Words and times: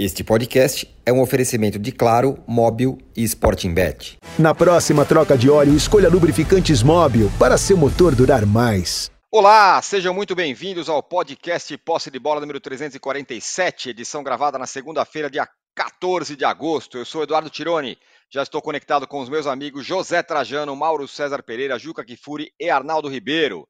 Este 0.00 0.22
podcast 0.22 0.88
é 1.04 1.12
um 1.12 1.20
oferecimento 1.20 1.76
de 1.76 1.90
Claro, 1.90 2.38
Móbil 2.46 2.98
e 3.16 3.24
Sporting 3.24 3.74
Bet. 3.74 4.16
Na 4.38 4.54
próxima 4.54 5.04
troca 5.04 5.36
de 5.36 5.50
óleo, 5.50 5.74
escolha 5.74 6.08
lubrificantes 6.08 6.84
Móbil 6.84 7.28
para 7.36 7.58
seu 7.58 7.76
motor 7.76 8.14
durar 8.14 8.46
mais. 8.46 9.10
Olá, 9.28 9.82
sejam 9.82 10.14
muito 10.14 10.36
bem-vindos 10.36 10.88
ao 10.88 11.02
podcast 11.02 11.76
Posse 11.78 12.12
de 12.12 12.18
Bola 12.20 12.40
número 12.40 12.60
347, 12.60 13.90
edição 13.90 14.22
gravada 14.22 14.56
na 14.56 14.68
segunda-feira, 14.68 15.28
dia 15.28 15.48
14 15.74 16.36
de 16.36 16.44
agosto. 16.44 16.96
Eu 16.96 17.04
sou 17.04 17.24
Eduardo 17.24 17.50
Tironi, 17.50 17.98
já 18.30 18.44
estou 18.44 18.62
conectado 18.62 19.04
com 19.04 19.18
os 19.18 19.28
meus 19.28 19.48
amigos 19.48 19.84
José 19.84 20.22
Trajano, 20.22 20.76
Mauro 20.76 21.08
César 21.08 21.42
Pereira, 21.42 21.76
Juca 21.76 22.04
Kifuri 22.04 22.52
e 22.60 22.70
Arnaldo 22.70 23.08
Ribeiro. 23.08 23.66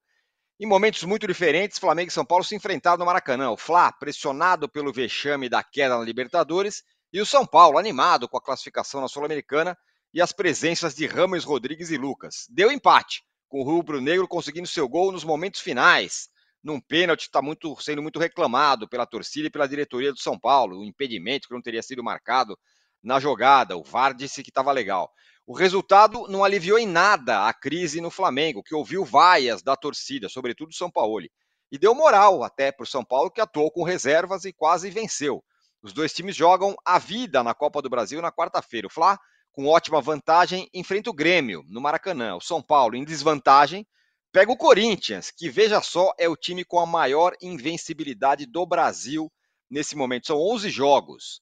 Em 0.61 0.67
momentos 0.67 1.03
muito 1.05 1.25
diferentes, 1.25 1.79
Flamengo 1.79 2.09
e 2.09 2.11
São 2.11 2.25
Paulo 2.25 2.43
se 2.43 2.53
enfrentaram 2.53 2.97
no 2.97 3.05
Maracanã. 3.05 3.49
O 3.49 3.55
Fla, 3.55 3.93
pressionado 3.93 4.67
pelo 4.67 4.91
vexame 4.91 5.47
da 5.47 5.63
queda 5.63 5.97
na 5.97 6.03
Libertadores, 6.03 6.83
e 7.13 7.21
o 7.21 7.25
São 7.25 7.45
Paulo, 7.45 7.77
animado 7.77 8.27
com 8.27 8.37
a 8.37 8.41
classificação 8.41 8.99
na 8.99 9.07
Sul-Americana 9.07 9.77
e 10.13 10.21
as 10.21 10.33
presenças 10.33 10.93
de 10.93 11.07
Ramos, 11.07 11.45
Rodrigues 11.45 11.91
e 11.91 11.97
Lucas. 11.97 12.45
Deu 12.49 12.69
empate, 12.73 13.23
com 13.47 13.61
o 13.61 13.63
rubro-negro 13.63 14.27
conseguindo 14.27 14.67
seu 14.67 14.85
gol 14.89 15.13
nos 15.13 15.23
momentos 15.23 15.61
finais, 15.61 16.27
num 16.61 16.81
pênalti 16.81 17.21
que 17.21 17.29
está 17.29 17.41
muito, 17.41 17.81
sendo 17.81 18.01
muito 18.01 18.19
reclamado 18.19 18.85
pela 18.85 19.05
torcida 19.05 19.47
e 19.47 19.49
pela 19.49 19.65
diretoria 19.65 20.11
do 20.11 20.19
São 20.19 20.37
Paulo, 20.37 20.81
o 20.81 20.83
impedimento 20.83 21.47
que 21.47 21.53
não 21.53 21.61
teria 21.61 21.81
sido 21.81 22.03
marcado 22.03 22.59
na 23.03 23.19
jogada. 23.19 23.77
O 23.77 23.83
VAR 23.83 24.13
disse 24.13 24.43
que 24.43 24.49
estava 24.49 24.71
legal. 24.71 25.11
O 25.45 25.53
resultado 25.53 26.27
não 26.27 26.43
aliviou 26.43 26.77
em 26.77 26.85
nada 26.85 27.47
a 27.47 27.53
crise 27.53 27.99
no 27.99 28.11
Flamengo, 28.11 28.61
que 28.61 28.75
ouviu 28.75 29.03
vaias 29.03 29.63
da 29.63 29.75
torcida, 29.75 30.29
sobretudo 30.29 30.75
São 30.75 30.91
Paulo, 30.91 31.25
e 31.71 31.77
deu 31.77 31.95
moral 31.95 32.43
até 32.43 32.71
para 32.71 32.83
o 32.83 32.87
São 32.87 33.03
Paulo, 33.03 33.31
que 33.31 33.41
atuou 33.41 33.71
com 33.71 33.83
reservas 33.83 34.45
e 34.45 34.53
quase 34.53 34.89
venceu. 34.89 35.43
Os 35.81 35.93
dois 35.93 36.13
times 36.13 36.35
jogam 36.35 36.75
a 36.85 36.99
vida 36.99 37.43
na 37.43 37.53
Copa 37.53 37.81
do 37.81 37.89
Brasil 37.89 38.21
na 38.21 38.31
quarta-feira. 38.31 38.87
O 38.87 38.91
Fla, 38.91 39.17
com 39.51 39.65
ótima 39.65 40.01
vantagem, 40.01 40.69
enfrenta 40.73 41.09
o 41.09 41.13
Grêmio 41.13 41.63
no 41.67 41.81
Maracanã. 41.81 42.35
O 42.35 42.41
São 42.41 42.61
Paulo, 42.61 42.95
em 42.95 43.03
desvantagem, 43.03 43.87
pega 44.31 44.51
o 44.51 44.57
Corinthians, 44.57 45.31
que 45.31 45.49
veja 45.49 45.81
só, 45.81 46.11
é 46.19 46.27
o 46.27 46.35
time 46.35 46.63
com 46.63 46.79
a 46.79 46.85
maior 46.85 47.33
invencibilidade 47.41 48.45
do 48.45 48.65
Brasil 48.65 49.31
nesse 49.69 49.95
momento. 49.95 50.27
São 50.27 50.37
11 50.37 50.69
jogos. 50.69 51.41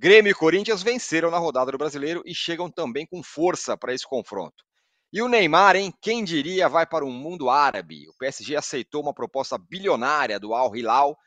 Grêmio 0.00 0.30
e 0.30 0.34
Corinthians 0.34 0.80
venceram 0.80 1.28
na 1.28 1.38
rodada 1.38 1.72
do 1.72 1.78
Brasileiro 1.78 2.22
e 2.24 2.32
chegam 2.32 2.70
também 2.70 3.04
com 3.04 3.20
força 3.20 3.76
para 3.76 3.92
esse 3.92 4.06
confronto. 4.06 4.62
E 5.12 5.20
o 5.20 5.26
Neymar, 5.26 5.74
hein? 5.74 5.92
Quem 6.00 6.22
diria, 6.22 6.68
vai 6.68 6.86
para 6.86 7.04
o 7.04 7.10
mundo 7.10 7.50
árabe. 7.50 8.08
O 8.08 8.14
PSG 8.16 8.54
aceitou 8.54 9.02
uma 9.02 9.12
proposta 9.12 9.58
bilionária 9.58 10.38
do 10.38 10.54
Al 10.54 10.76
Hilal 10.76 11.18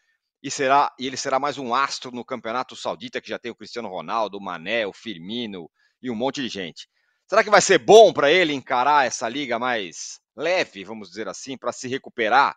e 0.42 0.50
será 0.50 0.90
e 0.98 1.06
ele 1.06 1.18
será 1.18 1.38
mais 1.38 1.58
um 1.58 1.76
astro 1.76 2.12
no 2.12 2.24
Campeonato 2.24 2.74
Saudita 2.74 3.20
que 3.20 3.28
já 3.28 3.38
tem 3.38 3.52
o 3.52 3.56
Cristiano 3.56 3.90
Ronaldo, 3.90 4.38
o 4.38 4.42
Mané, 4.42 4.88
o 4.88 4.94
Firmino 4.94 5.70
e 6.02 6.10
um 6.10 6.16
monte 6.16 6.42
de 6.42 6.48
gente. 6.48 6.88
Será 7.28 7.44
que 7.44 7.50
vai 7.50 7.62
ser 7.62 7.78
bom 7.78 8.14
para 8.14 8.32
ele 8.32 8.54
encarar 8.54 9.06
essa 9.06 9.28
liga 9.28 9.60
mais 9.60 10.22
leve, 10.34 10.86
vamos 10.86 11.10
dizer 11.10 11.28
assim, 11.28 11.58
para 11.58 11.74
se 11.74 11.90
recuperar? 11.90 12.56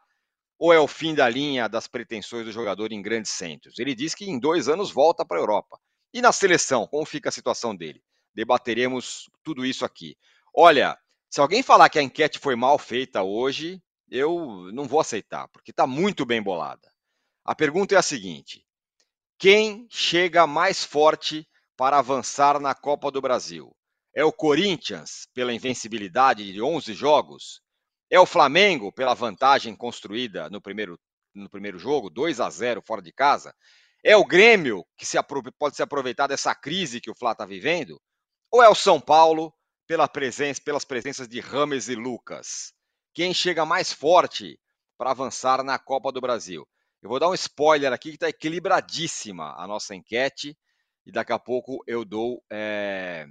Ou 0.61 0.73
é 0.73 0.79
o 0.79 0.87
fim 0.87 1.13
da 1.13 1.29
linha 1.29 1.69
das 1.69 1.89
pretensões 1.89 2.45
do 2.45 2.53
jogador 2.53 2.93
em 2.93 3.03
grandes 3.03 3.33
centros? 3.33 3.81
Ele 3.81 3.97
diz 3.97 4.15
que 4.15 4.31
em 4.31 4.39
dois 4.39 4.69
anos 4.69 4.93
volta 4.93 5.27
para 5.27 5.39
a 5.39 5.41
Europa. 5.41 5.77
E 6.15 6.23
na 6.23 6.31
seleção, 6.31 6.87
como 6.87 7.05
fica 7.05 7.29
a 7.29 7.33
situação 7.33 7.75
dele? 7.75 8.01
Debateremos 8.33 9.29
tudo 9.43 9.67
isso 9.67 9.85
aqui. 9.85 10.17
Olha, 10.55 10.97
se 11.29 11.41
alguém 11.41 11.61
falar 11.61 11.89
que 11.89 11.99
a 11.99 12.03
enquete 12.03 12.39
foi 12.39 12.55
mal 12.55 12.79
feita 12.79 13.25
hoje, 13.25 13.83
eu 14.09 14.71
não 14.73 14.85
vou 14.85 15.01
aceitar, 15.01 15.49
porque 15.49 15.73
está 15.73 15.89
muito 15.89 16.25
bem 16.25 16.41
bolada. 16.41 16.89
A 17.45 17.53
pergunta 17.53 17.97
é 17.97 17.99
a 17.99 18.03
seguinte: 18.03 18.65
quem 19.37 19.89
chega 19.91 20.47
mais 20.47 20.85
forte 20.85 21.49
para 21.77 21.99
avançar 21.99 22.61
na 22.61 22.77
Copa 22.77 23.11
do 23.11 23.21
Brasil? 23.21 23.75
É 24.15 24.25
o 24.25 24.33
Corinthians, 24.33 25.27
pela 25.35 25.53
invencibilidade 25.53 26.53
de 26.53 26.63
11 26.63 26.95
jogos? 26.95 27.61
É 28.09 28.21
o 28.21 28.27
Flamengo, 28.27 28.93
pela 28.93 29.15
vantagem 29.15 29.75
construída 29.75 30.49
no 30.49 30.61
primeiro, 30.61 30.97
no 31.35 31.51
primeiro 31.51 31.77
jogo, 31.77 32.09
2 32.09 32.39
a 32.39 32.49
0 32.49 32.81
fora 32.81 33.03
de 33.03 33.13
casa? 33.13 33.53
É 34.07 34.15
o 34.15 34.23
Grêmio 34.23 34.85
que 34.99 35.07
se 35.07 35.17
pode 35.59 35.77
se 35.77 35.83
aproveitar 35.83 36.27
dessa 36.27 36.55
crise 36.55 37.01
que 37.01 37.11
o 37.11 37.15
Flá 37.15 37.33
está 37.33 37.47
vivendo? 37.47 37.99
Ou 38.51 38.63
é 38.63 38.69
o 38.69 38.75
São 38.75 39.01
Paulo 39.01 39.51
pela 39.87 40.07
presença, 40.07 40.61
pelas 40.63 40.85
presenças 40.85 41.27
de 41.27 41.41
Rames 41.41 41.89
e 41.89 41.95
Lucas? 41.95 42.75
Quem 43.15 43.33
chega 43.33 43.65
mais 43.65 43.95
forte 43.95 44.61
para 44.99 45.11
avançar 45.11 45.65
na 45.65 45.79
Copa 45.79 46.13
do 46.13 46.21
Brasil? 46.21 46.69
Eu 47.01 47.09
vou 47.09 47.19
dar 47.19 47.31
um 47.31 47.35
spoiler 47.35 47.95
aqui 47.95 48.11
que 48.11 48.17
está 48.17 48.29
equilibradíssima 48.29 49.55
a 49.57 49.67
nossa 49.67 49.95
enquete 49.95 50.55
e 51.07 51.11
daqui 51.11 51.33
a 51.33 51.39
pouco 51.39 51.83
eu 51.87 52.05
dou 52.05 52.45
é, 52.53 53.27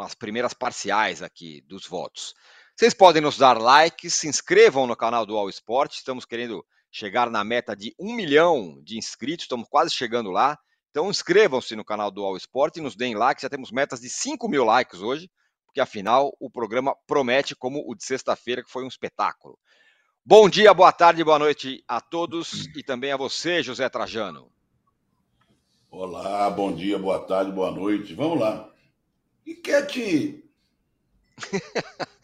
as 0.00 0.16
primeiras 0.16 0.52
parciais 0.52 1.22
aqui 1.22 1.60
dos 1.60 1.86
votos. 1.86 2.34
Vocês 2.74 2.92
podem 2.92 3.22
nos 3.22 3.38
dar 3.38 3.56
likes, 3.56 4.14
se 4.14 4.26
inscrevam 4.26 4.84
no 4.84 4.96
canal 4.96 5.24
do 5.24 5.36
All 5.36 5.48
Sport, 5.48 5.94
estamos 5.94 6.24
querendo 6.24 6.66
chegar 6.92 7.30
na 7.30 7.42
meta 7.42 7.74
de 7.74 7.94
um 7.98 8.14
milhão 8.14 8.78
de 8.84 8.98
inscritos, 8.98 9.44
estamos 9.44 9.66
quase 9.68 9.92
chegando 9.94 10.30
lá. 10.30 10.58
Então 10.90 11.08
inscrevam-se 11.08 11.74
no 11.74 11.84
canal 11.84 12.10
do 12.10 12.22
All 12.22 12.36
Sport 12.36 12.76
e 12.76 12.80
nos 12.82 12.94
deem 12.94 13.14
likes, 13.14 13.42
já 13.42 13.48
temos 13.48 13.72
metas 13.72 14.00
de 14.00 14.10
5 14.10 14.46
mil 14.46 14.62
likes 14.62 15.00
hoje, 15.00 15.30
porque 15.64 15.80
afinal 15.80 16.36
o 16.38 16.50
programa 16.50 16.94
promete 17.06 17.56
como 17.56 17.82
o 17.86 17.94
de 17.94 18.04
sexta-feira, 18.04 18.62
que 18.62 18.70
foi 18.70 18.84
um 18.84 18.88
espetáculo. 18.88 19.58
Bom 20.24 20.48
dia, 20.48 20.74
boa 20.74 20.92
tarde, 20.92 21.24
boa 21.24 21.38
noite 21.38 21.82
a 21.88 22.00
todos 22.00 22.66
e 22.76 22.82
também 22.82 23.10
a 23.10 23.16
você, 23.16 23.62
José 23.62 23.88
Trajano. 23.88 24.52
Olá, 25.90 26.48
bom 26.50 26.72
dia, 26.72 26.98
boa 26.98 27.20
tarde, 27.20 27.50
boa 27.50 27.70
noite. 27.70 28.14
Vamos 28.14 28.38
lá. 28.38 28.70
Enquete. 29.46 30.44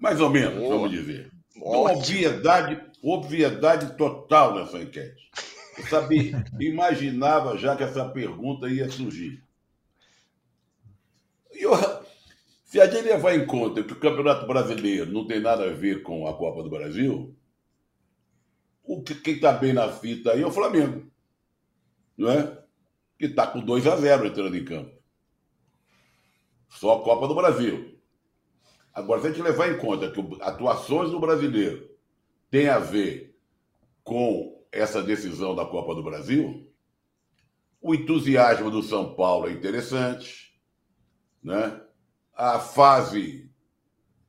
Mais 0.00 0.20
ou 0.20 0.28
menos, 0.28 0.58
Boa. 0.58 0.74
vamos 0.74 0.90
dizer. 0.90 1.30
Uma 1.56 1.92
obviedade, 1.92 2.82
obviedade 3.04 3.96
total 3.96 4.54
nessa 4.54 4.78
enquete. 4.78 5.30
Eu 5.76 5.86
sabia, 5.86 6.42
imaginava 6.58 7.58
já 7.58 7.76
que 7.76 7.82
essa 7.82 8.08
pergunta 8.08 8.68
ia 8.68 8.88
surgir. 8.88 9.42
E 11.52 11.62
eu, 11.62 11.72
se 12.64 12.80
a 12.80 12.86
gente 12.86 13.04
levar 13.04 13.34
em 13.34 13.46
conta 13.46 13.82
que 13.82 13.92
o 13.92 14.00
Campeonato 14.00 14.46
Brasileiro 14.46 15.12
não 15.12 15.26
tem 15.26 15.40
nada 15.40 15.64
a 15.64 15.72
ver 15.72 16.02
com 16.02 16.26
a 16.26 16.34
Copa 16.36 16.62
do 16.62 16.70
Brasil, 16.70 17.36
o 18.82 19.02
que, 19.02 19.14
quem 19.14 19.34
está 19.34 19.52
bem 19.52 19.72
na 19.72 19.90
fita 19.90 20.32
aí 20.32 20.42
é 20.42 20.46
o 20.46 20.52
Flamengo. 20.52 21.10
Não 22.16 22.30
é? 22.30 22.64
Que 23.18 23.26
está 23.26 23.46
com 23.46 23.60
2 23.60 23.86
a 23.86 23.96
0 23.96 24.26
entrando 24.26 24.56
em 24.56 24.64
campo. 24.64 24.94
Só 26.68 26.98
a 26.98 27.02
Copa 27.02 27.28
do 27.28 27.34
Brasil. 27.34 27.98
Agora, 28.92 29.20
se 29.20 29.26
a 29.26 29.30
gente 29.30 29.42
levar 29.42 29.70
em 29.70 29.78
conta 29.78 30.10
que 30.10 30.20
atuações 30.40 31.10
do 31.10 31.18
brasileiro 31.18 31.93
têm 32.54 32.68
a 32.68 32.78
ver 32.78 33.36
com 34.04 34.64
essa 34.70 35.02
decisão 35.02 35.56
da 35.56 35.64
Copa 35.64 35.92
do 35.92 36.04
Brasil, 36.04 36.72
o 37.80 37.92
entusiasmo 37.92 38.70
do 38.70 38.80
São 38.80 39.16
Paulo 39.16 39.48
é 39.48 39.50
interessante, 39.50 40.56
né? 41.42 41.82
A 42.32 42.60
fase 42.60 43.50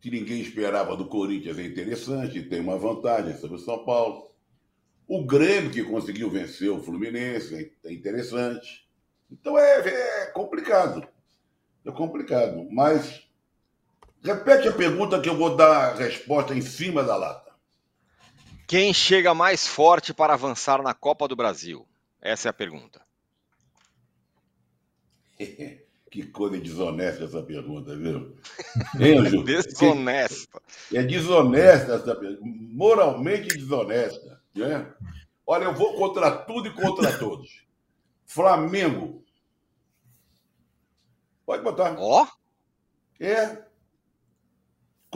que 0.02 0.10
ninguém 0.10 0.42
esperava 0.42 0.98
do 0.98 1.06
Corinthians 1.08 1.60
é 1.60 1.68
interessante, 1.68 2.42
tem 2.42 2.62
uma 2.62 2.80
vantagem 2.80 3.38
sobre 3.38 3.58
o 3.58 3.60
São 3.60 3.86
Paulo. 3.86 4.32
O 5.08 5.24
Grêmio, 5.24 5.70
que 5.70 5.84
conseguiu 5.84 6.28
vencer 6.28 6.72
o 6.72 6.82
Fluminense, 6.82 7.78
é 7.84 7.94
interessante. 7.94 8.90
Então 9.32 9.56
é, 9.56 9.88
é 9.88 10.26
complicado. 10.32 11.08
É 11.86 11.92
complicado. 11.92 12.68
Mas 12.72 13.24
Repete 14.24 14.68
a 14.68 14.72
pergunta 14.72 15.22
que 15.22 15.30
eu 15.30 15.38
vou 15.38 15.56
dar 15.56 15.92
a 15.92 15.94
resposta 15.94 16.56
em 16.56 16.62
cima 16.62 17.04
da 17.04 17.16
lata. 17.16 17.45
Quem 18.68 18.94
chega 18.94 19.34
mais 19.34 19.68
forte 19.68 20.14
para 20.14 20.34
avançar 20.34 20.82
na 20.82 20.94
Copa 20.94 21.28
do 21.28 21.36
Brasil? 21.36 21.88
Essa 22.20 22.50
é 22.50 22.52
a 22.52 22.54
pergunta. 22.54 23.02
que 26.10 26.26
coisa 26.28 26.58
desonesta 26.58 27.26
essa 27.26 27.44
pergunta, 27.44 27.96
viu? 27.96 28.36
Hein, 29.00 29.44
desonesta. 29.44 30.62
É 30.94 31.04
desonesta 31.04 31.96
essa 31.96 32.16
pergunta. 32.16 32.42
Moralmente 32.44 33.50
desonesta. 33.50 34.42
Né? 34.56 34.92
Olha, 35.46 35.66
eu 35.66 35.74
vou 35.76 35.96
contra 35.96 36.32
tudo 36.32 36.70
e 36.70 36.74
contra 36.74 37.16
todos. 37.20 37.66
Flamengo. 38.26 39.24
Pode 41.46 41.62
botar. 41.64 41.96
Ó. 42.00 42.24
Oh? 42.24 43.24
É 43.24 43.65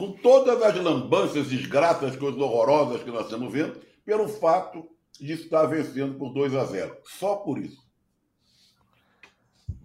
com 0.00 0.12
todas 0.12 0.62
as 0.62 0.74
lambanças, 0.82 1.48
desgraças, 1.48 2.16
coisas 2.16 2.40
horrorosas 2.40 3.02
que 3.02 3.10
nós 3.10 3.24
estamos 3.24 3.52
vendo, 3.52 3.78
pelo 4.02 4.26
fato 4.26 4.88
de 5.20 5.34
estar 5.34 5.66
vencendo 5.66 6.14
por 6.14 6.32
2 6.32 6.54
a 6.54 6.64
0. 6.64 6.96
Só 7.04 7.36
por 7.36 7.58
isso. 7.58 7.89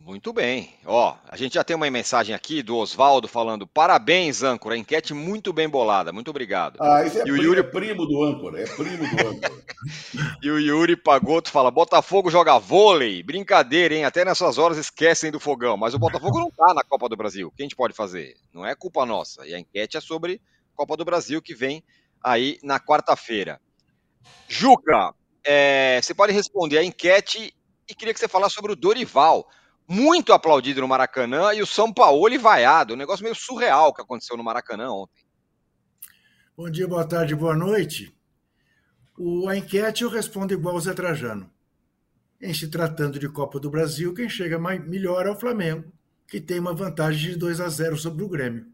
Muito 0.05 0.31
bem. 0.31 0.71
Ó, 0.85 1.17
a 1.27 1.35
gente 1.35 1.55
já 1.55 1.63
tem 1.63 1.75
uma 1.75 1.89
mensagem 1.89 2.35
aqui 2.35 2.61
do 2.61 2.77
Oswaldo 2.77 3.27
falando: 3.27 3.65
parabéns, 3.65 4.43
âncora. 4.43 4.77
Enquete 4.77 5.15
muito 5.15 5.51
bem 5.51 5.67
bolada. 5.67 6.13
Muito 6.13 6.29
obrigado. 6.29 6.77
Ah, 6.79 7.03
isso 7.03 7.17
é, 7.17 7.23
e 7.25 7.31
o 7.31 7.35
Yuri... 7.35 7.61
é 7.61 7.63
primo 7.63 8.05
do 8.05 8.23
âncora. 8.23 8.61
É 8.61 8.67
primo 8.67 8.99
do 8.99 9.27
âncora. 9.27 9.51
e 10.43 10.51
o 10.51 10.59
Yuri 10.59 10.95
Pagoto 10.95 11.49
fala: 11.49 11.71
Botafogo 11.71 12.29
joga 12.29 12.59
vôlei. 12.59 13.23
Brincadeira, 13.23 13.95
hein? 13.95 14.05
Até 14.05 14.23
nessas 14.23 14.59
horas 14.59 14.77
esquecem 14.77 15.31
do 15.31 15.39
fogão. 15.39 15.75
Mas 15.75 15.95
o 15.95 15.99
Botafogo 15.99 16.39
não 16.39 16.51
tá 16.51 16.71
na 16.71 16.83
Copa 16.83 17.09
do 17.09 17.17
Brasil. 17.17 17.47
O 17.47 17.51
que 17.51 17.63
a 17.63 17.65
gente 17.65 17.75
pode 17.75 17.95
fazer? 17.95 18.35
Não 18.53 18.63
é 18.63 18.75
culpa 18.75 19.07
nossa. 19.07 19.43
E 19.47 19.55
a 19.55 19.59
enquete 19.59 19.97
é 19.97 20.01
sobre 20.01 20.39
Copa 20.75 20.95
do 20.95 21.03
Brasil 21.03 21.41
que 21.41 21.55
vem 21.55 21.83
aí 22.23 22.59
na 22.61 22.79
quarta-feira. 22.79 23.59
Juca, 24.47 25.15
é, 25.43 25.99
você 25.99 26.13
pode 26.13 26.31
responder 26.31 26.77
a 26.77 26.83
enquete 26.83 27.55
e 27.89 27.95
queria 27.95 28.13
que 28.13 28.19
você 28.19 28.27
falasse 28.27 28.53
sobre 28.53 28.71
o 28.71 28.75
Dorival 28.75 29.47
muito 29.87 30.33
aplaudido 30.33 30.81
no 30.81 30.87
Maracanã 30.87 31.53
e 31.53 31.61
o 31.61 31.67
São 31.67 31.93
Paulo 31.93 32.27
vaiado. 32.39 32.93
Um 32.93 32.97
negócio 32.97 33.23
meio 33.23 33.35
surreal 33.35 33.93
que 33.93 34.01
aconteceu 34.01 34.35
no 34.35 34.43
Maracanã 34.43 34.91
ontem. 34.91 35.25
Bom 36.57 36.69
dia, 36.69 36.87
boa 36.87 37.05
tarde, 37.05 37.35
boa 37.35 37.55
noite. 37.55 38.15
O, 39.17 39.47
a 39.47 39.55
enquete 39.55 40.03
eu 40.03 40.09
respondo 40.09 40.53
igual 40.53 40.75
o 40.75 40.79
Zé 40.79 40.93
Trajano. 40.93 41.49
Em 42.41 42.53
se 42.53 42.67
tratando 42.67 43.19
de 43.19 43.29
Copa 43.29 43.59
do 43.59 43.69
Brasil, 43.69 44.13
quem 44.13 44.27
chega 44.27 44.59
mais, 44.59 44.85
melhor 44.85 45.25
é 45.25 45.31
o 45.31 45.39
Flamengo, 45.39 45.91
que 46.27 46.41
tem 46.41 46.59
uma 46.59 46.73
vantagem 46.73 47.31
de 47.31 47.37
2 47.37 47.61
a 47.61 47.69
0 47.69 47.97
sobre 47.97 48.23
o 48.23 48.29
Grêmio. 48.29 48.67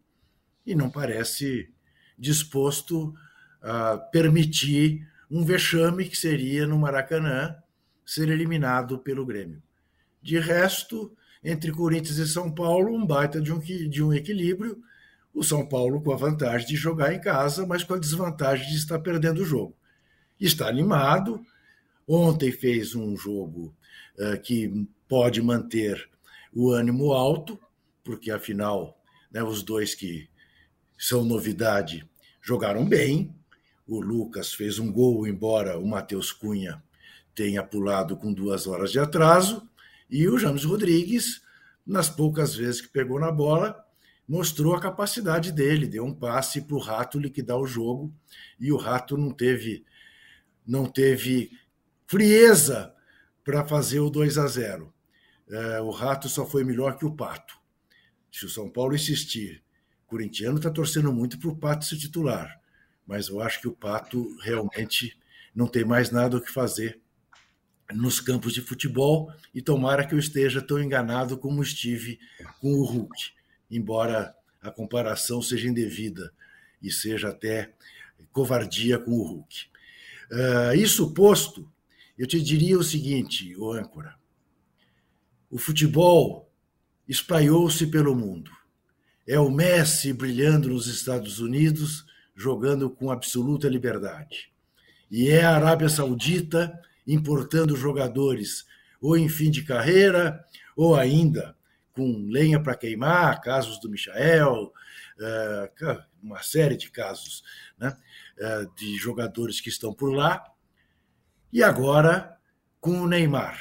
E 0.66 0.76
não 0.76 0.90
parece 0.90 1.72
disposto 2.18 3.14
a 3.62 3.98
permitir 3.98 5.08
um 5.30 5.46
vexame 5.46 6.10
que 6.10 6.18
seria 6.18 6.66
no 6.66 6.78
Maracanã 6.78 7.56
ser 8.06 8.30
eliminado 8.30 9.00
pelo 9.00 9.26
Grêmio. 9.26 9.62
De 10.22 10.40
resto, 10.40 11.16
entre 11.44 11.72
Corinthians 11.72 12.18
e 12.18 12.28
São 12.28 12.52
Paulo, 12.52 12.96
um 12.96 13.06
baita 13.06 13.42
de 13.42 13.52
um, 13.52 13.60
de 13.60 14.04
um 14.04 14.14
equilíbrio. 14.14 14.82
O 15.34 15.44
São 15.44 15.66
Paulo 15.66 16.02
com 16.02 16.12
a 16.12 16.18
vantagem 16.18 16.68
de 16.68 16.76
jogar 16.76 17.14
em 17.14 17.22
casa, 17.22 17.66
mas 17.66 17.84
com 17.84 17.94
a 17.94 18.00
desvantagem 18.00 18.68
de 18.68 18.76
estar 18.76 19.00
perdendo 19.00 19.42
o 19.42 19.46
jogo. 19.46 19.76
Está 20.40 20.68
animado. 20.68 21.44
Ontem 22.08 22.52
fez 22.52 22.94
um 22.96 23.16
jogo 23.16 23.74
uh, 24.18 24.40
que 24.42 24.88
pode 25.08 25.42
manter 25.42 26.10
o 26.54 26.72
ânimo 26.72 27.14
alto, 27.14 27.60
porque 28.04 28.30
afinal, 28.30 29.00
né, 29.32 29.42
os 29.42 29.64
dois 29.64 29.96
que 29.96 30.30
são 30.98 31.24
novidade 31.24 32.08
jogaram 32.42 32.86
bem. 32.86 33.34
O 33.88 34.00
Lucas 34.00 34.54
fez 34.54 34.80
um 34.80 34.92
gol, 34.92 35.28
embora 35.28 35.78
o 35.80 35.88
Matheus 35.88 36.32
Cunha 36.32 36.84
tenha 37.34 37.64
pulado 37.64 38.16
com 38.18 38.34
duas 38.34 38.68
horas 38.68 38.92
de 38.92 39.00
atraso. 39.00 39.68
E 40.12 40.28
o 40.28 40.38
James 40.38 40.66
Rodrigues, 40.66 41.42
nas 41.88 42.10
poucas 42.10 42.54
vezes 42.54 42.82
que 42.82 42.90
pegou 42.90 43.18
na 43.18 43.32
bola, 43.32 43.82
mostrou 44.28 44.76
a 44.76 44.82
capacidade 44.82 45.54
dele, 45.54 45.88
deu 45.88 46.06
um 46.06 46.14
passe 46.14 46.62
para 46.62 46.76
o 46.76 46.80
Rato 46.80 47.18
liquidar 47.18 47.58
o 47.58 47.66
jogo 47.66 48.14
e 48.60 48.72
o 48.72 48.78
Rato 48.78 49.18
não 49.18 49.32
teve 49.32 49.86
não 50.68 50.86
teve 50.86 51.52
frieza 52.06 52.94
para 53.44 53.66
fazer 53.66 54.00
o 54.00 54.10
2 54.10 54.38
a 54.38 54.48
0. 54.48 54.94
É, 55.50 55.82
o 55.82 55.90
Rato 55.90 56.30
só 56.30 56.46
foi 56.46 56.64
melhor 56.64 56.98
que 56.98 57.06
o 57.06 57.16
Pato. 57.16 57.58
Se 58.32 58.46
o 58.46 58.50
São 58.50 58.70
Paulo 58.70 58.96
insistir, 58.96 59.64
o 60.06 60.10
corintiano 60.10 60.58
está 60.58 60.70
torcendo 60.70 61.12
muito 61.12 61.40
para 61.40 61.50
o 61.50 61.56
Pato 61.56 61.86
ser 61.86 61.98
titular, 61.98 62.62
mas 63.08 63.28
eu 63.28 63.42
acho 63.42 63.60
que 63.60 63.68
o 63.68 63.76
Pato 63.76 64.38
realmente 64.42 65.18
não 65.54 65.68
tem 65.68 65.84
mais 65.84 66.12
nada 66.12 66.38
o 66.38 66.42
que 66.42 66.52
fazer 66.52 67.02
nos 67.94 68.20
campos 68.20 68.54
de 68.54 68.62
futebol 68.62 69.32
e 69.54 69.62
tomara 69.62 70.06
que 70.06 70.14
eu 70.14 70.20
esteja 70.20 70.62
tão 70.62 70.82
enganado 70.82 71.38
como 71.38 71.62
estive 71.62 72.20
com 72.60 72.74
o 72.74 72.84
Hulk, 72.84 73.32
embora 73.70 74.36
a 74.62 74.72
comparação 74.72 75.42
seja 75.42 75.68
indevida 75.68 76.32
e 76.82 76.92
seja 76.92 77.30
até 77.30 77.72
covardia 78.32 79.00
com 79.00 79.12
o 79.12 79.24
Hulk. 79.24 79.68
Uh, 80.32 80.76
isso 80.76 81.14
posto, 81.14 81.70
eu 82.18 82.26
te 82.26 82.42
diria 82.42 82.78
o 82.78 82.84
seguinte, 82.84 83.56
o 83.58 83.72
âncora: 83.72 84.16
o 85.50 85.58
futebol 85.58 86.50
espalhou-se 87.08 87.88
pelo 87.88 88.16
mundo. 88.16 88.52
É 89.28 89.40
o 89.40 89.52
Messi 89.52 90.14
brilhando 90.14 90.70
nos 90.70 90.88
Estados 90.88 91.40
Unidos, 91.40 92.06
jogando 92.36 92.90
com 92.90 93.12
absoluta 93.12 93.68
liberdade. 93.68 94.52
E 95.10 95.30
é 95.30 95.44
a 95.44 95.56
Arábia 95.56 95.90
Saudita 95.90 96.80
importando 97.08 97.76
jogadores 97.76 98.66
ou 99.02 99.18
em 99.18 99.28
fim 99.28 99.50
de 99.50 99.64
carreira, 99.64 100.46
ou 100.76 100.96
ainda 100.96 101.56
com 101.94 102.28
lenha 102.30 102.62
para 102.62 102.76
queimar, 102.76 103.42
casos 103.42 103.80
do 103.80 103.90
Michael, 103.90 104.72
eh, 105.20 105.72
uma 106.22 106.42
série 106.42 106.78
de 106.78 106.90
casos 106.90 107.44
né, 107.78 107.98
eh, 108.40 108.66
de 108.78 108.96
jogadores 108.98 109.60
que 109.60 109.70
estão 109.70 109.94
por 109.94 110.14
lá. 110.14 110.44
E 111.52 111.62
agora 111.64 112.38
com 112.80 113.02
o 113.02 113.08
Neymar, 113.08 113.60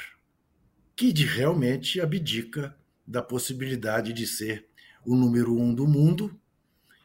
que 0.95 1.11
realmente 1.11 1.99
abdica 1.99 2.75
da 3.05 3.21
possibilidade 3.21 4.13
de 4.13 4.25
ser 4.25 4.67
o 5.05 5.15
número 5.15 5.59
um 5.59 5.73
do 5.73 5.87
mundo. 5.87 6.39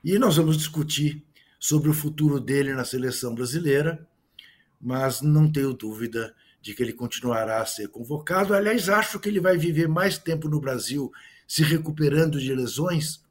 E 0.05 0.19
nós 0.19 0.37
vamos 0.37 0.57
discutir 0.57 1.25
sobre 1.59 1.89
o 1.89 1.95
futuro 1.95 2.39
dele 2.39 2.75
na 2.75 2.85
seleção 2.85 3.35
brasileira 3.35 4.07
mas 4.81 5.21
não 5.21 5.51
tenho 5.51 5.73
dúvida 5.73 6.35
de 6.61 6.75
que 6.75 6.83
ele 6.83 6.93
continuará 6.93 7.61
a 7.61 7.67
ser 7.67 7.89
convocado. 7.89 8.55
Aliás, 8.55 8.89
acho 8.89 9.21
que 9.21 9.29
ele 9.29 9.41
vai 9.41 9.57
viver 9.57 9.89
mais 9.89 10.19
tempo 10.19 10.49
no 10.49 10.61
Brasil 10.61 11.13
se 11.47 11.63
recuperando 11.63 12.41
de 12.41 12.55
lesões 12.55 13.25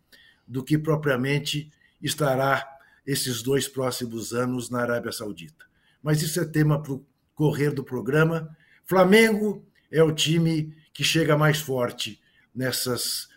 do 0.47 0.63
que 0.63 0.77
propriamente 0.77 1.69
estará 2.01 2.65
esses 3.05 3.41
dois 3.41 3.67
próximos 3.67 4.33
anos 4.33 4.69
na 4.69 4.81
Arábia 4.81 5.11
Saudita. 5.11 5.65
Mas 6.01 6.21
isso 6.21 6.39
é 6.39 6.45
tema 6.45 6.81
para 6.81 6.93
o 6.93 7.05
correr 7.33 7.71
do 7.71 7.83
programa. 7.83 8.55
Flamengo 8.85 9.65
é 9.91 10.01
o 10.01 10.13
time 10.13 10.73
que 10.93 11.03
chega 11.03 11.37
mais 11.37 11.59
forte 11.59 12.21
nessas 12.53 13.27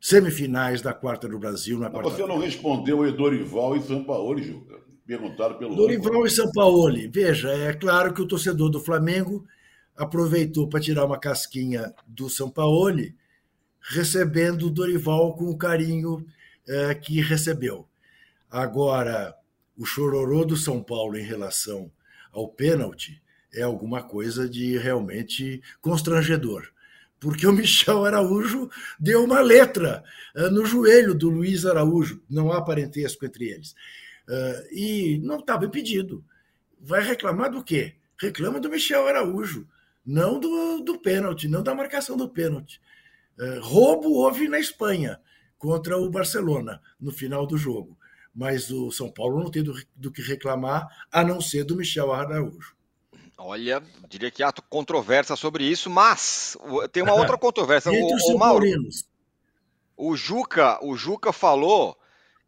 semifinais 0.00 0.80
da 0.80 0.92
quarta 0.92 1.28
do 1.28 1.38
Brasil. 1.38 1.78
Na 1.78 1.88
Você 1.88 2.24
não 2.24 2.38
respondeu 2.38 3.00
o 3.00 3.12
Dorival 3.12 3.76
e 3.76 3.82
São 3.82 4.04
Paulo. 4.04 4.40
Perguntaram 5.08 5.56
pelo. 5.56 5.74
Dorival 5.74 6.26
e 6.26 6.30
Sampaoli. 6.30 7.08
Veja, 7.08 7.48
é 7.48 7.72
claro 7.72 8.12
que 8.12 8.20
o 8.20 8.28
torcedor 8.28 8.68
do 8.68 8.78
Flamengo 8.78 9.46
aproveitou 9.96 10.68
para 10.68 10.80
tirar 10.80 11.06
uma 11.06 11.18
casquinha 11.18 11.94
do 12.06 12.28
Sampaoli, 12.28 13.16
recebendo 13.80 14.66
o 14.66 14.70
Dorival 14.70 15.34
com 15.34 15.46
o 15.46 15.56
carinho 15.56 16.26
é, 16.68 16.94
que 16.94 17.22
recebeu. 17.22 17.88
Agora, 18.50 19.34
o 19.78 19.86
chororô 19.86 20.44
do 20.44 20.58
São 20.58 20.82
Paulo 20.82 21.16
em 21.16 21.24
relação 21.24 21.90
ao 22.30 22.46
pênalti 22.46 23.22
é 23.54 23.62
alguma 23.62 24.02
coisa 24.02 24.46
de 24.46 24.76
realmente 24.76 25.62
constrangedor. 25.80 26.68
Porque 27.18 27.46
o 27.46 27.52
Michel 27.56 28.04
Araújo 28.04 28.68
deu 29.00 29.24
uma 29.24 29.40
letra 29.40 30.04
é, 30.36 30.50
no 30.50 30.66
joelho 30.66 31.14
do 31.14 31.30
Luiz 31.30 31.64
Araújo, 31.64 32.22
não 32.28 32.52
há 32.52 32.60
parentesco 32.60 33.24
entre 33.24 33.46
eles. 33.46 33.74
Uh, 34.28 34.68
e 34.70 35.18
não 35.22 35.38
estava 35.38 35.64
impedido. 35.64 36.22
Vai 36.78 37.02
reclamar 37.02 37.50
do 37.50 37.64
quê? 37.64 37.94
Reclama 38.20 38.60
do 38.60 38.68
Michel 38.68 39.06
Araújo, 39.06 39.66
não 40.04 40.38
do, 40.38 40.80
do 40.80 40.98
pênalti, 40.98 41.48
não 41.48 41.62
da 41.62 41.74
marcação 41.74 42.16
do 42.16 42.28
pênalti. 42.28 42.80
Uh, 43.38 43.60
roubo 43.60 44.12
houve 44.12 44.46
na 44.46 44.58
Espanha 44.58 45.18
contra 45.56 45.96
o 45.96 46.10
Barcelona 46.10 46.80
no 47.00 47.10
final 47.10 47.46
do 47.46 47.56
jogo, 47.56 47.98
mas 48.34 48.70
o 48.70 48.90
São 48.90 49.10
Paulo 49.10 49.42
não 49.42 49.50
tem 49.50 49.62
do, 49.62 49.74
do 49.96 50.12
que 50.12 50.20
reclamar 50.20 50.86
a 51.10 51.24
não 51.24 51.40
ser 51.40 51.64
do 51.64 51.76
Michel 51.76 52.12
Araújo. 52.12 52.76
Olha, 53.36 53.82
diria 54.08 54.30
que 54.30 54.42
há 54.42 54.52
controvérsia 54.52 55.36
sobre 55.36 55.64
isso, 55.64 55.88
mas 55.88 56.56
tem 56.92 57.02
uma 57.02 57.14
outra 57.14 57.38
controvérsia. 57.38 57.90
Entre 57.90 58.12
o, 58.12 58.16
os 58.16 58.24
o 58.24 58.36
Mauro, 58.36 58.66
o 59.96 60.16
Juca, 60.16 60.78
o 60.84 60.96
Juca 60.96 61.32
falou 61.32 61.97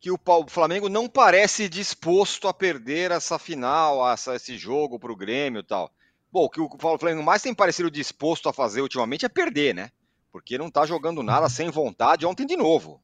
que 0.00 0.11
o 0.11 0.19
Flamengo 0.49 0.88
não 0.88 1.07
parece 1.07 1.69
disposto 1.69 2.49
a 2.49 2.54
perder 2.54 3.11
essa 3.11 3.38
final, 3.38 4.11
essa, 4.11 4.35
esse 4.35 4.57
jogo 4.57 4.99
para 4.99 5.12
o 5.12 5.16
Grêmio 5.16 5.61
e 5.61 5.62
tal. 5.62 5.92
Bom, 6.33 6.45
o 6.45 6.49
que 6.49 6.61
o 6.61 6.99
Flamengo 6.99 7.23
mais 7.23 7.42
tem 7.42 7.54
parecido 7.54 7.90
disposto 7.90 8.49
a 8.49 8.52
fazer 8.52 8.80
ultimamente 8.80 9.26
é 9.26 9.28
perder, 9.28 9.75
né? 9.75 9.90
Porque 10.33 10.57
não 10.57 10.69
está 10.69 10.87
jogando 10.87 11.23
nada 11.23 11.50
sem 11.50 11.69
vontade 11.71 12.25
ontem 12.25 12.47
de 12.47 12.57
novo. 12.57 13.02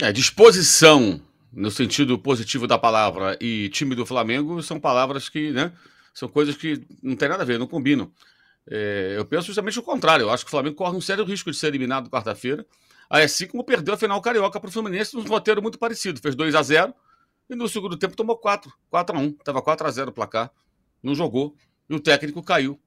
É, 0.00 0.10
disposição, 0.12 1.20
no 1.52 1.70
sentido 1.70 2.18
positivo 2.18 2.66
da 2.66 2.78
palavra, 2.78 3.36
e 3.40 3.68
time 3.68 3.94
do 3.94 4.06
Flamengo 4.06 4.62
são 4.62 4.80
palavras 4.80 5.28
que, 5.28 5.50
né? 5.50 5.72
São 6.14 6.28
coisas 6.28 6.56
que 6.56 6.86
não 7.02 7.16
tem 7.16 7.28
nada 7.28 7.42
a 7.42 7.46
ver, 7.46 7.58
não 7.58 7.66
combinam. 7.66 8.10
É, 8.70 9.14
eu 9.16 9.26
penso 9.26 9.48
justamente 9.48 9.78
o 9.78 9.82
contrário. 9.82 10.24
Eu 10.24 10.30
acho 10.30 10.44
que 10.44 10.48
o 10.48 10.50
Flamengo 10.50 10.76
corre 10.76 10.96
um 10.96 11.00
sério 11.02 11.24
risco 11.24 11.50
de 11.50 11.56
ser 11.56 11.66
eliminado 11.66 12.08
quarta-feira 12.08 12.64
assim 13.08 13.46
como 13.46 13.64
perdeu 13.64 13.94
a 13.94 13.96
final 13.96 14.20
carioca 14.20 14.58
para 14.58 14.68
o 14.68 14.72
Fluminense 14.72 15.14
num 15.16 15.22
roteiro 15.22 15.62
muito 15.62 15.78
parecido. 15.78 16.20
Fez 16.20 16.34
2 16.34 16.54
a 16.54 16.62
0 16.62 16.94
e 17.48 17.54
no 17.54 17.68
segundo 17.68 17.96
tempo 17.96 18.16
tomou 18.16 18.36
4, 18.36 18.72
4 18.90 19.16
a 19.16 19.20
1. 19.20 19.26
Estava 19.28 19.62
4 19.62 19.86
a 19.86 19.90
0 19.90 20.10
o 20.10 20.12
placar, 20.12 20.50
não 21.02 21.14
jogou 21.14 21.56
e 21.88 21.94
o 21.94 22.00
técnico 22.00 22.42
caiu. 22.42 22.80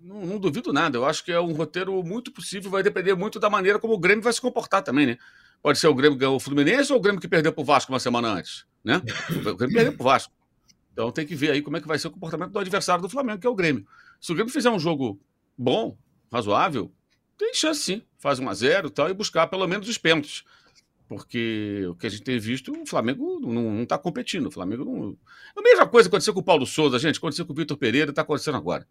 Não, 0.00 0.26
não, 0.26 0.38
duvido 0.38 0.72
nada. 0.72 0.98
Eu 0.98 1.04
acho 1.04 1.24
que 1.24 1.30
é 1.30 1.40
um 1.40 1.52
roteiro 1.52 2.02
muito 2.02 2.32
possível, 2.32 2.70
vai 2.70 2.82
depender 2.82 3.14
muito 3.14 3.38
da 3.38 3.48
maneira 3.48 3.78
como 3.78 3.94
o 3.94 3.98
Grêmio 3.98 4.22
vai 4.22 4.32
se 4.32 4.40
comportar 4.40 4.82
também, 4.82 5.06
né? 5.06 5.18
Pode 5.62 5.78
ser 5.78 5.86
o 5.86 5.94
Grêmio 5.94 6.16
que 6.16 6.20
ganhou 6.20 6.36
o 6.36 6.40
Fluminense 6.40 6.92
ou 6.92 6.98
o 6.98 7.00
Grêmio 7.00 7.20
que 7.20 7.28
perdeu 7.28 7.52
para 7.52 7.62
o 7.62 7.64
Vasco 7.64 7.92
uma 7.92 8.00
semana 8.00 8.28
antes, 8.28 8.66
né? 8.82 9.00
O 9.30 9.54
Grêmio 9.54 9.74
perdeu 9.74 9.92
para 9.92 10.02
o 10.02 10.04
Vasco. 10.04 10.32
Então 10.92 11.10
tem 11.12 11.24
que 11.24 11.36
ver 11.36 11.52
aí 11.52 11.62
como 11.62 11.76
é 11.76 11.80
que 11.80 11.86
vai 11.86 11.98
ser 11.98 12.08
o 12.08 12.10
comportamento 12.10 12.50
do 12.50 12.58
adversário 12.58 13.00
do 13.00 13.08
Flamengo, 13.08 13.38
que 13.38 13.46
é 13.46 13.50
o 13.50 13.54
Grêmio. 13.54 13.86
Se 14.20 14.32
o 14.32 14.34
Grêmio 14.34 14.52
fizer 14.52 14.70
um 14.70 14.78
jogo 14.78 15.20
bom, 15.56 15.96
razoável, 16.32 16.92
tem 17.38 17.54
chance 17.54 17.80
sim, 17.80 18.02
faz 18.22 18.38
1 18.38 18.48
a 18.48 18.54
0 18.54 18.86
e 18.86 18.90
tal, 18.90 19.10
e 19.10 19.14
buscar 19.14 19.48
pelo 19.48 19.66
menos 19.66 19.88
os 19.88 19.98
pênaltis. 19.98 20.44
Porque 21.08 21.84
o 21.90 21.96
que 21.96 22.06
a 22.06 22.10
gente 22.10 22.22
tem 22.22 22.38
visto, 22.38 22.72
o 22.72 22.86
Flamengo 22.86 23.40
não 23.40 23.82
está 23.82 23.98
competindo. 23.98 24.46
O 24.46 24.50
Flamengo 24.50 24.84
não. 24.84 25.16
É 25.56 25.60
a 25.60 25.62
mesma 25.62 25.86
coisa 25.88 26.08
aconteceu 26.08 26.32
com 26.32 26.38
o 26.38 26.42
Paulo 26.42 26.64
Souza, 26.64 27.00
gente, 27.00 27.18
aconteceu 27.18 27.44
com 27.44 27.52
o 27.52 27.56
Vitor 27.56 27.76
Pereira, 27.76 28.10
está 28.10 28.22
acontecendo 28.22 28.56
agora. 28.56 28.86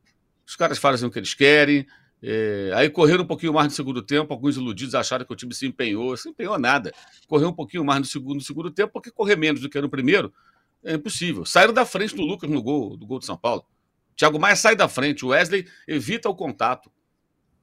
Os 0.46 0.56
caras 0.58 0.78
fazem 0.78 1.08
o 1.08 1.12
que 1.12 1.18
eles 1.18 1.34
querem. 1.34 1.88
É... 2.22 2.72
aí 2.76 2.90
correram 2.90 3.24
um 3.24 3.28
pouquinho 3.28 3.54
mais 3.54 3.70
no 3.70 3.74
segundo 3.74 4.04
tempo, 4.04 4.32
alguns 4.32 4.56
iludidos 4.56 4.94
acharam 4.94 5.26
que 5.26 5.34
o 5.34 5.36
time 5.36 5.56
se 5.56 5.66
empenhou. 5.66 6.16
Se 6.18 6.30
empenhou 6.30 6.60
nada. 6.60 6.92
Correu 7.26 7.48
um 7.48 7.54
pouquinho 7.54 7.86
mais 7.86 8.02
no 8.02 8.06
segundo, 8.06 8.36
no 8.36 8.42
segundo 8.42 8.70
tempo, 8.70 8.92
porque 8.92 9.10
correr 9.10 9.38
menos 9.38 9.62
do 9.62 9.70
que 9.70 9.80
no 9.80 9.90
primeiro 9.90 10.32
é 10.84 10.96
impossível. 10.96 11.46
Saíram 11.46 11.74
da 11.74 11.86
frente 11.86 12.16
do 12.16 12.22
Lucas 12.22 12.50
no 12.50 12.62
gol, 12.62 12.98
do 12.98 13.08
gol 13.08 13.18
de 13.18 13.26
São 13.26 13.38
Paulo. 13.38 13.66
Thiago 14.16 14.38
Maia 14.38 14.58
sai 14.58 14.76
da 14.76 14.90
frente, 14.90 15.26
o 15.26 15.30
Wesley 15.30 15.66
evita 15.88 16.30
o 16.30 16.36
contato. 16.36 16.92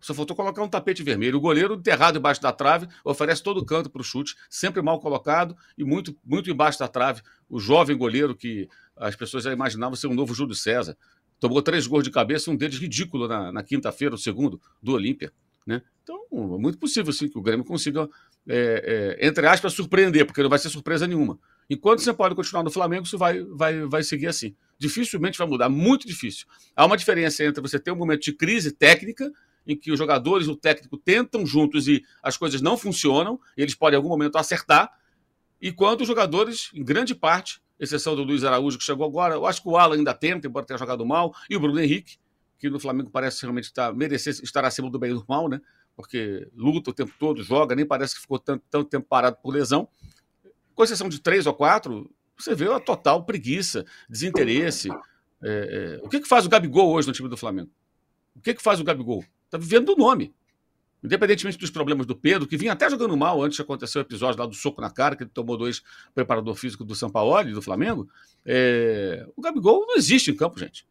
Só 0.01 0.15
faltou 0.15 0.37
colocar 0.37 0.63
um 0.63 0.69
tapete 0.69 1.03
vermelho. 1.03 1.39
O 1.39 1.41
goleiro 1.41 1.75
enterrado 1.75 2.19
embaixo 2.19 2.41
da 2.41 2.53
trave 2.53 2.89
oferece 3.05 3.43
todo 3.43 3.59
o 3.59 3.65
canto 3.65 3.91
para 3.91 4.01
o 4.01 4.05
chute, 4.05 4.37
sempre 4.49 4.81
mal 4.81 5.01
colocado 5.01 5.57
e 5.77 5.85
muito, 5.85 6.17
muito 6.25 6.51
embaixo 6.51 6.79
da 6.79 6.89
trave. 6.89 7.23
O 7.49 7.59
jovem 7.59 7.97
goleiro 7.97 8.35
que 8.35 8.69
as 8.97 9.17
pessoas 9.17 9.45
já 9.45 9.53
imaginavam 9.53 9.97
ser 9.97 10.07
um 10.07 10.15
novo 10.15 10.35
Júlio 10.35 10.55
César. 10.55 10.97
Tomou 11.41 11.63
três 11.63 11.87
gols 11.87 12.05
de 12.05 12.11
cabeça, 12.11 12.51
um 12.51 12.57
deles 12.57 12.79
ridículo 12.79 13.29
na, 13.29 13.53
na 13.53 13.63
quinta-feira, 13.63 14.15
o 14.15 14.19
segundo, 14.19 14.61
do 14.83 14.93
Olímpia. 14.93 15.33
Né? 15.67 15.83
Então, 16.03 16.19
é 16.33 16.59
muito 16.59 16.79
possível 16.79 17.13
sim, 17.13 17.29
que 17.29 17.39
o 17.39 17.43
Grêmio 17.43 17.65
consiga, 17.65 18.09
é, 18.49 19.17
é, 19.21 19.27
entre 19.27 19.47
aspas, 19.47 19.73
surpreender, 19.75 20.25
porque 20.25 20.43
não 20.43 20.49
vai 20.49 20.59
ser 20.59 20.71
surpresa 20.71 21.07
nenhuma. 21.07 21.39
Enquanto 21.69 22.01
você 22.01 22.13
pode 22.13 22.35
continuar 22.35 22.63
no 22.63 22.71
Flamengo, 22.71 23.05
isso 23.05 23.19
vai, 23.19 23.45
vai, 23.45 23.83
vai 23.83 24.03
seguir 24.03 24.29
assim. 24.29 24.57
Dificilmente 24.79 25.37
vai 25.37 25.47
mudar, 25.47 25.69
muito 25.69 26.07
difícil. 26.07 26.47
Há 26.75 26.87
uma 26.87 26.97
diferença 26.97 27.45
entre 27.45 27.61
você 27.61 27.79
ter 27.79 27.93
um 27.93 27.97
momento 27.97 28.23
de 28.23 28.33
crise 28.33 28.73
técnica 28.73 29.31
em 29.69 29.77
que 29.77 29.93
os 29.93 29.99
jogadores 29.99 30.49
e 30.49 30.51
o 30.51 30.57
técnico 30.57 30.97
tentam 30.97 31.47
juntos 31.47 31.87
e 31.87 32.03
as 32.23 32.37
coisas 32.37 32.61
não 32.61 32.77
funcionam, 32.77 33.39
eles 33.57 33.75
podem 33.75 33.95
em 33.95 33.99
algum 33.99 34.09
momento 34.09 34.37
acertar, 34.37 34.91
e 35.61 35.71
quando 35.71 36.01
os 36.01 36.07
jogadores, 36.09 36.71
em 36.75 36.83
grande 36.83 37.15
parte, 37.15 37.61
exceção 37.79 38.17
do 38.17 38.25
Luiz 38.25 38.43
Araújo, 38.43 38.79
que 38.79 38.85
chegou 38.85 39.07
agora, 39.07 39.35
eu 39.35 39.47
acho 39.47 39.63
que 39.63 39.69
o 39.69 39.77
Alan 39.77 39.97
ainda 39.97 40.15
tenta, 40.15 40.49
embora 40.49 40.67
tenha 40.67 40.79
jogado 40.79 41.05
mal, 41.05 41.35
e 41.49 41.57
o 41.57 41.61
Bruno 41.61 41.79
Henrique, 41.81 42.17
que 42.59 42.69
no 42.69 42.81
Flamengo 42.81 43.11
parece 43.11 43.43
realmente 43.43 43.65
estar, 43.65 43.95
merecer 43.95 44.35
estar 44.43 44.65
acima 44.65 44.91
do 44.91 44.99
bem 44.99 45.13
e 45.13 45.15
do 45.15 45.25
mal, 45.29 45.49
né? 45.49 45.61
porque 45.99 46.49
luta 46.55 46.91
o 46.91 46.95
tempo 46.95 47.13
todo, 47.19 47.43
joga, 47.43 47.75
nem 47.75 47.85
parece 47.85 48.15
que 48.15 48.21
ficou 48.21 48.39
tanto, 48.39 48.65
tanto 48.71 48.89
tempo 48.89 49.05
parado 49.09 49.37
por 49.43 49.53
lesão. 49.53 49.89
Com 50.73 50.85
exceção 50.85 51.09
de 51.09 51.21
três 51.21 51.45
ou 51.45 51.53
quatro, 51.53 52.09
você 52.37 52.55
vê 52.55 52.73
a 52.73 52.79
total 52.79 53.25
preguiça, 53.25 53.85
desinteresse. 54.09 54.91
É, 55.43 55.99
é... 56.01 56.07
O 56.07 56.09
que, 56.09 56.21
que 56.21 56.29
faz 56.29 56.47
o 56.47 56.49
Gabigol 56.49 56.93
hoje 56.93 57.09
no 57.09 57.13
time 57.13 57.29
do 57.29 57.37
Flamengo? 57.37 57.69
O 58.39 58.41
que, 58.41 58.55
que 58.55 58.63
faz 58.63 58.81
o 58.81 58.85
Gabigol? 58.85 59.25
Está 59.45 59.59
vivendo 59.59 59.87
do 59.87 59.97
nome. 59.97 60.35
Independentemente 61.03 61.59
dos 61.59 61.71
problemas 61.71 62.07
do 62.07 62.17
Pedro, 62.17 62.47
que 62.47 62.57
vinha 62.57 62.73
até 62.73 62.89
jogando 62.91 63.17
mal 63.17 63.43
antes 63.43 63.57
de 63.57 63.63
acontecer 63.63 63.99
o 63.99 64.01
episódio 64.01 64.41
lá 64.41 64.47
do 64.47 64.55
soco 64.55 64.81
na 64.81 64.91
cara, 64.91 65.15
que 65.15 65.23
ele 65.23 65.31
tomou 65.31 65.57
dois 65.57 65.83
preparador 66.15 66.55
físico 66.55 66.85
do 66.85 66.95
e 66.95 67.53
do 67.53 67.63
Flamengo, 67.63 68.09
é... 68.45 69.27
o 69.37 69.43
Gabigol 69.43 69.87
não 69.87 69.97
existe 69.97 70.31
em 70.31 70.35
campo, 70.37 70.59
gente. 70.59 70.87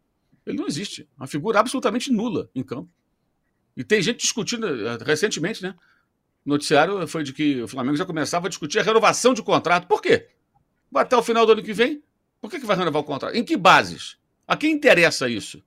Ele 0.45 0.57
não 0.57 0.67
existe. 0.67 1.07
Uma 1.17 1.27
figura 1.27 1.59
absolutamente 1.59 2.11
nula 2.11 2.49
em 2.55 2.63
campo. 2.63 2.89
E 3.75 3.83
tem 3.83 4.01
gente 4.01 4.21
discutindo 4.21 4.65
eh, 4.65 4.97
recentemente, 5.05 5.61
né? 5.61 5.75
O 6.45 6.49
noticiário 6.49 7.05
foi 7.05 7.23
de 7.23 7.33
que 7.33 7.61
o 7.61 7.67
Flamengo 7.67 7.97
já 7.97 8.05
começava 8.05 8.47
a 8.47 8.49
discutir 8.49 8.79
a 8.79 8.83
renovação 8.83 9.33
de 9.33 9.43
contrato. 9.43 9.87
Por 9.87 10.01
quê? 10.01 10.29
Até 10.95 11.17
o 11.17 11.21
final 11.21 11.45
do 11.45 11.51
ano 11.51 11.61
que 11.61 11.73
vem. 11.73 12.01
Por 12.39 12.49
que, 12.49 12.59
que 12.59 12.65
vai 12.65 12.77
renovar 12.77 13.01
o 13.01 13.05
contrato? 13.05 13.35
Em 13.35 13.43
que 13.43 13.57
bases? 13.57 14.17
A 14.47 14.55
quem 14.55 14.73
interessa 14.73 15.27
isso? 15.27 15.61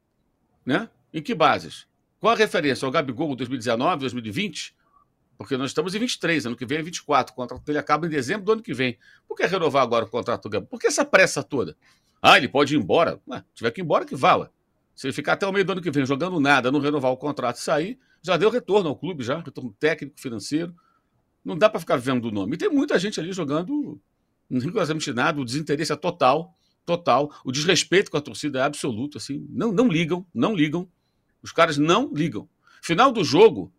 Né? 0.64 0.88
Em 1.12 1.22
que 1.22 1.34
bases? 1.34 1.86
Qual 2.18 2.32
a 2.32 2.36
referência? 2.36 2.86
Ao 2.86 2.92
Gabigol 2.92 3.34
2019, 3.34 4.00
2020? 4.00 4.74
Porque 5.36 5.56
nós 5.56 5.70
estamos 5.70 5.94
em 5.94 5.98
23, 5.98 6.46
ano 6.46 6.56
que 6.56 6.66
vem 6.66 6.78
é 6.78 6.82
24. 6.82 7.32
O 7.32 7.36
contrato 7.36 7.64
dele 7.64 7.78
acaba 7.78 8.06
em 8.06 8.10
dezembro 8.10 8.44
do 8.44 8.52
ano 8.52 8.62
que 8.62 8.74
vem. 8.74 8.98
Por 9.26 9.36
que 9.36 9.46
renovar 9.46 9.82
agora 9.82 10.04
o 10.04 10.08
contrato 10.08 10.42
do 10.42 10.50
Gabigol? 10.50 10.68
Por 10.68 10.78
que 10.78 10.86
essa 10.86 11.04
pressa 11.04 11.42
toda? 11.42 11.76
Ah, 12.20 12.36
ele 12.36 12.48
pode 12.48 12.74
ir 12.74 12.78
embora. 12.78 13.18
Ué, 13.26 13.42
tiver 13.54 13.70
que 13.70 13.80
ir 13.80 13.84
embora, 13.84 14.04
que 14.04 14.14
vala. 14.14 14.52
Se 14.94 15.06
ele 15.06 15.14
ficar 15.14 15.32
até 15.32 15.46
o 15.46 15.52
meio 15.52 15.64
do 15.64 15.72
ano 15.72 15.80
que 15.80 15.90
vem 15.90 16.04
jogando 16.04 16.38
nada, 16.38 16.70
não 16.70 16.78
renovar 16.78 17.10
o 17.10 17.16
contrato 17.16 17.56
e 17.56 17.60
sair, 17.60 17.98
já 18.22 18.36
deu 18.36 18.50
retorno 18.50 18.90
ao 18.90 18.96
clube, 18.96 19.24
já, 19.24 19.38
retorno 19.40 19.74
técnico, 19.80 20.20
financeiro. 20.20 20.74
Não 21.42 21.56
dá 21.56 21.70
para 21.70 21.80
ficar 21.80 21.96
vivendo 21.96 22.20
do 22.20 22.30
nome. 22.30 22.54
E 22.54 22.58
tem 22.58 22.68
muita 22.68 22.98
gente 22.98 23.18
ali 23.18 23.32
jogando 23.32 23.98
rigorosamente 24.50 25.12
nada, 25.12 25.40
o 25.40 25.44
desinteresse 25.44 25.92
é 25.92 25.96
total, 25.96 26.54
total. 26.84 27.32
O 27.44 27.52
desrespeito 27.52 28.10
com 28.10 28.16
a 28.16 28.20
torcida 28.20 28.58
é 28.58 28.62
absoluto, 28.62 29.16
assim. 29.16 29.46
Não, 29.48 29.72
não 29.72 29.88
ligam, 29.88 30.26
não 30.34 30.54
ligam. 30.54 30.86
Os 31.42 31.52
caras 31.52 31.78
não 31.78 32.10
ligam. 32.12 32.48
Final 32.82 33.12
do 33.12 33.24
jogo, 33.24 33.72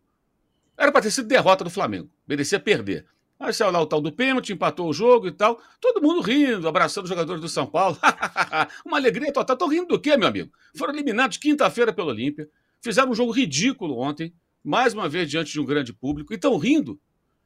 era 0.78 0.92
para 0.92 1.02
ter 1.02 1.12
sido 1.12 1.28
derrota 1.28 1.64
do 1.64 1.70
Flamengo. 1.70 2.10
Merecia 2.28 2.60
perder. 2.60 3.06
Aí 3.40 3.52
saiu 3.54 3.72
lá 3.72 3.82
o 3.82 3.88
tal 3.88 4.00
do 4.00 4.12
pênalti, 4.12 4.54
empatou 4.54 4.88
o 4.88 4.94
jogo 4.94 5.28
e 5.28 5.32
tal. 5.32 5.60
Todo 5.80 6.02
mundo 6.02 6.22
rindo, 6.22 6.68
abraçando 6.68 7.06
os 7.06 7.10
jogadores 7.10 7.42
do 7.42 7.50
São 7.50 7.66
Paulo. 7.66 7.98
Uma 8.86 8.98
alegria 8.98 9.34
total. 9.34 9.58
Tô 9.58 9.68
rindo 9.68 9.88
do 9.88 10.00
quê, 10.00 10.16
meu 10.16 10.28
amigo? 10.28 10.52
Foram 10.76 10.94
eliminados 10.94 11.38
quinta-feira 11.38 11.92
pelo 11.92 12.10
Olímpia. 12.10 12.48
Fizeram 12.82 13.10
um 13.10 13.16
jogo 13.16 13.32
ridículo 13.32 13.98
ontem. 13.98 14.34
Mais 14.64 14.94
uma 14.94 15.10
vez 15.10 15.28
diante 15.30 15.52
de 15.52 15.60
um 15.60 15.66
grande 15.66 15.92
público. 15.92 16.34
E 16.34 16.36
estão 16.36 16.56
rindo. 16.58 17.00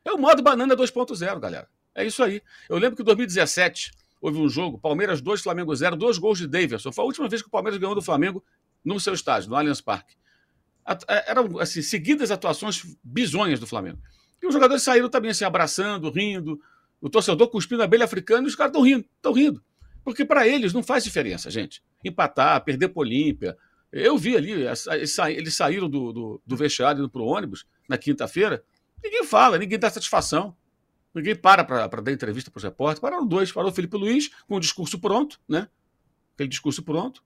É 0.04 0.12
o 0.12 0.18
modo 0.18 0.44
banana 0.44 0.76
2.0, 0.76 1.40
galera. 1.40 1.70
É 1.96 2.06
isso 2.06 2.22
aí. 2.22 2.42
Eu 2.70 2.78
lembro 2.78 2.98
que 2.98 3.02
em 3.02 3.06
2017 3.06 3.92
houve 4.22 4.38
um 4.38 4.50
jogo, 4.50 4.78
Palmeiras 4.78 5.22
2, 5.22 5.42
Flamengo 5.42 5.74
0, 5.74 5.96
dois 5.96 6.18
gols 6.18 6.38
de 6.38 6.48
Davidson. 6.48 6.92
Foi 6.92 7.04
a 7.04 7.06
última 7.06 7.30
vez 7.30 7.42
que 7.42 7.48
o 7.48 7.52
Palmeiras 7.52 7.80
ganhou 7.80 7.96
do 7.96 8.02
Flamengo 8.02 8.44
no 8.86 9.00
seu 9.00 9.14
estádio, 9.14 9.50
no 9.50 9.56
Allianz 9.56 9.82
Parque. 9.82 10.16
É, 11.08 11.32
eram 11.32 11.60
assim, 11.60 11.82
seguidas 11.82 12.30
atuações 12.30 12.84
bizonhas 13.04 13.60
do 13.60 13.66
Flamengo. 13.66 14.00
E 14.42 14.46
os 14.46 14.54
jogadores 14.54 14.84
saíram 14.84 15.10
também 15.10 15.32
assim, 15.32 15.44
abraçando, 15.44 16.12
rindo, 16.12 16.60
o 17.02 17.10
torcedor 17.10 17.48
cuspindo 17.50 17.82
a 17.82 17.86
abelha 17.86 18.06
africana 18.06 18.44
e 18.44 18.48
os 18.48 18.56
caras 18.56 18.72
estão 18.72 18.84
rindo, 18.84 19.06
estão 19.16 19.34
rindo. 19.34 19.64
Porque 20.04 20.24
para 20.24 20.48
eles 20.48 20.72
não 20.72 20.84
faz 20.84 21.04
diferença, 21.04 21.50
gente. 21.50 21.84
Empatar, 22.04 22.64
perder 22.64 22.90
para 22.90 23.02
Olímpia. 23.02 23.58
Eu 23.92 24.18
vi 24.18 24.38
ali, 24.38 24.52
eles 25.32 25.56
saíram 25.56 25.90
do, 25.90 26.14
do, 26.14 26.42
do 26.46 26.56
vestiário 26.56 27.10
para 27.10 27.22
o 27.22 27.26
ônibus 27.26 27.66
na 27.90 27.98
quinta-feira. 27.98 28.64
Ninguém 29.04 29.24
fala, 29.24 29.58
ninguém 29.58 29.80
dá 29.80 29.90
satisfação. 29.90 30.56
Ninguém 31.14 31.36
para 31.36 31.64
para 31.64 31.88
dar 31.88 32.12
entrevista 32.12 32.52
para 32.52 32.58
os 32.58 32.64
repórteres. 32.64 33.00
Pararam 33.00 33.26
dois. 33.26 33.52
Parou 33.52 33.72
o 33.72 33.74
Felipe 33.74 33.96
Luiz 33.96 34.30
com 34.48 34.58
o 34.58 34.60
discurso 34.60 35.00
pronto, 35.00 35.40
né? 35.48 35.70
Aquele 36.34 36.50
discurso 36.50 36.84
pronto. 36.84 37.24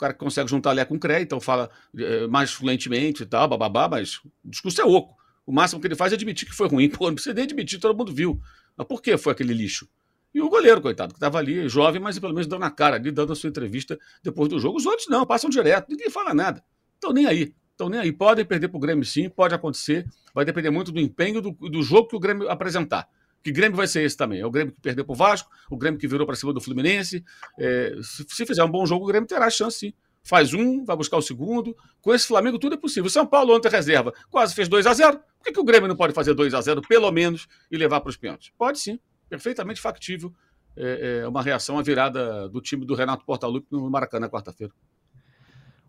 Cara 0.00 0.14
consegue 0.14 0.48
juntar 0.48 0.72
Lé 0.72 0.84
com 0.84 0.98
CRE, 0.98 1.20
então 1.20 1.38
fala 1.38 1.70
é, 1.94 2.26
mais 2.26 2.50
fluentemente 2.50 3.22
e 3.22 3.26
tal, 3.26 3.46
bababá, 3.46 3.86
mas 3.86 4.16
o 4.16 4.30
discurso 4.46 4.80
é 4.80 4.84
oco. 4.84 5.14
O 5.46 5.52
máximo 5.52 5.78
que 5.78 5.86
ele 5.86 5.94
faz 5.94 6.12
é 6.12 6.14
admitir 6.14 6.48
que 6.48 6.54
foi 6.54 6.68
ruim. 6.68 6.88
Pô, 6.90 7.08
não 7.08 7.14
precisa 7.14 7.34
nem 7.34 7.44
admitir, 7.44 7.78
todo 7.78 7.96
mundo 7.96 8.12
viu. 8.12 8.40
Mas 8.76 8.86
por 8.86 9.02
que 9.02 9.18
foi 9.18 9.32
aquele 9.32 9.52
lixo? 9.52 9.86
E 10.32 10.40
o 10.40 10.48
goleiro, 10.48 10.80
coitado, 10.80 11.12
que 11.12 11.18
estava 11.18 11.38
ali, 11.38 11.68
jovem, 11.68 12.00
mas 12.00 12.18
pelo 12.18 12.32
menos 12.32 12.46
dando 12.46 12.64
a 12.64 12.70
cara 12.70 12.96
ali, 12.96 13.10
dando 13.10 13.32
a 13.32 13.36
sua 13.36 13.50
entrevista 13.50 13.98
depois 14.22 14.48
do 14.48 14.58
jogo. 14.58 14.78
Os 14.78 14.86
outros 14.86 15.06
não, 15.08 15.26
passam 15.26 15.50
direto, 15.50 15.88
ninguém 15.90 16.08
fala 16.08 16.32
nada. 16.32 16.64
Estão 16.94 17.12
nem 17.12 17.26
aí. 17.26 17.54
Estão 17.72 17.88
nem 17.88 18.00
aí. 18.00 18.12
Podem 18.12 18.44
perder 18.44 18.68
para 18.68 18.78
o 18.78 18.80
Grêmio 18.80 19.04
sim, 19.04 19.28
pode 19.28 19.54
acontecer. 19.54 20.06
Vai 20.32 20.44
depender 20.44 20.70
muito 20.70 20.92
do 20.92 21.00
empenho 21.00 21.42
do, 21.42 21.50
do 21.50 21.82
jogo 21.82 22.08
que 22.08 22.16
o 22.16 22.20
Grêmio 22.20 22.48
apresentar. 22.48 23.08
Que 23.42 23.50
Grêmio 23.50 23.76
vai 23.76 23.86
ser 23.86 24.02
esse 24.02 24.16
também? 24.16 24.40
É 24.40 24.46
o 24.46 24.50
Grêmio 24.50 24.74
que 24.74 24.80
perdeu 24.80 25.04
para 25.04 25.12
o 25.12 25.16
Vasco, 25.16 25.50
o 25.70 25.76
Grêmio 25.76 25.98
que 25.98 26.06
virou 26.06 26.26
para 26.26 26.36
cima 26.36 26.52
do 26.52 26.60
Fluminense. 26.60 27.24
É, 27.58 27.96
se, 28.02 28.24
se, 28.28 28.46
fizer 28.46 28.62
um 28.64 28.70
bom 28.70 28.84
jogo, 28.84 29.04
o 29.04 29.08
Grêmio 29.08 29.26
terá 29.26 29.48
chance 29.48 29.78
sim 29.78 29.92
faz 30.22 30.52
um, 30.54 30.84
vai 30.84 30.96
buscar 30.96 31.16
o 31.16 31.22
segundo. 31.22 31.76
Com 32.00 32.14
esse 32.14 32.26
Flamengo 32.26 32.58
tudo 32.58 32.74
é 32.74 32.78
possível. 32.78 33.08
São 33.10 33.26
Paulo 33.26 33.54
ontem 33.54 33.68
reserva, 33.68 34.12
quase 34.30 34.54
fez 34.54 34.68
2 34.68 34.86
a 34.86 34.94
0 34.94 35.18
Por 35.18 35.44
que, 35.44 35.52
que 35.52 35.60
o 35.60 35.64
Grêmio 35.64 35.88
não 35.88 35.96
pode 35.96 36.12
fazer 36.12 36.34
2 36.34 36.54
a 36.54 36.60
0 36.60 36.82
pelo 36.82 37.10
menos, 37.10 37.46
e 37.70 37.76
levar 37.76 38.00
para 38.00 38.10
os 38.10 38.16
pênaltis? 38.16 38.52
Pode 38.56 38.78
sim, 38.78 38.98
perfeitamente 39.28 39.80
factível. 39.80 40.32
É, 40.76 41.22
é, 41.22 41.28
uma 41.28 41.42
reação 41.42 41.78
à 41.78 41.82
virada 41.82 42.48
do 42.48 42.60
time 42.60 42.86
do 42.86 42.94
Renato 42.94 43.24
Portaluppi 43.24 43.66
no 43.70 43.90
Maracanã 43.90 44.28
quarta-feira. 44.28 44.72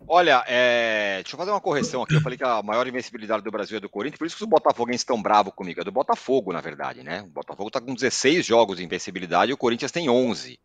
Olha, 0.07 0.43
é... 0.47 1.21
deixa 1.23 1.35
eu 1.35 1.37
fazer 1.37 1.51
uma 1.51 1.61
correção 1.61 2.03
aqui. 2.03 2.15
Eu 2.15 2.21
falei 2.21 2.37
que 2.37 2.43
a 2.43 2.61
maior 2.61 2.87
invencibilidade 2.87 3.43
do 3.43 3.51
Brasil 3.51 3.77
é 3.77 3.79
do 3.79 3.89
Corinthians, 3.89 4.17
por 4.17 4.27
isso 4.27 4.35
que 4.35 4.43
os 4.43 4.49
botafoguenses 4.49 5.01
estão 5.01 5.21
bravos 5.21 5.53
comigo. 5.53 5.81
É 5.81 5.83
do 5.83 5.91
Botafogo, 5.91 6.51
na 6.51 6.61
verdade, 6.61 7.03
né? 7.03 7.21
O 7.21 7.27
Botafogo 7.27 7.67
está 7.67 7.79
com 7.79 7.93
16 7.93 8.45
jogos 8.45 8.77
de 8.77 8.83
invencibilidade 8.83 9.51
e 9.51 9.53
o 9.53 9.57
Corinthians 9.57 9.91
tem 9.91 10.09
11. 10.09 10.59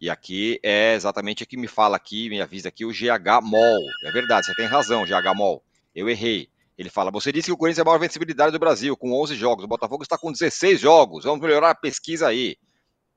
E 0.00 0.08
aqui 0.08 0.60
é 0.62 0.94
exatamente 0.94 1.42
o 1.42 1.46
que 1.46 1.56
me 1.56 1.66
fala 1.66 1.96
aqui, 1.96 2.28
me 2.28 2.40
avisa 2.40 2.68
aqui 2.68 2.84
o 2.84 2.90
GH 2.90 3.42
Mol. 3.42 3.80
É 4.04 4.10
verdade, 4.12 4.46
você 4.46 4.54
tem 4.54 4.66
razão, 4.66 5.04
GH 5.04 5.34
Mol. 5.34 5.62
Eu 5.94 6.08
errei. 6.08 6.48
Ele 6.76 6.88
fala: 6.88 7.10
Você 7.10 7.32
disse 7.32 7.46
que 7.46 7.52
o 7.52 7.56
Corinthians 7.56 7.80
é 7.80 7.82
a 7.82 7.84
maior 7.84 7.98
vencibilidade 7.98 8.52
do 8.52 8.58
Brasil, 8.58 8.96
com 8.96 9.12
11 9.12 9.34
jogos. 9.34 9.64
O 9.64 9.68
Botafogo 9.68 10.04
está 10.04 10.16
com 10.16 10.30
16 10.30 10.80
jogos. 10.80 11.24
Vamos 11.24 11.40
melhorar 11.40 11.70
a 11.70 11.74
pesquisa 11.74 12.28
aí. 12.28 12.56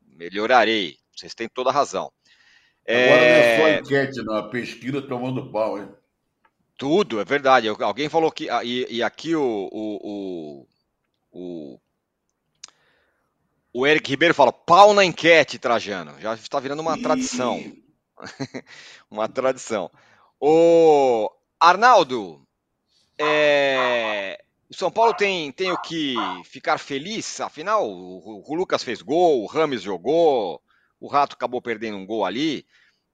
Melhorarei. 0.02 0.98
Vocês 1.16 1.36
têm 1.36 1.48
toda 1.48 1.70
a 1.70 1.74
razão. 1.74 2.12
Agora 2.88 3.22
é... 3.22 3.58
não 3.58 3.68
é 3.68 3.76
só 3.76 3.80
enquete, 3.80 4.24
não. 4.24 4.36
A 4.36 4.50
pesquisa 4.50 5.02
tomando 5.02 5.52
pau, 5.52 5.78
hein? 5.78 5.90
Tudo, 6.78 7.20
é 7.20 7.26
verdade. 7.26 7.68
Alguém 7.68 8.10
falou 8.10 8.32
que. 8.32 8.50
Ah, 8.50 8.64
e, 8.64 8.88
e 8.90 9.04
aqui 9.04 9.36
o, 9.36 9.70
o, 9.72 10.68
o, 11.32 11.80
o, 13.74 13.88
Eric 13.88 14.10
Ribeiro 14.10 14.34
fala: 14.34 14.52
pau 14.52 14.94
na 14.94 15.06
enquete, 15.06 15.60
Trajano. 15.60 16.20
Já 16.20 16.34
está 16.34 16.60
virando 16.60 16.82
uma 16.82 17.00
tradição. 17.00 17.62
uma 19.12 19.30
tradição. 19.30 19.92
O 20.40 21.32
Arnaldo, 21.60 22.42
é, 23.20 24.44
o 24.68 24.76
São 24.76 24.90
Paulo 24.90 25.14
tem, 25.14 25.52
tem 25.52 25.72
o 25.72 25.78
que 25.78 26.16
ficar 26.46 26.80
feliz, 26.80 27.40
afinal, 27.40 27.88
o, 27.88 28.44
o 28.50 28.56
Lucas 28.56 28.84
fez 28.84 29.04
gol, 29.04 29.44
o 29.44 29.46
Rames 29.46 29.84
jogou, 29.84 30.60
o 31.02 31.08
Rato 31.08 31.36
acabou 31.36 31.60
perdendo 31.60 31.98
um 31.98 32.06
gol 32.06 32.24
ali, 32.24 32.64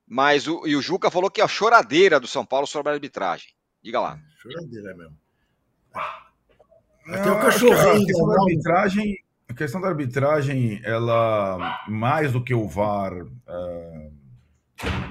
mas 0.06 0.46
o, 0.46 0.68
e 0.68 0.76
o 0.76 0.82
Juca 0.82 1.10
falou 1.10 1.32
que 1.32 1.40
é 1.40 1.44
a 1.44 1.48
choradeira 1.48 2.20
do 2.20 2.28
São 2.28 2.46
Paulo 2.46 2.68
sobre 2.68 2.92
a 2.92 2.96
arbitragem. 2.96 3.50
Diga 3.82 4.02
lá. 4.02 4.20
Choradeira 4.42 4.94
mesmo. 4.94 5.18
Até 7.08 7.32
o 7.32 7.40
cachorrinho. 7.40 8.04
A 8.04 8.06
questão 8.06 8.28
da 8.28 8.42
arbitragem, 8.42 9.18
a 9.48 9.54
questão 9.54 9.82
da 9.82 9.88
arbitragem, 9.88 10.82
ela 10.84 11.80
mais 11.88 12.34
do 12.34 12.44
que 12.44 12.54
o 12.54 12.68
VAR 12.68 13.14
uh, 13.24 14.14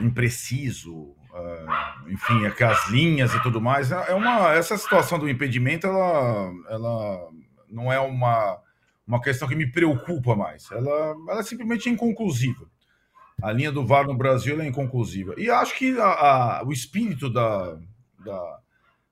impreciso, 0.00 0.94
uh, 0.94 2.08
enfim, 2.08 2.44
é 2.44 2.50
que 2.50 2.62
as 2.62 2.90
linhas 2.90 3.32
e 3.34 3.42
tudo 3.42 3.58
mais, 3.58 3.90
é 3.90 4.12
uma 4.12 4.52
essa 4.52 4.76
situação 4.76 5.18
do 5.18 5.30
impedimento, 5.30 5.86
ela, 5.86 6.52
ela 6.68 7.30
não 7.70 7.90
é 7.90 7.98
uma 7.98 8.60
uma 9.06 9.20
questão 9.20 9.46
que 9.46 9.54
me 9.54 9.70
preocupa 9.70 10.34
mais. 10.34 10.70
Ela, 10.70 11.14
ela 11.28 11.40
é 11.40 11.42
simplesmente 11.42 11.88
inconclusiva. 11.88 12.66
A 13.40 13.52
linha 13.52 13.70
do 13.70 13.86
VAR 13.86 14.06
no 14.06 14.16
Brasil 14.16 14.60
é 14.60 14.66
inconclusiva. 14.66 15.34
E 15.36 15.50
acho 15.50 15.76
que 15.76 15.98
a, 15.98 16.06
a, 16.06 16.64
o 16.64 16.72
espírito 16.72 17.30
da, 17.30 17.78
da, 18.24 18.58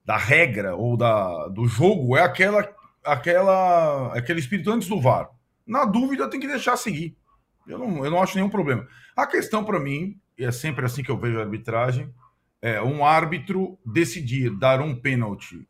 da, 0.05 0.17
regra 0.17 0.75
ou 0.75 0.97
da, 0.97 1.49
do 1.49 1.69
jogo 1.69 2.17
é 2.17 2.23
aquela, 2.23 2.67
aquela, 3.05 4.17
aquele 4.17 4.41
espírito 4.41 4.71
antes 4.73 4.89
do 4.89 5.01
VAR. 5.01 5.31
Na 5.67 5.85
dúvida, 5.85 6.29
tem 6.29 6.41
que 6.41 6.47
deixar 6.47 6.77
seguir. 6.77 7.17
Eu 7.67 7.79
não, 7.79 8.05
eu 8.05 8.11
não 8.11 8.23
acho 8.23 8.37
nenhum 8.37 8.51
problema. 8.51 8.87
A 9.15 9.27
questão 9.27 9.65
para 9.65 9.79
mim, 9.79 10.19
e 10.37 10.45
é 10.45 10.51
sempre 10.51 10.85
assim 10.85 11.03
que 11.03 11.11
eu 11.11 11.19
vejo 11.19 11.39
a 11.39 11.43
arbitragem, 11.43 12.13
é 12.61 12.83
um 12.83 13.05
árbitro 13.05 13.79
decidir 13.85 14.51
dar 14.51 14.81
um 14.81 14.99
pênalti 14.99 15.69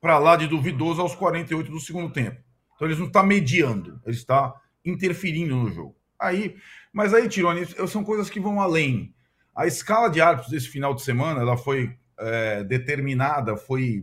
para 0.00 0.18
lá 0.18 0.36
de 0.36 0.46
duvidoso 0.46 1.02
aos 1.02 1.16
48 1.16 1.68
do 1.68 1.80
segundo 1.80 2.12
tempo. 2.12 2.45
Então 2.76 2.86
ele 2.86 2.98
não 2.98 3.06
está 3.06 3.22
mediando, 3.22 4.00
ele 4.04 4.14
está 4.14 4.54
interferindo 4.84 5.56
no 5.56 5.70
jogo. 5.70 5.96
Aí, 6.18 6.56
mas 6.92 7.12
aí, 7.12 7.28
Tironi, 7.28 7.66
são 7.88 8.04
coisas 8.04 8.30
que 8.30 8.38
vão 8.38 8.60
além. 8.60 9.14
A 9.54 9.66
escala 9.66 10.08
de 10.08 10.20
árbitros 10.20 10.50
desse 10.50 10.68
final 10.68 10.94
de 10.94 11.02
semana, 11.02 11.40
ela 11.40 11.56
foi 11.56 11.96
é, 12.18 12.62
determinada, 12.64 13.56
foi 13.56 14.02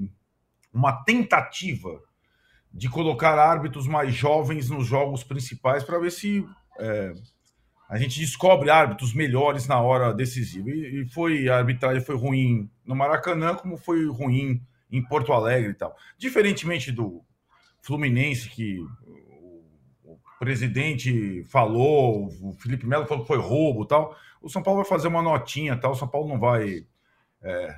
uma 0.73 1.03
tentativa 1.03 2.01
de 2.73 2.89
colocar 2.89 3.37
árbitros 3.37 3.87
mais 3.87 4.13
jovens 4.13 4.69
nos 4.69 4.87
jogos 4.87 5.23
principais 5.23 5.83
para 5.83 5.99
ver 5.99 6.11
se 6.11 6.43
é, 6.79 7.13
a 7.87 7.97
gente 7.97 8.19
descobre 8.19 8.71
árbitros 8.71 9.13
melhores 9.13 9.67
na 9.67 9.79
hora 9.79 10.13
decisiva. 10.13 10.69
E, 10.69 11.01
e, 11.01 11.05
foi 11.09 11.47
a 11.47 11.57
arbitragem 11.57 12.03
foi 12.03 12.15
ruim 12.15 12.69
no 12.83 12.95
Maracanã, 12.95 13.53
como 13.53 13.77
foi 13.77 14.07
ruim 14.07 14.61
em 14.91 15.03
Porto 15.03 15.31
Alegre 15.31 15.71
e 15.71 15.75
tal. 15.75 15.95
Diferentemente 16.17 16.91
do 16.91 17.23
Fluminense, 17.83 18.49
que 18.49 18.79
o 20.05 20.17
presidente 20.39 21.43
falou, 21.51 22.29
o 22.41 22.53
Felipe 22.53 22.87
Melo 22.87 23.05
falou 23.05 23.23
que 23.23 23.27
foi 23.27 23.37
roubo 23.37 23.85
tal. 23.85 24.15
O 24.41 24.49
São 24.49 24.63
Paulo 24.63 24.81
vai 24.81 24.89
fazer 24.89 25.09
uma 25.09 25.21
notinha 25.21 25.75
tal. 25.75 25.91
O 25.91 25.95
São 25.95 26.07
Paulo 26.07 26.29
não 26.29 26.39
vai 26.39 26.85
é, 27.41 27.75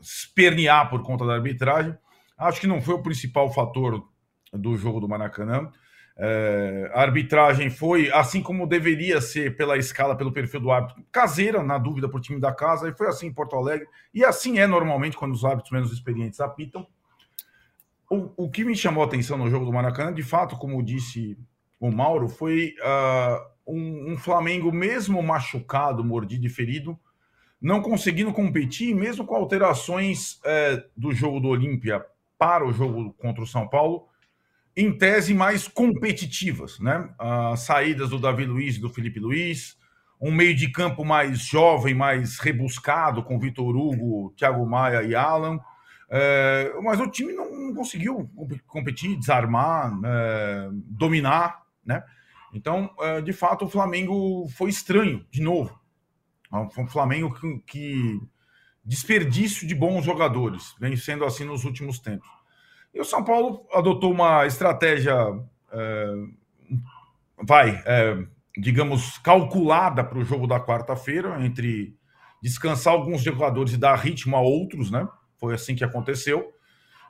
espernear 0.00 0.88
por 0.88 1.02
conta 1.02 1.26
da 1.26 1.34
arbitragem. 1.34 1.94
Acho 2.38 2.58
que 2.58 2.66
não 2.66 2.80
foi 2.80 2.94
o 2.94 3.02
principal 3.02 3.52
fator 3.52 4.02
do 4.50 4.78
jogo 4.78 4.98
do 4.98 5.08
Maracanã. 5.08 5.70
É, 6.16 6.90
a 6.94 7.02
arbitragem 7.02 7.68
foi, 7.68 8.10
assim 8.12 8.42
como 8.42 8.66
deveria 8.66 9.20
ser 9.20 9.56
pela 9.56 9.76
escala, 9.76 10.16
pelo 10.16 10.32
perfil 10.32 10.60
do 10.60 10.70
árbitro, 10.70 11.04
caseira, 11.12 11.62
na 11.62 11.76
dúvida, 11.76 12.08
para 12.08 12.16
o 12.16 12.20
time 12.20 12.40
da 12.40 12.52
casa, 12.52 12.88
e 12.88 12.96
foi 12.96 13.08
assim 13.08 13.26
em 13.26 13.32
Porto 13.32 13.56
Alegre, 13.56 13.86
e 14.14 14.24
assim 14.24 14.58
é 14.58 14.66
normalmente 14.66 15.16
quando 15.16 15.32
os 15.32 15.44
árbitros 15.44 15.72
menos 15.72 15.92
experientes 15.92 16.40
apitam. 16.40 16.86
O, 18.10 18.44
o 18.44 18.50
que 18.50 18.64
me 18.64 18.76
chamou 18.76 19.02
a 19.02 19.06
atenção 19.06 19.38
no 19.38 19.48
jogo 19.48 19.64
do 19.64 19.72
Maracanã, 19.72 20.12
de 20.12 20.22
fato, 20.22 20.56
como 20.56 20.82
disse 20.82 21.38
o 21.80 21.90
Mauro, 21.90 22.28
foi 22.28 22.74
uh, 22.80 23.72
um, 23.72 24.12
um, 24.12 24.16
Flamengo, 24.16 24.70
mesmo 24.70 25.22
machucado, 25.22 26.04
mordido 26.04 26.46
e 26.46 26.50
ferido, 26.50 26.98
não 27.60 27.80
conseguindo 27.80 28.32
competir, 28.32 28.94
mesmo 28.94 29.24
com 29.24 29.34
alterações 29.34 30.34
uh, 30.34 30.82
do 30.96 31.12
jogo 31.12 31.40
do 31.40 31.48
Olímpia 31.48 32.04
para 32.38 32.66
o 32.66 32.72
jogo 32.72 33.14
contra 33.14 33.42
o 33.42 33.46
São 33.46 33.66
Paulo, 33.66 34.06
em 34.76 34.96
tese 34.96 35.32
mais 35.32 35.66
competitivas, 35.66 36.78
né? 36.80 37.08
Uh, 37.18 37.56
saídas 37.56 38.10
do 38.10 38.18
Davi 38.18 38.44
Luiz 38.44 38.76
e 38.76 38.80
do 38.80 38.90
Felipe 38.90 39.20
Luiz, 39.20 39.78
um 40.20 40.32
meio 40.32 40.54
de 40.54 40.68
campo 40.68 41.04
mais 41.04 41.40
jovem, 41.40 41.94
mais 41.94 42.38
rebuscado, 42.38 43.22
com 43.22 43.38
Vitor 43.38 43.74
Hugo, 43.76 44.34
Thiago 44.36 44.66
Maia 44.66 45.02
e 45.02 45.14
Alan 45.14 45.58
é, 46.10 46.72
mas 46.82 47.00
o 47.00 47.08
time 47.08 47.32
não, 47.32 47.50
não 47.50 47.74
conseguiu 47.74 48.30
competir, 48.66 49.16
desarmar, 49.18 49.92
é, 50.04 50.68
dominar, 50.72 51.62
né? 51.84 52.02
Então, 52.52 52.90
é, 53.00 53.20
de 53.20 53.32
fato, 53.32 53.64
o 53.64 53.68
Flamengo 53.68 54.46
foi 54.48 54.70
estranho, 54.70 55.26
de 55.30 55.42
novo. 55.42 55.78
Foi 56.72 56.84
um 56.84 56.88
Flamengo 56.88 57.34
que, 57.34 57.58
que 57.66 58.20
desperdício 58.84 59.66
de 59.66 59.74
bons 59.74 60.04
jogadores, 60.04 60.74
vem 60.78 60.96
sendo 60.96 61.24
assim 61.24 61.44
nos 61.44 61.64
últimos 61.64 61.98
tempos. 61.98 62.28
E 62.92 63.00
o 63.00 63.04
São 63.04 63.24
Paulo 63.24 63.66
adotou 63.72 64.12
uma 64.12 64.46
estratégia, 64.46 65.16
é, 65.72 66.14
vai, 67.42 67.82
é, 67.84 68.24
digamos, 68.56 69.18
calculada 69.18 70.04
para 70.04 70.18
o 70.18 70.24
jogo 70.24 70.46
da 70.46 70.60
quarta-feira, 70.60 71.44
entre 71.44 71.96
descansar 72.40 72.92
alguns 72.92 73.22
jogadores 73.22 73.72
e 73.72 73.78
dar 73.78 73.96
ritmo 73.96 74.36
a 74.36 74.40
outros, 74.40 74.92
né? 74.92 75.08
Foi 75.44 75.54
assim 75.54 75.74
que 75.74 75.84
aconteceu. 75.84 76.54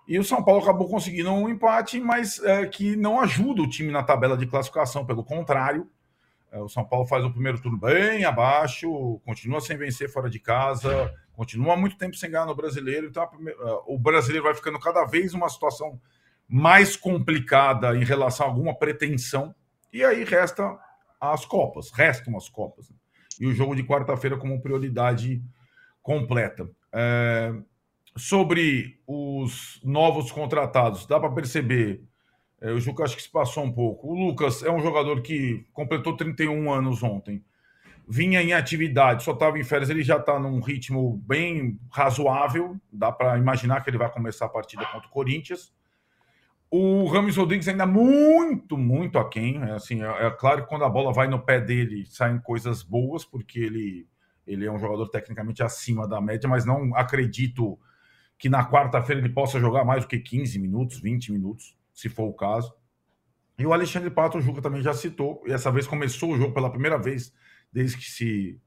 E 0.09 0.19
o 0.19 0.25
São 0.25 0.43
Paulo 0.43 0.61
acabou 0.61 0.89
conseguindo 0.89 1.31
um 1.31 1.49
empate, 1.49 2.01
mas 2.01 2.43
é, 2.43 2.67
que 2.67 2.97
não 2.97 3.21
ajuda 3.21 3.63
o 3.63 3.69
time 3.69 3.93
na 3.93 4.03
tabela 4.03 4.37
de 4.37 4.45
classificação. 4.45 5.07
Pelo 5.07 5.23
contrário, 5.23 5.89
é, 6.51 6.61
o 6.61 6.69
São 6.69 6.85
Paulo 6.85 7.07
faz 7.07 7.25
o 7.25 7.31
primeiro 7.31 7.61
turno 7.61 7.79
bem 7.79 8.25
abaixo, 8.25 9.21
continua 9.25 9.61
sem 9.61 9.77
vencer 9.77 10.11
fora 10.11 10.29
de 10.29 10.41
casa, 10.41 11.15
continua 11.33 11.77
muito 11.77 11.97
tempo 11.97 12.17
sem 12.17 12.29
ganhar 12.29 12.45
no 12.45 12.57
brasileiro. 12.57 13.07
Então, 13.07 13.25
primeira, 13.29 13.57
é, 13.63 13.79
o 13.87 13.97
brasileiro 13.97 14.45
vai 14.45 14.55
ficando 14.55 14.81
cada 14.81 15.05
vez 15.05 15.33
uma 15.33 15.49
situação 15.49 16.01
mais 16.49 16.97
complicada 16.97 17.97
em 17.97 18.05
relação 18.05 18.47
a 18.47 18.49
alguma 18.49 18.77
pretensão. 18.77 19.55
E 19.93 20.05
aí 20.05 20.25
resta 20.25 20.77
as 21.21 21.47
Copas, 21.47 21.93
restam 21.93 22.37
as 22.37 22.49
Copas. 22.49 22.91
Né? 22.91 22.97
E 23.41 23.47
o 23.47 23.55
jogo 23.55 23.77
de 23.77 23.85
quarta-feira 23.85 24.37
como 24.37 24.61
prioridade 24.61 25.41
completa. 26.03 26.69
É, 26.93 27.55
sobre 28.17 29.01
os 29.07 29.81
novos 29.83 30.31
contratados, 30.31 31.07
dá 31.07 31.19
para 31.19 31.33
perceber. 31.33 32.03
É, 32.61 32.71
o 32.71 32.81
Juca 32.81 33.05
acho 33.05 33.17
que 33.17 33.23
se 33.23 33.31
passou 33.31 33.65
um 33.65 33.73
pouco. 33.73 34.09
O 34.09 34.15
Lucas 34.15 34.63
é 34.63 34.71
um 34.71 34.81
jogador 34.81 35.21
que 35.21 35.67
completou 35.73 36.17
31 36.17 36.73
anos 36.73 37.03
ontem. 37.03 37.45
Vinha 38.07 38.43
em 38.43 38.53
atividade, 38.53 39.25
só 39.25 39.33
estava 39.33 39.59
em 39.59 39.65
férias, 39.65 39.91
ele 39.91 40.03
já 40.03 40.17
está 40.17 40.39
num 40.39 40.61
ritmo 40.61 41.17
bem 41.27 41.79
razoável. 41.91 42.77
Dá 42.93 43.11
para 43.11 43.37
imaginar 43.39 43.83
que 43.83 43.91
ele 43.91 43.99
vai 43.99 44.11
começar 44.11 44.47
a 44.47 44.51
partida 44.51 44.85
contra 44.87 45.09
o 45.09 45.11
Corinthians. 45.11 45.73
O 46.71 47.07
Ramos 47.07 47.37
Rodrigues 47.37 47.69
ainda 47.69 47.87
muito, 47.87 48.77
muito 48.77 49.19
aquém. 49.19 49.63
É, 49.63 49.73
assim, 49.73 50.03
é, 50.03 50.27
é 50.27 50.31
claro 50.31 50.63
que 50.63 50.69
quando 50.69 50.85
a 50.85 50.89
bola 50.89 51.13
vai 51.13 51.27
no 51.27 51.41
pé 51.41 51.61
dele, 51.61 52.07
saem 52.07 52.39
coisas 52.39 52.83
boas, 52.83 53.25
porque 53.25 53.59
ele, 53.59 54.07
ele 54.47 54.67
é 54.67 54.73
um 54.73 54.79
jogador 54.79 55.09
tecnicamente 55.09 55.63
acima 55.63 56.07
da 56.07 56.21
média, 56.21 56.49
mas 56.49 56.65
não 56.65 56.95
acredito 56.95 57.79
que 58.45 58.49
na 58.51 58.63
quarta-feira 58.63 59.23
ele 59.23 59.33
possa 59.33 59.59
jogar 59.59 59.87
mais 59.87 60.05
do 60.05 60.07
que 60.07 60.19
15 60.19 60.59
minutos, 60.59 61.01
20 61.01 61.33
minutos, 61.33 61.75
se 61.95 62.11
for 62.11 62.25
o 62.25 62.35
caso. 62.35 62.75
E 63.59 63.65
o 63.65 63.73
Alexandre 63.73 64.11
Pato, 64.11 64.37
o 64.37 64.41
Juca 64.43 64.61
também 64.61 64.83
já 64.83 64.93
citou, 64.93 65.43
e 65.47 65.51
essa 65.51 65.73
vez 65.73 65.87
começou 65.87 66.33
o 66.33 66.37
jogo 66.37 66.53
pela 66.53 66.69
primeira 66.69 66.99
vez 66.99 67.33
desde 67.73 67.97
que 67.97 68.05
se 68.05 68.61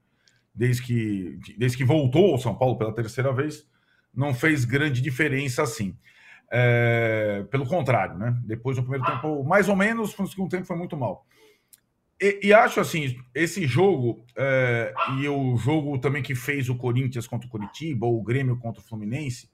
desde 0.52 0.82
que 0.82 1.38
desde 1.56 1.78
que 1.78 1.84
voltou 1.84 2.32
ao 2.32 2.38
São 2.38 2.56
Paulo 2.56 2.76
pela 2.76 2.92
terceira 2.92 3.32
vez, 3.32 3.68
não 4.12 4.34
fez 4.34 4.64
grande 4.64 5.00
diferença 5.00 5.62
assim. 5.62 5.96
É, 6.50 7.46
pelo 7.48 7.64
contrário, 7.64 8.18
né? 8.18 8.36
Depois 8.44 8.76
do 8.76 8.82
primeiro 8.82 9.06
tempo, 9.06 9.44
mais 9.44 9.68
ou 9.68 9.76
menos, 9.76 10.18
no 10.18 10.26
segundo 10.26 10.50
tempo 10.50 10.66
foi 10.66 10.76
muito 10.76 10.96
mal. 10.96 11.24
E, 12.20 12.48
e 12.48 12.52
acho 12.52 12.80
assim, 12.80 13.16
esse 13.32 13.64
jogo 13.64 14.26
é, 14.36 14.92
e 15.20 15.28
o 15.28 15.56
jogo 15.56 16.00
também 16.00 16.20
que 16.20 16.34
fez 16.34 16.68
o 16.68 16.74
Corinthians 16.74 17.28
contra 17.28 17.46
o 17.46 17.50
Curitiba, 17.50 18.06
ou 18.06 18.18
o 18.18 18.24
Grêmio 18.24 18.58
contra 18.58 18.82
o 18.82 18.84
Fluminense, 18.84 19.48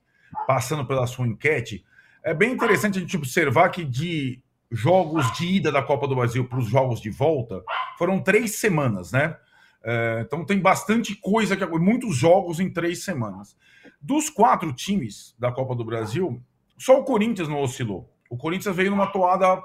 passando 0.46 0.86
pela 0.86 1.06
sua 1.06 1.26
enquete, 1.26 1.84
é 2.22 2.32
bem 2.32 2.52
interessante 2.52 2.98
a 2.98 3.00
gente 3.00 3.16
observar 3.16 3.68
que 3.70 3.84
de 3.84 4.42
jogos 4.70 5.30
de 5.32 5.46
ida 5.46 5.70
da 5.70 5.82
Copa 5.82 6.08
do 6.08 6.16
Brasil 6.16 6.46
para 6.48 6.58
os 6.58 6.66
jogos 6.66 7.00
de 7.00 7.10
volta 7.10 7.62
foram 7.98 8.20
três 8.20 8.56
semanas, 8.56 9.12
né? 9.12 9.36
É, 9.84 10.22
então 10.26 10.44
tem 10.44 10.58
bastante 10.58 11.14
coisa, 11.14 11.56
que 11.56 11.66
muitos 11.66 12.16
jogos 12.16 12.58
em 12.58 12.70
três 12.70 13.04
semanas. 13.04 13.56
Dos 14.00 14.30
quatro 14.30 14.72
times 14.72 15.34
da 15.38 15.52
Copa 15.52 15.74
do 15.74 15.84
Brasil, 15.84 16.42
só 16.78 16.98
o 16.98 17.04
Corinthians 17.04 17.48
não 17.48 17.60
oscilou. 17.60 18.10
O 18.30 18.36
Corinthians 18.36 18.74
veio 18.74 18.90
numa 18.90 19.06
toada 19.06 19.62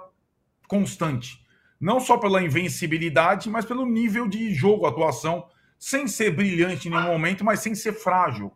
constante. 0.68 1.44
Não 1.80 2.02
só 2.02 2.18
pela 2.18 2.44
invencibilidade, 2.44 3.50
mas 3.50 3.64
pelo 3.64 3.86
nível 3.86 4.28
de 4.28 4.54
jogo, 4.54 4.86
atuação, 4.86 5.48
sem 5.78 6.08
ser 6.08 6.36
brilhante 6.36 6.90
em 6.90 6.92
nenhum 6.92 7.08
momento, 7.08 7.46
mas 7.46 7.62
sem 7.62 7.74
ser 7.74 7.94
frágil. 7.94 8.52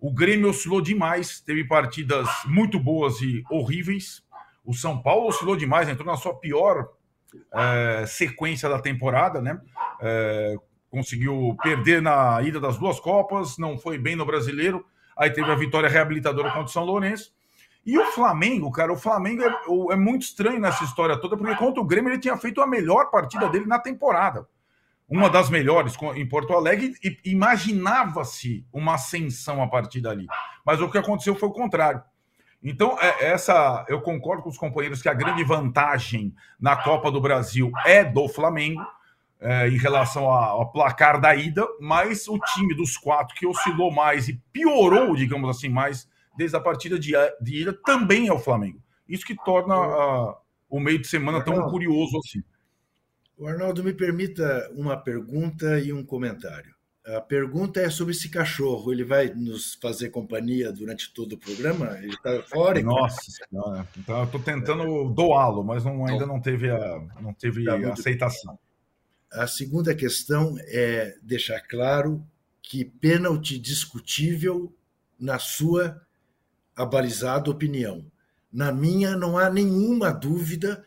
O 0.00 0.12
Grêmio 0.12 0.50
oscilou 0.50 0.80
demais, 0.80 1.40
teve 1.40 1.64
partidas 1.64 2.28
muito 2.46 2.78
boas 2.78 3.20
e 3.20 3.42
horríveis. 3.50 4.22
O 4.64 4.74
São 4.74 5.00
Paulo 5.00 5.28
oscilou 5.28 5.56
demais, 5.56 5.88
entrou 5.88 6.06
na 6.06 6.16
sua 6.16 6.34
pior 6.34 6.88
é, 7.52 8.04
sequência 8.06 8.68
da 8.68 8.78
temporada, 8.78 9.40
né? 9.40 9.60
É, 10.00 10.56
conseguiu 10.90 11.56
perder 11.62 12.00
na 12.00 12.40
ida 12.42 12.60
das 12.60 12.78
duas 12.78 13.00
Copas, 13.00 13.58
não 13.58 13.76
foi 13.76 13.98
bem 13.98 14.14
no 14.14 14.24
brasileiro, 14.24 14.86
aí 15.16 15.30
teve 15.30 15.50
a 15.50 15.54
vitória 15.56 15.88
reabilitadora 15.88 16.50
contra 16.50 16.66
o 16.66 16.68
São 16.68 16.84
Lourenço. 16.84 17.32
E 17.84 17.98
o 17.98 18.06
Flamengo, 18.06 18.70
cara, 18.70 18.92
o 18.92 18.96
Flamengo 18.96 19.42
é, 19.42 19.92
é, 19.92 19.96
muito 19.96 20.22
estranho 20.22 20.58
nessa 20.58 20.84
história 20.84 21.20
toda, 21.20 21.36
porque 21.36 21.54
contra 21.56 21.82
o 21.82 21.84
Grêmio 21.84 22.10
ele 22.10 22.18
tinha 22.18 22.36
feito 22.36 22.62
a 22.62 22.66
melhor 22.66 23.10
partida 23.10 23.48
dele 23.48 23.66
na 23.66 23.78
temporada. 23.78 24.46
Uma 25.08 25.28
das 25.28 25.50
melhores 25.50 25.94
em 26.16 26.26
Porto 26.26 26.54
Alegre, 26.54 26.94
e 27.02 27.18
imaginava-se 27.26 28.66
uma 28.72 28.94
ascensão 28.94 29.62
a 29.62 29.68
partir 29.68 30.00
dali. 30.00 30.26
Mas 30.64 30.80
o 30.80 30.90
que 30.90 30.98
aconteceu 30.98 31.34
foi 31.34 31.48
o 31.48 31.52
contrário. 31.52 32.02
Então, 32.62 32.98
é, 32.98 33.26
essa 33.26 33.84
eu 33.88 34.00
concordo 34.00 34.42
com 34.42 34.48
os 34.48 34.56
companheiros 34.56 35.02
que 35.02 35.08
a 35.08 35.14
grande 35.14 35.44
vantagem 35.44 36.34
na 36.58 36.74
Copa 36.74 37.10
do 37.10 37.20
Brasil 37.20 37.70
é 37.84 38.02
do 38.02 38.26
Flamengo 38.26 38.82
é, 39.38 39.68
em 39.68 39.76
relação 39.76 40.26
ao 40.26 40.72
placar 40.72 41.20
da 41.20 41.34
ida, 41.34 41.66
mas 41.78 42.26
o 42.26 42.38
time 42.38 42.74
dos 42.74 42.96
quatro 42.96 43.34
que 43.36 43.46
oscilou 43.46 43.92
mais 43.92 44.28
e 44.28 44.40
piorou, 44.50 45.14
digamos 45.14 45.50
assim, 45.50 45.68
mais 45.68 46.08
desde 46.34 46.56
a 46.56 46.60
partida 46.60 46.98
de, 46.98 47.12
de 47.42 47.60
ida 47.60 47.78
também 47.84 48.28
é 48.28 48.32
o 48.32 48.38
Flamengo. 48.38 48.80
Isso 49.06 49.26
que 49.26 49.34
torna 49.34 49.74
a, 49.74 50.36
o 50.70 50.80
meio 50.80 50.98
de 50.98 51.06
semana 51.06 51.44
tão 51.44 51.68
curioso 51.68 52.18
assim. 52.18 52.42
O 53.36 53.46
Arnaldo, 53.48 53.82
me 53.82 53.92
permita 53.92 54.70
uma 54.74 54.96
pergunta 54.96 55.80
e 55.80 55.92
um 55.92 56.04
comentário. 56.04 56.74
A 57.06 57.20
pergunta 57.20 57.80
é 57.80 57.90
sobre 57.90 58.14
esse 58.14 58.30
cachorro. 58.30 58.92
Ele 58.92 59.04
vai 59.04 59.28
nos 59.28 59.74
fazer 59.74 60.08
companhia 60.08 60.72
durante 60.72 61.12
todo 61.12 61.34
o 61.34 61.38
programa? 61.38 61.98
Ele 61.98 62.14
está 62.14 62.42
fora? 62.44 62.80
Nossa 62.82 63.20
senhora. 63.30 63.86
Então, 63.98 64.18
eu 64.18 64.24
estou 64.24 64.40
tentando 64.40 65.10
doá-lo, 65.10 65.62
mas 65.62 65.84
não, 65.84 66.06
ainda 66.06 66.24
não 66.24 66.40
teve, 66.40 66.70
a, 66.70 67.02
não 67.20 67.34
teve 67.34 67.64
tá 67.64 67.92
aceitação. 67.92 68.58
A 69.30 69.46
segunda 69.46 69.94
questão 69.94 70.56
é 70.60 71.14
deixar 71.22 71.60
claro 71.60 72.24
que 72.62 72.84
pênalti 72.84 73.58
discutível 73.58 74.74
na 75.18 75.38
sua 75.38 76.00
abalizada 76.74 77.50
opinião. 77.50 78.06
Na 78.50 78.72
minha, 78.72 79.16
não 79.16 79.36
há 79.36 79.50
nenhuma 79.50 80.10
dúvida 80.10 80.84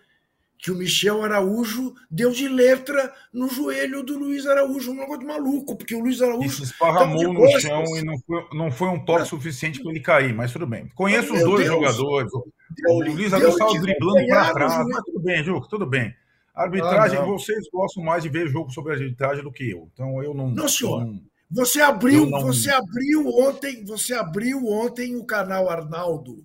que 0.58 0.72
o 0.72 0.76
Michel 0.76 1.24
Araújo 1.24 1.93
deu 2.10 2.32
de 2.32 2.48
letra 2.48 3.13
no 3.32 3.48
joelho 3.48 4.04
do 4.04 4.17
Luiz 4.17 4.46
Araújo. 4.48 4.91
Um 4.91 4.96
negócio 4.96 5.20
de 5.20 5.26
maluco, 5.26 5.76
porque 5.76 5.96
o 5.96 6.00
Luiz 6.00 6.22
Araújo. 6.22 6.48
Isso 6.48 6.63
esparramou 6.63 7.32
no 7.32 7.60
chão 7.60 7.84
e 7.96 8.04
não 8.04 8.17
foi, 8.20 8.48
não 8.54 8.72
foi 8.72 8.88
um 8.88 9.04
toque 9.06 9.28
suficiente 9.28 9.82
para 9.82 9.91
ele 9.91 10.00
cair, 10.00 10.34
mas 10.34 10.52
tudo 10.52 10.65
bem. 10.65 10.89
Conheço 10.96 11.34
os 11.34 11.43
dois 11.43 11.65
Deus. 11.65 11.96
jogadores. 11.96 12.32
o 12.34 13.04
Luiz 13.04 13.34
Araújo 13.34 13.54
estava 13.54 13.80
driblando 13.80 14.28
para 14.28 14.54
trás. 14.54 14.88
Mas 14.88 15.04
tudo 15.04 15.20
bem, 15.22 15.43
Juca, 15.43 15.67
tudo 15.70 15.86
bem. 15.86 16.13
Arbitragem, 16.56 17.20
ah, 17.20 17.24
vocês 17.24 17.70
gostam 17.72 18.04
mais 18.04 18.24
de 18.24 18.30
ver 18.30 18.48
jogo 18.48 18.72
sobre 18.72 18.93
arbitragem 18.93 19.43
do 19.43 19.52
que 19.52 19.70
eu. 19.70 19.88
Então 19.93 20.24
eu 20.24 20.34
não. 20.34 20.50
Não, 20.50 20.67
senhor. 20.67 21.06
Não, 21.06 21.22
você 21.50 21.80
abriu, 21.80 22.26
não... 22.26 22.41
você 22.41 22.72
abriu 22.72 23.28
ontem, 23.28 23.86
você 23.86 24.15
abriu 24.15 24.65
ontem 24.65 25.15
o 25.15 25.24
canal 25.24 25.70
Arnaldo 25.70 26.43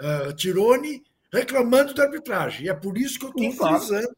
uh, 0.00 0.32
Tirone 0.34 1.02
reclamando 1.32 1.94
da 1.94 2.04
arbitragem. 2.04 2.66
E 2.66 2.68
é 2.68 2.74
por 2.74 2.98
isso 2.98 3.18
que 3.18 3.26
eu 3.26 3.30
estou 3.30 3.68
frisando. 3.68 4.08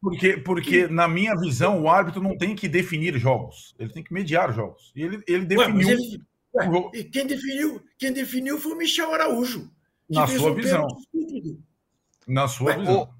Porque, 0.00 0.36
porque 0.38 0.88
na 0.88 1.06
minha 1.06 1.32
visão, 1.36 1.80
o 1.80 1.88
árbitro 1.88 2.20
não 2.20 2.36
tem 2.36 2.56
que 2.56 2.68
definir 2.68 3.16
jogos, 3.18 3.72
ele 3.78 3.92
tem 3.92 4.02
que 4.02 4.12
mediar 4.12 4.52
jogos. 4.52 4.92
E 4.96 5.02
ele, 5.02 5.22
ele 5.28 5.44
definiu. 5.44 5.86
Ué, 5.86 5.92
ele, 5.92 6.22
ué, 6.54 6.90
e 6.94 7.04
quem 7.04 7.24
definiu, 7.24 7.80
quem 7.96 8.12
definiu 8.12 8.58
foi 8.58 8.72
o 8.72 8.76
Michel 8.76 9.14
Araújo. 9.14 9.70
Na 10.10 10.26
sua 10.26 10.52
visão. 10.52 10.88
Na 12.26 12.48
sua 12.48 12.72
ué, 12.72 12.78
visão. 12.78 13.14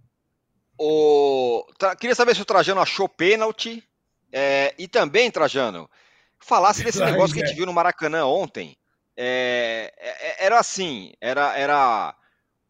O, 0.76 1.64
o, 1.64 1.94
queria 2.00 2.16
saber 2.16 2.34
se 2.34 2.42
o 2.42 2.46
Trajano 2.46 2.80
achou 2.80 3.08
pênalti. 3.08 3.82
É, 4.32 4.74
e 4.76 4.88
também, 4.88 5.30
Trajano, 5.30 5.88
falasse 6.40 6.82
desse 6.82 6.98
negócio 7.04 7.36
que 7.36 7.44
a 7.44 7.46
gente 7.46 7.56
viu 7.56 7.66
no 7.66 7.72
Maracanã 7.72 8.26
ontem. 8.26 8.76
É, 9.16 9.92
é, 9.96 10.46
era 10.46 10.58
assim, 10.58 11.12
era, 11.20 11.56
era 11.56 12.14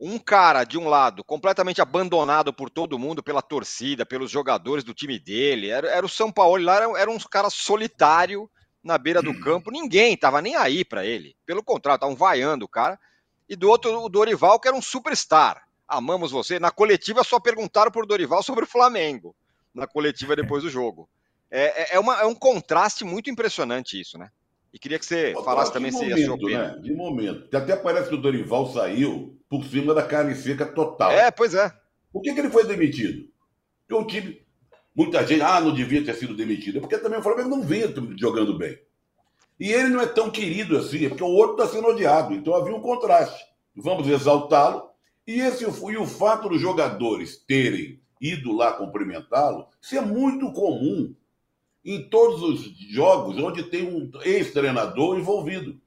um 0.05 0.19
cara 0.19 0.65
de 0.65 0.77
um 0.77 0.89
lado 0.89 1.23
completamente 1.23 1.81
abandonado 1.81 2.53
por 2.53 2.69
todo 2.69 2.99
mundo, 2.99 3.23
pela 3.23 3.41
torcida, 3.41 4.05
pelos 4.05 4.31
jogadores 4.31 4.83
do 4.83 4.93
time 4.93 5.19
dele. 5.19 5.69
Era, 5.69 5.89
era 5.89 6.05
o 6.05 6.09
São 6.09 6.31
Paulo 6.31 6.63
lá, 6.63 6.77
era, 6.77 7.01
era 7.01 7.11
um 7.11 7.19
cara 7.19 7.49
solitário 7.49 8.51
na 8.83 8.99
beira 8.99 9.23
do 9.23 9.39
campo. 9.41 9.71
Ninguém 9.71 10.17
tava 10.17 10.43
nem 10.43 10.57
aí 10.57 10.85
para 10.85 11.07
ele. 11.07 11.37
Pelo 11.47 11.63
contrário, 11.63 11.97
estavam 11.99 12.17
vaiando 12.17 12.65
o 12.65 12.69
cara. 12.69 12.99
E 13.49 13.55
do 13.55 13.69
outro, 13.69 14.05
o 14.05 14.09
Dorival, 14.09 14.59
que 14.59 14.67
era 14.67 14.77
um 14.77 14.83
superstar 14.83 15.63
amamos 15.93 16.31
você. 16.31 16.59
Na 16.59 16.71
coletiva 16.71 17.23
só 17.23 17.39
perguntaram 17.39 17.91
por 17.91 18.07
Dorival 18.07 18.43
sobre 18.43 18.65
o 18.65 18.69
Flamengo, 18.69 19.35
na 19.75 19.87
coletiva 19.87 20.35
depois 20.37 20.63
do 20.63 20.71
jogo. 20.71 21.09
É, 21.51 21.83
é, 21.83 21.97
é, 21.97 22.01
uma, 22.01 22.21
é 22.21 22.25
um 22.25 22.35
contraste 22.35 23.05
muito 23.05 23.31
impressionante 23.31 24.01
isso, 24.01 24.17
né? 24.17 24.31
E 24.73 24.79
queria 24.79 24.99
que 24.99 25.05
você 25.05 25.35
falasse 25.45 25.71
também 25.71 25.93
momento, 25.93 26.17
se 26.17 26.23
a 26.23 26.25
sua 26.25 26.35
opinião. 26.35 26.63
Né? 26.63 26.79
De 26.79 26.95
momento. 26.95 27.55
Até 27.55 27.77
parece 27.77 28.09
que 28.09 28.15
o 28.15 28.21
Dorival 28.21 28.73
saiu 28.73 29.39
por 29.53 29.67
cima 29.67 29.93
da 29.93 30.03
carne 30.03 30.35
seca 30.35 30.65
total. 30.65 31.11
É, 31.11 31.31
pois 31.31 31.53
é. 31.53 31.71
Por 32.11 32.23
que, 32.23 32.33
que 32.33 32.41
ele 32.41 32.49
foi 32.49 32.67
demitido? 32.67 33.29
Porque 33.87 34.03
o 34.03 34.07
time. 34.07 34.41
Muita 34.97 35.27
gente, 35.27 35.43
ah, 35.43 35.61
não 35.61 35.75
devia 35.75 36.03
ter 36.03 36.15
sido 36.15 36.35
demitido. 36.35 36.79
É 36.79 36.81
porque 36.81 36.97
também 36.97 37.19
o 37.19 37.23
Flamengo 37.23 37.51
não 37.51 37.61
vinha 37.61 37.93
jogando 38.17 38.57
bem. 38.57 38.79
E 39.61 39.71
ele 39.71 39.91
não 39.91 40.01
é 40.01 40.07
tão 40.07 40.31
querido 40.31 40.79
assim, 40.79 41.05
é 41.05 41.09
porque 41.11 41.23
o 41.23 41.27
outro 41.27 41.63
está 41.63 41.69
sendo 41.69 41.89
odiado. 41.89 42.33
Então 42.33 42.55
havia 42.55 42.75
um 42.75 42.81
contraste. 42.81 43.45
Vamos 43.77 44.09
exaltá-lo 44.09 44.89
e, 45.27 45.41
esse, 45.41 45.65
e 45.65 45.97
o 45.99 46.07
fato 46.07 46.49
dos 46.49 46.61
jogadores 46.61 47.37
terem 47.37 48.01
ido 48.19 48.53
lá 48.53 48.73
cumprimentá-lo, 48.73 49.67
isso 49.81 49.97
é 49.97 50.01
muito 50.01 50.51
comum 50.53 51.15
em 51.85 52.09
todos 52.09 52.43
os 52.43 52.79
jogos 52.91 53.37
onde 53.37 53.65
tem 53.65 53.87
um 53.87 54.11
ex-treinador 54.23 55.19
envolvido. 55.19 55.79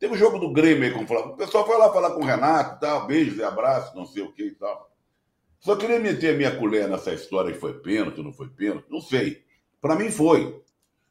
Teve 0.00 0.14
o 0.14 0.16
jogo 0.16 0.38
do 0.38 0.50
Grêmio 0.50 0.84
aí 0.84 0.94
com 0.94 1.04
o 1.04 1.06
Flamengo. 1.06 1.34
O 1.34 1.36
pessoal 1.36 1.66
foi 1.66 1.76
lá 1.76 1.92
falar 1.92 2.12
com 2.12 2.22
o 2.22 2.24
Renato, 2.24 2.80
tal, 2.80 3.06
beijos 3.06 3.36
e 3.36 3.44
abraços, 3.44 3.94
não 3.94 4.06
sei 4.06 4.22
o 4.22 4.32
que 4.32 4.44
e 4.44 4.54
tal. 4.54 4.90
Só 5.58 5.76
queria 5.76 6.00
meter 6.00 6.34
a 6.34 6.36
minha 6.38 6.56
colher 6.56 6.88
nessa 6.88 7.12
história 7.12 7.52
que 7.52 7.60
foi 7.60 7.74
pênalti, 7.80 8.22
não 8.22 8.32
foi 8.32 8.48
pênalti, 8.48 8.86
não 8.88 9.02
sei. 9.02 9.44
Para 9.78 9.94
mim 9.94 10.10
foi. 10.10 10.58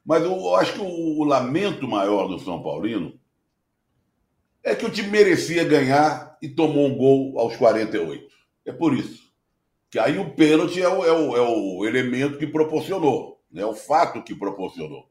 Mas 0.03 0.23
eu 0.23 0.55
acho 0.55 0.73
que 0.73 0.81
o, 0.81 1.19
o 1.19 1.23
lamento 1.23 1.87
maior 1.87 2.27
do 2.27 2.39
São 2.39 2.63
Paulino 2.63 3.13
é 4.63 4.73
que 4.73 4.87
o 4.87 4.89
time 4.89 5.09
merecia 5.09 5.63
ganhar 5.63 6.35
e 6.41 6.49
tomou 6.49 6.87
um 6.87 6.97
gol 6.97 7.39
aos 7.39 7.55
48. 7.57 8.27
É 8.65 8.71
por 8.71 8.95
isso. 8.95 9.31
Que 9.91 9.99
aí 9.99 10.17
o 10.17 10.33
pênalti 10.33 10.81
é 10.81 10.89
o, 10.89 11.05
é 11.05 11.11
o, 11.11 11.37
é 11.37 11.41
o 11.41 11.85
elemento 11.85 12.39
que 12.39 12.47
proporcionou, 12.47 13.39
né? 13.51 13.61
é 13.61 13.65
o 13.65 13.75
fato 13.75 14.23
que 14.23 14.33
proporcionou. 14.33 15.08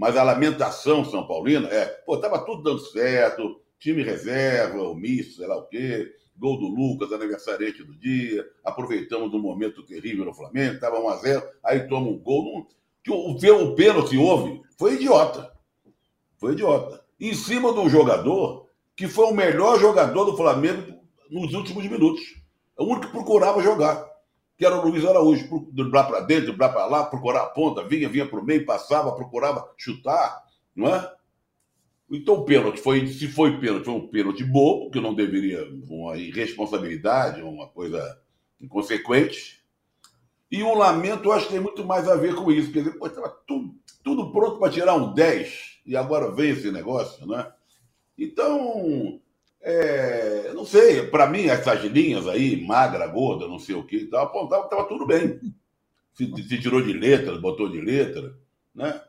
Mas 0.00 0.16
a 0.16 0.22
lamentação 0.22 1.04
São 1.04 1.26
Paulina 1.26 1.68
é, 1.68 1.84
pô, 1.84 2.16
tava 2.16 2.38
tudo 2.38 2.62
dando 2.62 2.78
certo, 2.78 3.60
time 3.78 4.02
reserva, 4.02 4.82
o 4.82 4.94
misto, 4.94 5.34
sei 5.34 5.46
lá 5.46 5.58
o 5.58 5.66
quê, 5.66 6.10
gol 6.38 6.58
do 6.58 6.68
Lucas, 6.68 7.12
aniversariante 7.12 7.84
do 7.84 7.94
dia, 7.94 8.42
aproveitamos 8.64 9.34
um 9.34 9.38
momento 9.38 9.84
terrível 9.84 10.24
no 10.24 10.32
Flamengo, 10.32 10.80
tava 10.80 10.98
1x0, 10.98 11.46
aí 11.62 11.86
toma 11.86 12.08
um 12.08 12.18
gol. 12.18 12.66
que 13.04 13.10
o, 13.10 13.14
o 13.14 13.74
pênalti 13.74 14.16
houve 14.16 14.62
foi 14.78 14.94
idiota. 14.94 15.52
Foi 16.38 16.52
idiota. 16.52 17.04
Em 17.20 17.34
cima 17.34 17.70
de 17.70 17.80
um 17.80 17.90
jogador 17.90 18.70
que 18.96 19.06
foi 19.06 19.26
o 19.26 19.34
melhor 19.34 19.78
jogador 19.78 20.24
do 20.24 20.34
Flamengo 20.34 20.98
nos 21.28 21.52
últimos 21.52 21.86
minutos. 21.86 22.22
É 22.78 22.82
o 22.82 22.86
único 22.86 23.08
que 23.08 23.12
procurava 23.12 23.62
jogar, 23.62 24.09
que 24.60 24.66
era 24.66 24.76
o 24.76 24.86
Luiz 24.86 25.06
Araújo. 25.06 25.70
Driblar 25.72 26.06
para 26.06 26.20
dentro, 26.20 26.48
driblar 26.48 26.70
para 26.70 26.84
lá, 26.84 27.04
procurar 27.06 27.44
a 27.44 27.46
ponta, 27.46 27.82
vinha, 27.82 28.10
vinha 28.10 28.26
para 28.26 28.38
o 28.38 28.44
meio, 28.44 28.66
passava, 28.66 29.10
procurava 29.14 29.72
chutar, 29.74 30.44
não 30.76 30.94
é? 30.94 31.14
Então 32.10 32.34
o 32.34 32.44
pênalti 32.44 32.78
foi, 32.78 33.06
se 33.06 33.26
foi 33.26 33.58
pênalti, 33.58 33.86
foi 33.86 33.94
um 33.94 34.06
pênalti 34.08 34.44
bobo, 34.44 34.90
que 34.90 35.00
não 35.00 35.14
deveria, 35.14 35.66
uma 35.88 36.14
irresponsabilidade, 36.18 37.40
uma 37.40 37.68
coisa 37.68 38.20
inconsequente. 38.60 39.64
E 40.50 40.62
o 40.62 40.74
lamento, 40.74 41.24
eu 41.24 41.32
acho 41.32 41.46
que 41.46 41.52
tem 41.52 41.60
muito 41.60 41.82
mais 41.82 42.06
a 42.06 42.16
ver 42.16 42.34
com 42.34 42.52
isso. 42.52 42.70
Quer 42.70 42.80
dizer, 42.80 42.98
estava 43.02 43.30
tudo, 43.46 43.74
tudo 44.04 44.30
pronto 44.30 44.58
para 44.58 44.70
tirar 44.70 44.94
um 44.94 45.14
10 45.14 45.80
e 45.86 45.96
agora 45.96 46.30
vem 46.30 46.50
esse 46.50 46.70
negócio, 46.70 47.26
não 47.26 47.38
é? 47.38 47.50
Então, 48.18 49.18
é, 49.62 50.52
não 50.54 50.64
sei, 50.64 51.06
para 51.06 51.28
mim, 51.28 51.46
essas 51.46 51.82
linhas 51.84 52.26
aí, 52.26 52.64
magra, 52.64 53.06
gorda, 53.06 53.46
não 53.46 53.58
sei 53.58 53.74
o 53.74 53.84
que, 53.84 53.96
estava 53.96 54.84
tudo 54.88 55.06
bem. 55.06 55.38
Se, 56.14 56.26
se, 56.42 56.60
tirou 56.60 56.82
de 56.82 56.92
letra, 56.92 57.38
botou 57.38 57.68
de 57.68 57.80
letra, 57.80 58.34
né? 58.74 59.00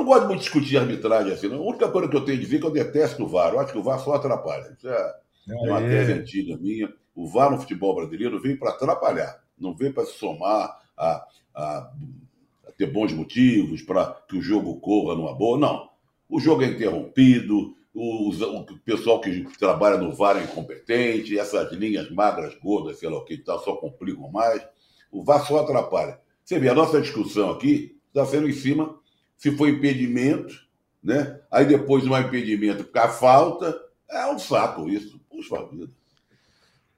não 0.00 0.04
gosto 0.04 0.26
muito 0.26 0.38
de 0.38 0.44
discutir 0.44 0.78
arbitragem 0.78 1.32
assim. 1.32 1.48
Não. 1.48 1.58
A 1.58 1.68
única 1.68 1.90
coisa 1.90 2.08
que 2.08 2.16
eu 2.16 2.24
tenho 2.24 2.38
de 2.38 2.44
dizer 2.44 2.56
é 2.56 2.60
que 2.60 2.66
eu 2.66 2.70
detesto 2.70 3.22
o 3.22 3.28
VAR. 3.28 3.52
Eu 3.52 3.60
acho 3.60 3.72
que 3.72 3.78
o 3.78 3.82
VAR 3.82 3.98
só 3.98 4.14
atrapalha. 4.14 4.74
Isso 4.76 4.88
é, 4.88 5.14
é 5.48 5.54
uma 5.54 5.80
tese 5.80 6.12
antiga 6.12 6.56
minha. 6.56 6.92
O 7.14 7.28
VAR 7.28 7.50
no 7.50 7.58
futebol 7.58 7.94
brasileiro 7.94 8.40
vem 8.40 8.56
para 8.56 8.70
atrapalhar, 8.70 9.42
não 9.58 9.74
vem 9.74 9.92
para 9.92 10.06
se 10.06 10.14
somar 10.14 10.78
a, 10.96 11.26
a, 11.54 11.92
a 12.66 12.72
ter 12.76 12.86
bons 12.86 13.12
motivos 13.12 13.82
para 13.82 14.16
que 14.28 14.36
o 14.36 14.42
jogo 14.42 14.80
corra 14.80 15.14
numa 15.14 15.34
boa. 15.34 15.58
Não. 15.58 15.90
O 16.28 16.40
jogo 16.40 16.62
é 16.62 16.66
interrompido, 16.66 17.74
o, 17.94 18.30
o, 18.30 18.78
pessoal 18.84 19.20
que 19.20 19.42
trabalha 19.58 19.96
no 19.98 20.14
VAR 20.14 20.36
é 20.36 20.44
incompetente, 20.44 21.38
essas 21.38 21.72
linhas 21.72 22.10
magras, 22.10 22.54
gordas, 22.62 22.98
sei 22.98 23.08
lá 23.08 23.18
o 23.18 23.24
que 23.24 23.38
tal, 23.38 23.62
só 23.62 23.76
complicam 23.76 24.30
mais. 24.30 24.64
O 25.10 25.24
VAR 25.24 25.46
só 25.46 25.60
atrapalha. 25.60 26.20
Você 26.44 26.58
vê, 26.58 26.68
a 26.68 26.74
nossa 26.74 27.00
discussão 27.00 27.50
aqui 27.50 27.96
está 28.08 28.24
sendo 28.24 28.48
em 28.48 28.52
cima 28.52 28.98
se 29.36 29.50
foi 29.56 29.70
impedimento, 29.70 30.54
né? 31.02 31.40
Aí 31.50 31.64
depois 31.64 32.04
não 32.04 32.14
há 32.14 32.20
impedimento 32.20 32.84
porque 32.84 32.98
a 32.98 33.08
falta. 33.08 33.76
É 34.08 34.26
um 34.26 34.38
saco 34.38 34.88
isso. 34.88 35.20
Puxa 35.30 35.64
vida. 35.66 35.88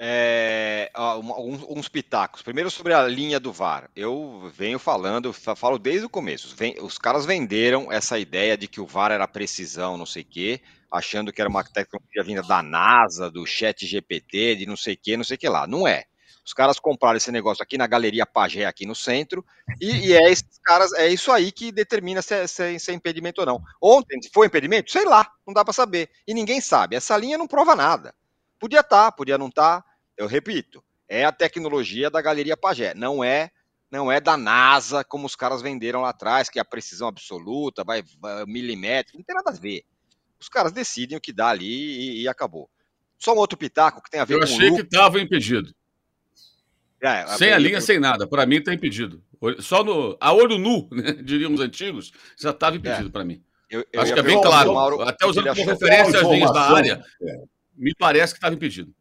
É, 0.04 0.90
uns, 1.38 1.62
uns, 1.68 1.88
pitacos. 1.88 2.42
Primeiro 2.42 2.68
sobre 2.72 2.92
a 2.92 3.06
linha 3.06 3.38
do 3.38 3.52
VAR. 3.52 3.88
Eu 3.94 4.50
venho 4.52 4.76
falando, 4.76 5.32
falo 5.32 5.78
desde 5.78 6.04
o 6.04 6.10
começo. 6.10 6.56
Vem, 6.56 6.74
os 6.80 6.98
caras 6.98 7.24
venderam 7.24 7.86
essa 7.92 8.18
ideia 8.18 8.56
de 8.56 8.66
que 8.66 8.80
o 8.80 8.86
VAR 8.86 9.12
era 9.12 9.28
precisão, 9.28 9.96
não 9.96 10.04
sei 10.04 10.22
o 10.22 10.26
quê, 10.26 10.60
achando 10.90 11.32
que 11.32 11.40
era 11.40 11.48
uma 11.48 11.62
tecnologia 11.62 12.24
vinda 12.24 12.42
da 12.42 12.64
NASA, 12.64 13.30
do 13.30 13.46
Chat 13.46 13.86
GPT, 13.86 14.56
de 14.56 14.66
não 14.66 14.76
sei 14.76 14.94
o 14.94 14.98
quê, 15.00 15.16
não 15.16 15.22
sei 15.22 15.36
o 15.36 15.38
que 15.38 15.48
lá. 15.48 15.68
Não 15.68 15.86
é. 15.86 16.02
Os 16.44 16.52
caras 16.52 16.80
compraram 16.80 17.16
esse 17.16 17.30
negócio 17.30 17.62
aqui 17.62 17.78
na 17.78 17.86
Galeria 17.86 18.26
Pagé, 18.26 18.64
aqui 18.64 18.84
no 18.84 18.96
centro, 18.96 19.44
e, 19.80 20.08
e 20.08 20.12
é 20.14 20.32
esses 20.32 20.58
caras, 20.64 20.92
é 20.94 21.06
isso 21.06 21.30
aí 21.30 21.52
que 21.52 21.70
determina 21.70 22.20
se 22.22 22.34
é, 22.34 22.46
se, 22.48 22.74
é, 22.74 22.76
se 22.76 22.90
é 22.90 22.94
impedimento 22.94 23.40
ou 23.40 23.46
não. 23.46 23.62
Ontem, 23.80 24.18
foi 24.34 24.48
impedimento? 24.48 24.90
Sei 24.90 25.04
lá, 25.04 25.30
não 25.46 25.54
dá 25.54 25.64
para 25.64 25.72
saber. 25.72 26.10
E 26.26 26.34
ninguém 26.34 26.60
sabe. 26.60 26.96
Essa 26.96 27.16
linha 27.16 27.38
não 27.38 27.46
prova 27.46 27.76
nada. 27.76 28.12
Podia 28.58 28.80
estar, 28.80 29.04
tá, 29.04 29.12
podia 29.12 29.38
não 29.38 29.46
estar. 29.46 29.80
Tá 29.80 29.91
eu 30.16 30.26
repito, 30.26 30.82
é 31.08 31.24
a 31.24 31.32
tecnologia 31.32 32.10
da 32.10 32.22
Galeria 32.22 32.56
Pagé, 32.56 32.94
não 32.94 33.22
é 33.22 33.50
não 33.90 34.10
é 34.10 34.18
da 34.22 34.38
NASA, 34.38 35.04
como 35.04 35.26
os 35.26 35.36
caras 35.36 35.60
venderam 35.60 36.00
lá 36.00 36.08
atrás, 36.08 36.48
que 36.48 36.58
é 36.58 36.62
a 36.62 36.64
precisão 36.64 37.08
absoluta, 37.08 37.84
vai, 37.84 38.02
vai 38.18 38.46
milimétrico, 38.46 39.18
não 39.18 39.24
tem 39.24 39.36
nada 39.36 39.50
a 39.50 39.60
ver. 39.60 39.82
Os 40.40 40.48
caras 40.48 40.72
decidem 40.72 41.18
o 41.18 41.20
que 41.20 41.30
dá 41.30 41.48
ali 41.48 41.66
e, 41.66 42.22
e 42.22 42.28
acabou. 42.28 42.70
Só 43.18 43.34
um 43.34 43.38
outro 43.38 43.58
pitaco 43.58 44.02
que 44.02 44.10
tem 44.10 44.20
a 44.20 44.24
ver 44.24 44.34
Eu 44.34 44.38
com. 44.40 44.46
Eu 44.46 44.50
achei 44.50 44.70
que 44.74 44.80
estava 44.80 45.20
impedido. 45.20 45.74
É, 47.02 47.26
sem 47.36 47.52
a 47.52 47.58
linha, 47.58 47.80
sem 47.80 48.00
nada. 48.00 48.26
Para 48.26 48.46
mim 48.46 48.56
está 48.56 48.72
impedido. 48.72 49.22
Só 49.58 49.84
no, 49.84 50.16
a 50.20 50.32
olho 50.32 50.56
nu, 50.56 50.88
né, 50.90 51.12
diríamos 51.12 51.60
antigos, 51.60 52.12
já 52.40 52.50
estava 52.50 52.76
impedido 52.76 53.08
é. 53.08 53.12
para 53.12 53.24
mim. 53.24 53.44
Eu, 53.68 53.84
Acho 53.96 54.14
que 54.14 54.20
é 54.20 54.22
bem 54.22 54.40
claro. 54.40 54.72
Mauro, 54.72 55.02
Até 55.02 55.26
usando 55.26 55.54
como 55.54 55.70
referência 55.70 56.20
as 56.20 56.28
linhas 56.28 56.52
da 56.52 56.60
área, 56.62 57.02
me 57.76 57.94
parece 57.94 58.32
que 58.32 58.38
estava 58.38 58.54
impedido. 58.54 58.94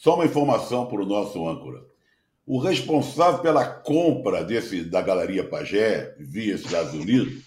Só 0.00 0.14
uma 0.14 0.24
informação 0.24 0.86
para 0.86 1.02
o 1.02 1.04
nosso 1.04 1.46
âncora. 1.46 1.84
O 2.46 2.58
responsável 2.58 3.40
pela 3.40 3.66
compra 3.66 4.42
desse 4.42 4.82
da 4.82 5.02
Galeria 5.02 5.46
Pagé, 5.46 6.14
via 6.18 6.54
Estados 6.54 6.94
Unidos, 6.94 7.42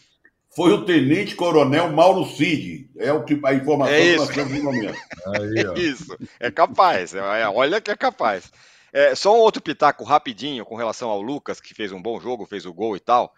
foi 0.55 0.71
o 0.71 0.85
Tenente 0.85 1.35
Coronel 1.35 1.91
Mauro 1.91 2.23
Cid. 2.27 2.91
É 2.95 3.11
o 3.11 3.23
que 3.23 3.41
a 3.43 3.55
informação 3.55 3.95
é 3.95 4.11
que 4.11 4.17
nós 4.17 4.29
temos 4.29 4.53
no 4.53 4.63
momento. 4.65 4.99
Aí, 5.35 5.65
é 5.65 5.73
isso, 5.81 6.15
é 6.39 6.51
capaz. 6.51 7.15
É, 7.15 7.49
olha 7.49 7.81
que 7.81 7.89
é 7.89 7.97
capaz. 7.97 8.51
É, 8.93 9.15
só 9.15 9.35
um 9.35 9.39
outro 9.39 9.59
pitaco 9.59 10.03
rapidinho 10.03 10.63
com 10.63 10.75
relação 10.75 11.09
ao 11.09 11.23
Lucas, 11.23 11.59
que 11.59 11.73
fez 11.73 11.91
um 11.91 11.99
bom 11.99 12.19
jogo, 12.19 12.45
fez 12.45 12.67
o 12.67 12.73
gol 12.73 12.95
e 12.95 12.99
tal. 12.99 13.33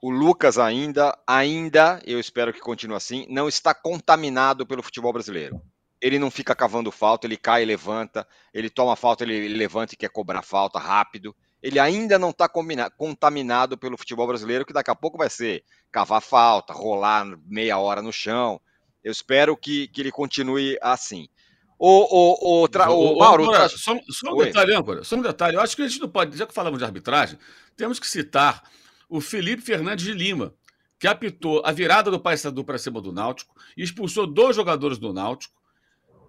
O 0.00 0.08
Lucas 0.08 0.56
ainda, 0.56 1.18
ainda, 1.26 2.00
eu 2.06 2.20
espero 2.20 2.52
que 2.52 2.60
continue 2.60 2.96
assim, 2.96 3.26
não 3.28 3.48
está 3.48 3.74
contaminado 3.74 4.64
pelo 4.64 4.84
futebol 4.84 5.12
brasileiro 5.12 5.60
ele 6.02 6.18
não 6.18 6.32
fica 6.32 6.52
cavando 6.52 6.90
falta, 6.90 7.28
ele 7.28 7.36
cai 7.36 7.62
e 7.62 7.64
levanta, 7.64 8.26
ele 8.52 8.68
toma 8.68 8.96
falta, 8.96 9.22
ele 9.22 9.46
levanta 9.46 9.94
e 9.94 9.96
quer 9.96 10.10
cobrar 10.10 10.42
falta 10.42 10.76
rápido. 10.80 11.34
Ele 11.62 11.78
ainda 11.78 12.18
não 12.18 12.30
está 12.30 12.48
contaminado 12.48 13.78
pelo 13.78 13.96
futebol 13.96 14.26
brasileiro, 14.26 14.66
que 14.66 14.72
daqui 14.72 14.90
a 14.90 14.96
pouco 14.96 15.16
vai 15.16 15.30
ser 15.30 15.62
cavar 15.92 16.20
falta, 16.20 16.72
rolar 16.72 17.24
meia 17.46 17.78
hora 17.78 18.02
no 18.02 18.12
chão. 18.12 18.60
Eu 19.04 19.12
espero 19.12 19.56
que, 19.56 19.86
que 19.88 20.00
ele 20.00 20.10
continue 20.10 20.76
assim. 20.82 21.28
O, 21.78 22.58
o, 22.58 22.62
o, 22.62 22.68
tra... 22.68 22.90
o, 22.90 23.14
o 23.14 23.18
Mauro. 23.20 23.48
Tra... 23.48 23.68
Só, 23.68 23.96
só, 24.08 24.32
um 24.32 24.38
Oi. 24.38 24.46
detalhe, 24.46 24.74
âncora, 24.74 25.04
só 25.04 25.14
um 25.14 25.22
detalhe. 25.22 25.56
Eu 25.56 25.60
acho 25.60 25.76
que 25.76 25.82
a 25.82 25.88
gente 25.88 26.00
não 26.00 26.08
pode, 26.08 26.36
já 26.36 26.46
que 26.46 26.54
falamos 26.54 26.80
de 26.80 26.84
arbitragem, 26.84 27.38
temos 27.76 28.00
que 28.00 28.08
citar 28.08 28.68
o 29.08 29.20
Felipe 29.20 29.62
Fernandes 29.62 30.04
de 30.04 30.12
Lima, 30.12 30.52
que 30.98 31.06
apitou 31.06 31.62
a 31.64 31.70
virada 31.70 32.10
do 32.10 32.18
Paysandu 32.18 32.64
para 32.64 32.78
cima 32.78 33.00
do 33.00 33.12
Náutico 33.12 33.54
e 33.76 33.84
expulsou 33.84 34.26
dois 34.26 34.56
jogadores 34.56 34.98
do 34.98 35.12
Náutico 35.12 35.61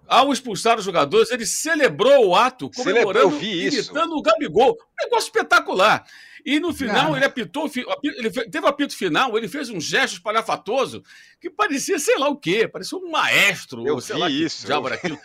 ao 0.06 0.32
expulsar 0.32 0.78
os 0.78 0.84
jogadores, 0.84 1.30
ele 1.30 1.46
celebrou 1.46 2.28
o 2.28 2.36
ato, 2.36 2.70
comemorando, 2.70 3.42
imitando 3.42 4.16
o 4.16 4.22
Gabigol. 4.22 4.72
Um 4.72 5.04
negócio 5.04 5.26
espetacular. 5.26 6.04
E 6.44 6.60
no 6.60 6.74
final, 6.74 7.16
ele 7.16 7.24
apitou, 7.24 7.70
ele 8.02 8.30
teve 8.30 8.60
o 8.60 8.68
apito 8.68 8.94
final, 8.94 9.36
ele 9.38 9.48
fez 9.48 9.70
um 9.70 9.80
gesto 9.80 10.14
espalhafatoso 10.14 11.02
que 11.40 11.48
parecia 11.48 11.98
sei 11.98 12.18
lá 12.18 12.28
o 12.28 12.36
quê, 12.36 12.68
parecia 12.68 12.98
um 12.98 13.10
maestro, 13.10 13.86
eu 13.86 13.98
sei 14.00 14.16
vi 14.16 14.20
lá 14.20 14.28
isso. 14.28 14.66
que 14.66 14.72
aquilo. 14.72 15.18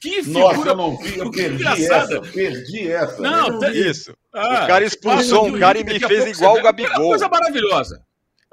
Que 0.00 0.22
figura 0.22 0.54
Nossa, 0.54 0.68
eu 0.68 0.76
não 0.76 0.96
vi, 0.96 1.18
eu 1.18 1.30
perdi 1.30 1.56
engraçada. 1.56 2.14
essa, 2.16 2.32
perdi 2.32 2.88
essa. 2.90 3.20
Não, 3.20 3.58
tem 3.58 3.72
isso. 3.76 4.16
Ah, 4.32 4.64
o 4.64 4.66
cara 4.66 4.84
expulsou 4.84 5.46
um 5.48 5.58
cara 5.58 5.78
e 5.78 5.84
me 5.84 5.98
fez 5.98 6.38
igual 6.38 6.56
o 6.56 6.62
Gabigol. 6.62 7.00
Uma 7.00 7.08
coisa 7.08 7.28
maravilhosa. 7.28 8.02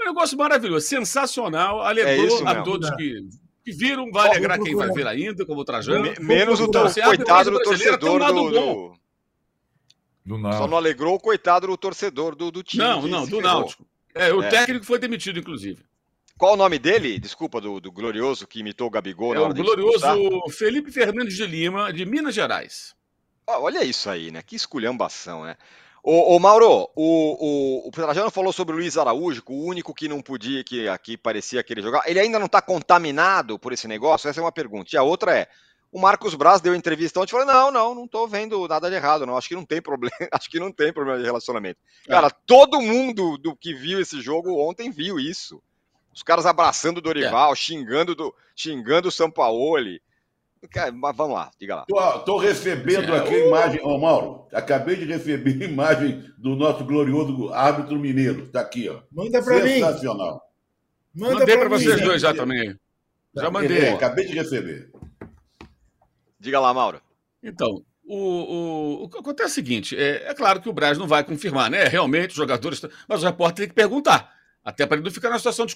Um 0.01 0.05
negócio 0.05 0.37
maravilhoso, 0.37 0.87
sensacional, 0.87 1.81
alegrou 1.81 2.47
é 2.47 2.51
a 2.51 2.61
todos 2.63 2.89
que 2.95 3.29
que 3.63 3.71
viram, 3.71 4.11
vai 4.11 4.29
alegrar 4.29 4.59
quem 4.59 4.75
vai 4.75 4.89
ver 4.89 5.07
ainda, 5.07 5.45
como 5.45 5.61
o 5.61 5.65
Trajano. 5.65 6.13
Menos 6.19 6.59
o 6.59 6.67
coitado 6.67 7.51
do 7.51 7.59
torcedor 7.59 8.19
do, 8.19 8.49
do... 8.49 8.93
do 10.25 10.37
Náutico. 10.37 10.63
Só 10.63 10.67
não 10.67 10.77
alegrou 10.77 11.15
o 11.15 11.19
coitado 11.19 11.67
do 11.67 11.77
torcedor 11.77 12.35
do, 12.35 12.51
do 12.51 12.63
time. 12.63 12.83
Não, 12.83 13.07
não, 13.07 13.25
do 13.25 13.41
Náutico. 13.41 13.85
É, 14.13 14.33
o 14.33 14.41
é. 14.41 14.49
técnico 14.49 14.85
foi 14.85 14.99
demitido, 14.99 15.39
inclusive. 15.39 15.83
Qual 16.37 16.53
o 16.53 16.57
nome 16.57 16.79
dele? 16.79 17.19
Desculpa, 17.19 17.61
do, 17.61 17.79
do 17.79 17.91
glorioso 17.91 18.47
que 18.47 18.59
imitou 18.59 18.87
o 18.87 18.89
Gabigol 18.89 19.33
é 19.33 19.35
na 19.35 19.41
hora 19.43 19.51
o 19.51 19.55
glorioso 19.55 20.49
Felipe 20.49 20.91
Fernandes 20.91 21.35
de 21.35 21.45
Lima, 21.45 21.93
de 21.93 22.03
Minas 22.05 22.33
Gerais. 22.33 22.95
olha 23.47 23.83
isso 23.83 24.09
aí, 24.09 24.31
né? 24.31 24.41
Que 24.41 24.55
esculhambação, 24.55 25.43
né? 25.43 25.55
Ô, 26.03 26.35
ô, 26.35 26.39
Mauro, 26.39 26.89
o, 26.95 27.85
o, 27.85 27.87
o 27.87 27.91
Trajano 27.91 28.31
falou 28.31 28.51
sobre 28.51 28.73
o 28.73 28.79
Luiz 28.79 28.97
Araújo, 28.97 29.43
o 29.47 29.65
único 29.65 29.93
que 29.93 30.07
não 30.07 30.19
podia, 30.19 30.63
que 30.63 30.87
aqui 30.87 31.15
parecia 31.15 31.63
que 31.63 31.71
ele 31.71 31.81
jogava. 31.83 32.09
Ele 32.09 32.19
ainda 32.19 32.39
não 32.39 32.47
está 32.47 32.59
contaminado 32.59 33.59
por 33.59 33.71
esse 33.71 33.87
negócio? 33.87 34.27
Essa 34.27 34.39
é 34.39 34.43
uma 34.43 34.51
pergunta. 34.51 34.89
E 34.93 34.97
a 34.97 35.03
outra 35.03 35.37
é: 35.37 35.47
o 35.91 35.99
Marcos 35.99 36.33
Braz 36.33 36.59
deu 36.59 36.73
entrevista 36.73 37.19
ontem 37.19 37.29
e 37.29 37.31
falou: 37.31 37.45
não, 37.45 37.71
não, 37.71 37.95
não 37.95 38.05
estou 38.05 38.27
vendo 38.27 38.67
nada 38.67 38.89
de 38.89 38.95
errado, 38.95 39.27
não. 39.27 39.37
Acho 39.37 39.49
que 39.49 39.55
não 39.55 39.65
tem 39.65 39.81
problema, 39.81 40.15
acho 40.31 40.49
que 40.49 40.59
não 40.59 40.71
tem 40.71 40.91
problema 40.91 41.19
de 41.19 41.25
relacionamento. 41.25 41.79
É. 42.07 42.11
Cara, 42.11 42.31
todo 42.31 42.81
mundo 42.81 43.37
do 43.37 43.55
que 43.55 43.73
viu 43.73 43.99
esse 43.99 44.21
jogo 44.21 44.57
ontem 44.57 44.89
viu 44.89 45.19
isso. 45.19 45.61
Os 46.13 46.23
caras 46.23 46.45
abraçando 46.45 46.97
o 46.97 47.01
Dorival, 47.01 47.53
é. 47.53 47.55
xingando 47.55 48.15
do, 48.15 48.33
xingando 48.55 49.09
o 49.09 49.11
Sampaoli. 49.11 50.01
Mas 50.93 51.15
vamos 51.15 51.35
lá, 51.35 51.51
diga 51.59 51.75
lá. 51.75 51.85
Estou 52.17 52.37
recebendo 52.37 53.13
aqui 53.15 53.33
a 53.33 53.47
imagem, 53.47 53.81
ô 53.83 53.97
Mauro, 53.97 54.47
acabei 54.53 54.95
de 54.95 55.05
receber 55.05 55.63
a 55.63 55.65
imagem 55.65 56.23
do 56.37 56.55
nosso 56.55 56.85
glorioso 56.85 57.51
árbitro 57.51 57.97
mineiro. 57.97 58.43
Está 58.43 58.61
aqui, 58.61 58.87
ó. 58.87 59.01
Manda 59.11 59.41
para 59.41 59.63
mim. 59.63 59.73
Sensacional. 59.73 60.41
Manda 61.13 61.39
mandei 61.39 61.57
para 61.57 61.69
vocês 61.69 61.99
dois 62.01 62.21
já 62.21 62.33
também. 62.33 62.75
Já 63.35 63.49
mandei. 63.49 63.85
É, 63.85 63.93
acabei 63.93 64.25
de 64.27 64.33
receber. 64.33 64.91
Diga 66.39 66.59
lá, 66.59 66.73
Mauro. 66.73 67.01
Então, 67.41 67.83
o, 68.05 68.17
o, 68.17 69.03
o 69.03 69.09
que 69.09 69.17
acontece 69.17 69.49
é 69.49 69.51
o 69.51 69.55
seguinte: 69.55 69.97
é, 69.97 70.29
é 70.29 70.33
claro 70.33 70.61
que 70.61 70.69
o 70.69 70.73
Braz 70.73 70.97
não 70.97 71.07
vai 71.07 71.23
confirmar, 71.23 71.71
né? 71.71 71.85
Realmente, 71.85 72.31
os 72.31 72.35
jogadores. 72.35 72.81
Mas 73.07 73.23
o 73.23 73.25
repórter 73.25 73.65
tem 73.65 73.69
que 73.69 73.75
perguntar. 73.75 74.40
Até 74.63 74.85
para 74.85 74.97
ele 74.97 75.03
não 75.03 75.11
ficar 75.11 75.29
na 75.29 75.37
situação. 75.37 75.65
De, 75.65 75.75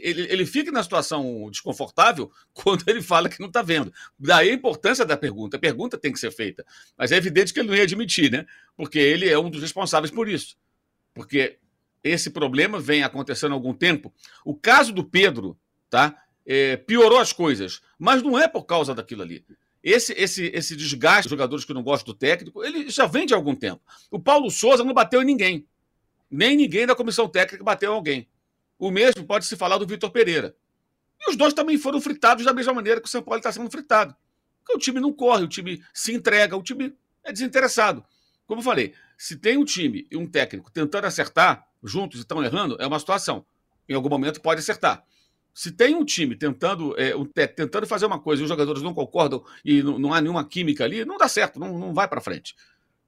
ele, 0.00 0.22
ele 0.30 0.46
fica 0.46 0.70
na 0.70 0.82
situação 0.82 1.48
desconfortável 1.50 2.30
quando 2.54 2.88
ele 2.88 3.02
fala 3.02 3.28
que 3.28 3.40
não 3.40 3.48
está 3.48 3.60
vendo. 3.62 3.92
Daí 4.18 4.50
a 4.50 4.54
importância 4.54 5.04
da 5.04 5.16
pergunta. 5.16 5.56
A 5.56 5.60
pergunta 5.60 5.98
tem 5.98 6.12
que 6.12 6.18
ser 6.18 6.30
feita. 6.30 6.64
Mas 6.96 7.12
é 7.12 7.16
evidente 7.16 7.52
que 7.52 7.60
ele 7.60 7.68
não 7.68 7.76
ia 7.76 7.82
admitir, 7.82 8.30
né? 8.30 8.46
Porque 8.76 8.98
ele 8.98 9.28
é 9.28 9.38
um 9.38 9.50
dos 9.50 9.60
responsáveis 9.60 10.12
por 10.12 10.28
isso. 10.28 10.56
Porque 11.12 11.58
esse 12.02 12.30
problema 12.30 12.78
vem 12.78 13.02
acontecendo 13.02 13.52
há 13.52 13.54
algum 13.54 13.74
tempo. 13.74 14.12
O 14.44 14.54
caso 14.54 14.92
do 14.92 15.02
Pedro, 15.02 15.58
tá? 15.90 16.16
É, 16.46 16.76
piorou 16.76 17.18
as 17.18 17.32
coisas, 17.32 17.80
mas 17.98 18.22
não 18.22 18.38
é 18.38 18.46
por 18.46 18.64
causa 18.64 18.94
daquilo 18.94 19.22
ali. 19.22 19.44
Esse, 19.82 20.12
esse, 20.12 20.46
esse 20.54 20.76
desgaste 20.76 21.24
dos 21.24 21.30
jogadores 21.30 21.64
que 21.64 21.74
não 21.74 21.82
gostam 21.82 22.12
do 22.12 22.18
técnico, 22.18 22.64
ele 22.64 22.88
já 22.90 23.06
vem 23.06 23.26
de 23.26 23.34
algum 23.34 23.54
tempo. 23.54 23.82
O 24.10 24.20
Paulo 24.20 24.50
Souza 24.50 24.84
não 24.84 24.94
bateu 24.94 25.20
em 25.20 25.26
ninguém. 25.26 25.66
Nem 26.34 26.56
ninguém 26.56 26.84
da 26.84 26.96
comissão 26.96 27.28
técnica 27.28 27.62
bateu 27.62 27.92
alguém. 27.92 28.28
O 28.76 28.90
mesmo 28.90 29.24
pode 29.24 29.46
se 29.46 29.56
falar 29.56 29.78
do 29.78 29.86
Vitor 29.86 30.10
Pereira. 30.10 30.56
E 31.20 31.30
os 31.30 31.36
dois 31.36 31.54
também 31.54 31.78
foram 31.78 32.00
fritados 32.00 32.44
da 32.44 32.52
mesma 32.52 32.74
maneira 32.74 33.00
que 33.00 33.06
o 33.06 33.10
São 33.10 33.22
Paulo 33.22 33.38
está 33.38 33.52
sendo 33.52 33.70
fritado. 33.70 34.16
Porque 34.58 34.76
o 34.76 34.80
time 34.80 34.98
não 34.98 35.12
corre, 35.12 35.44
o 35.44 35.48
time 35.48 35.80
se 35.94 36.12
entrega, 36.12 36.56
o 36.56 36.62
time 36.62 36.92
é 37.22 37.32
desinteressado. 37.32 38.04
Como 38.46 38.60
eu 38.60 38.64
falei, 38.64 38.94
se 39.16 39.36
tem 39.36 39.56
um 39.56 39.64
time 39.64 40.08
e 40.10 40.16
um 40.16 40.26
técnico 40.26 40.72
tentando 40.72 41.06
acertar, 41.06 41.68
juntos 41.84 42.18
e 42.18 42.22
estão 42.22 42.42
errando, 42.42 42.76
é 42.80 42.86
uma 42.86 42.98
situação. 42.98 43.46
Em 43.88 43.94
algum 43.94 44.08
momento 44.08 44.40
pode 44.40 44.58
acertar. 44.58 45.04
Se 45.54 45.70
tem 45.70 45.94
um 45.94 46.04
time 46.04 46.34
tentando, 46.34 46.98
é, 46.98 47.14
um, 47.14 47.24
tentando 47.24 47.86
fazer 47.86 48.06
uma 48.06 48.18
coisa 48.18 48.42
e 48.42 48.44
os 48.44 48.48
jogadores 48.48 48.82
não 48.82 48.92
concordam 48.92 49.44
e 49.64 49.84
não, 49.84 50.00
não 50.00 50.12
há 50.12 50.20
nenhuma 50.20 50.44
química 50.44 50.82
ali, 50.82 51.04
não 51.04 51.16
dá 51.16 51.28
certo, 51.28 51.60
não, 51.60 51.78
não 51.78 51.94
vai 51.94 52.08
para 52.08 52.20
frente. 52.20 52.56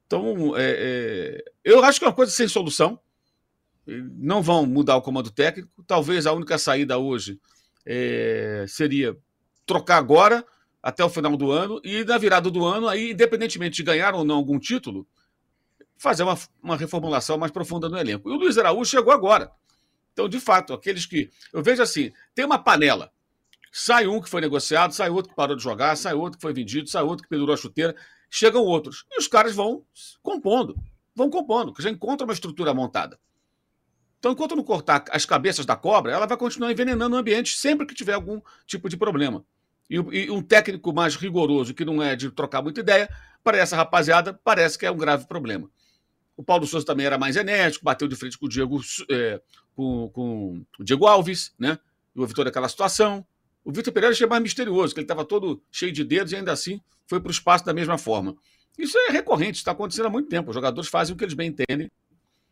Então, 0.06 0.56
é, 0.56 1.42
é, 1.42 1.44
eu 1.64 1.82
acho 1.82 1.98
que 1.98 2.04
é 2.04 2.08
uma 2.08 2.14
coisa 2.14 2.30
sem 2.30 2.46
solução. 2.46 3.00
Não 3.86 4.42
vão 4.42 4.66
mudar 4.66 4.96
o 4.96 5.02
comando 5.02 5.30
técnico. 5.30 5.84
Talvez 5.86 6.26
a 6.26 6.32
única 6.32 6.58
saída 6.58 6.98
hoje 6.98 7.38
é, 7.84 8.64
seria 8.68 9.16
trocar 9.64 9.98
agora 9.98 10.44
até 10.82 11.04
o 11.04 11.10
final 11.10 11.36
do 11.36 11.50
ano 11.50 11.80
e 11.84 12.04
na 12.04 12.18
virada 12.18 12.50
do 12.50 12.64
ano, 12.64 12.88
aí, 12.88 13.10
independentemente 13.12 13.76
de 13.76 13.82
ganhar 13.82 14.14
ou 14.14 14.24
não 14.24 14.36
algum 14.36 14.58
título, 14.58 15.06
fazer 15.98 16.22
uma, 16.22 16.38
uma 16.62 16.76
reformulação 16.76 17.38
mais 17.38 17.50
profunda 17.50 17.88
no 17.88 17.98
elenco. 17.98 18.30
E 18.30 18.32
o 18.32 18.36
Luiz 18.36 18.56
Araújo 18.58 18.90
chegou 18.90 19.12
agora. 19.12 19.50
Então, 20.12 20.28
de 20.28 20.40
fato, 20.40 20.72
aqueles 20.72 21.04
que. 21.04 21.30
Eu 21.52 21.62
vejo 21.62 21.82
assim: 21.82 22.12
tem 22.34 22.44
uma 22.44 22.58
panela. 22.58 23.10
Sai 23.72 24.06
um 24.06 24.20
que 24.20 24.30
foi 24.30 24.40
negociado, 24.40 24.92
sai 24.92 25.10
outro 25.10 25.30
que 25.30 25.36
parou 25.36 25.54
de 25.54 25.62
jogar, 25.62 25.96
sai 25.96 26.14
outro 26.14 26.38
que 26.38 26.42
foi 26.42 26.54
vendido, 26.54 26.88
sai 26.88 27.02
outro 27.02 27.24
que 27.24 27.28
pendurou 27.28 27.52
a 27.52 27.58
chuteira, 27.58 27.94
chegam 28.30 28.62
outros. 28.62 29.04
E 29.10 29.18
os 29.18 29.28
caras 29.28 29.54
vão 29.54 29.84
compondo, 30.22 30.74
vão 31.14 31.28
compondo, 31.28 31.74
já 31.78 31.90
encontram 31.90 32.26
uma 32.26 32.32
estrutura 32.32 32.72
montada. 32.72 33.18
Então, 34.26 34.32
enquanto 34.32 34.56
não 34.56 34.64
cortar 34.64 35.04
as 35.12 35.24
cabeças 35.24 35.64
da 35.64 35.76
cobra, 35.76 36.10
ela 36.10 36.26
vai 36.26 36.36
continuar 36.36 36.72
envenenando 36.72 37.14
o 37.14 37.18
ambiente 37.18 37.56
sempre 37.56 37.86
que 37.86 37.94
tiver 37.94 38.14
algum 38.14 38.40
tipo 38.66 38.88
de 38.88 38.96
problema. 38.96 39.44
E, 39.88 39.94
e 39.94 40.30
um 40.32 40.42
técnico 40.42 40.92
mais 40.92 41.14
rigoroso, 41.14 41.72
que 41.72 41.84
não 41.84 42.02
é 42.02 42.16
de 42.16 42.28
trocar 42.32 42.60
muita 42.60 42.80
ideia, 42.80 43.08
para 43.44 43.56
essa 43.56 43.76
rapaziada, 43.76 44.34
parece 44.42 44.76
que 44.76 44.84
é 44.84 44.90
um 44.90 44.96
grave 44.96 45.28
problema. 45.28 45.70
O 46.36 46.42
Paulo 46.42 46.66
Souza 46.66 46.84
também 46.84 47.06
era 47.06 47.16
mais 47.16 47.36
enérgico, 47.36 47.84
bateu 47.84 48.08
de 48.08 48.16
frente 48.16 48.36
com 48.36 48.46
o 48.46 48.48
Diego, 48.48 48.80
é, 49.08 49.40
com, 49.76 50.10
com 50.10 50.64
o 50.76 50.82
Diego 50.82 51.06
Alves, 51.06 51.54
né? 51.56 51.78
E 52.12 52.20
o 52.20 52.26
Vitor 52.26 52.46
daquela 52.46 52.68
situação. 52.68 53.24
O 53.64 53.70
Vitor 53.70 53.92
Pereira 53.92 54.12
achei 54.12 54.26
mais 54.26 54.42
misterioso, 54.42 54.92
que 54.92 54.98
ele 54.98 55.04
estava 55.04 55.24
todo 55.24 55.62
cheio 55.70 55.92
de 55.92 56.02
dedos 56.02 56.32
e 56.32 56.36
ainda 56.36 56.50
assim 56.50 56.80
foi 57.06 57.20
para 57.20 57.28
o 57.28 57.32
espaço 57.32 57.64
da 57.64 57.72
mesma 57.72 57.96
forma. 57.96 58.34
Isso 58.76 58.98
é 58.98 59.12
recorrente, 59.12 59.58
está 59.58 59.70
acontecendo 59.70 60.06
há 60.06 60.10
muito 60.10 60.28
tempo. 60.28 60.50
Os 60.50 60.54
jogadores 60.54 60.90
fazem 60.90 61.14
o 61.14 61.16
que 61.16 61.22
eles 61.22 61.34
bem 61.34 61.50
entendem, 61.50 61.88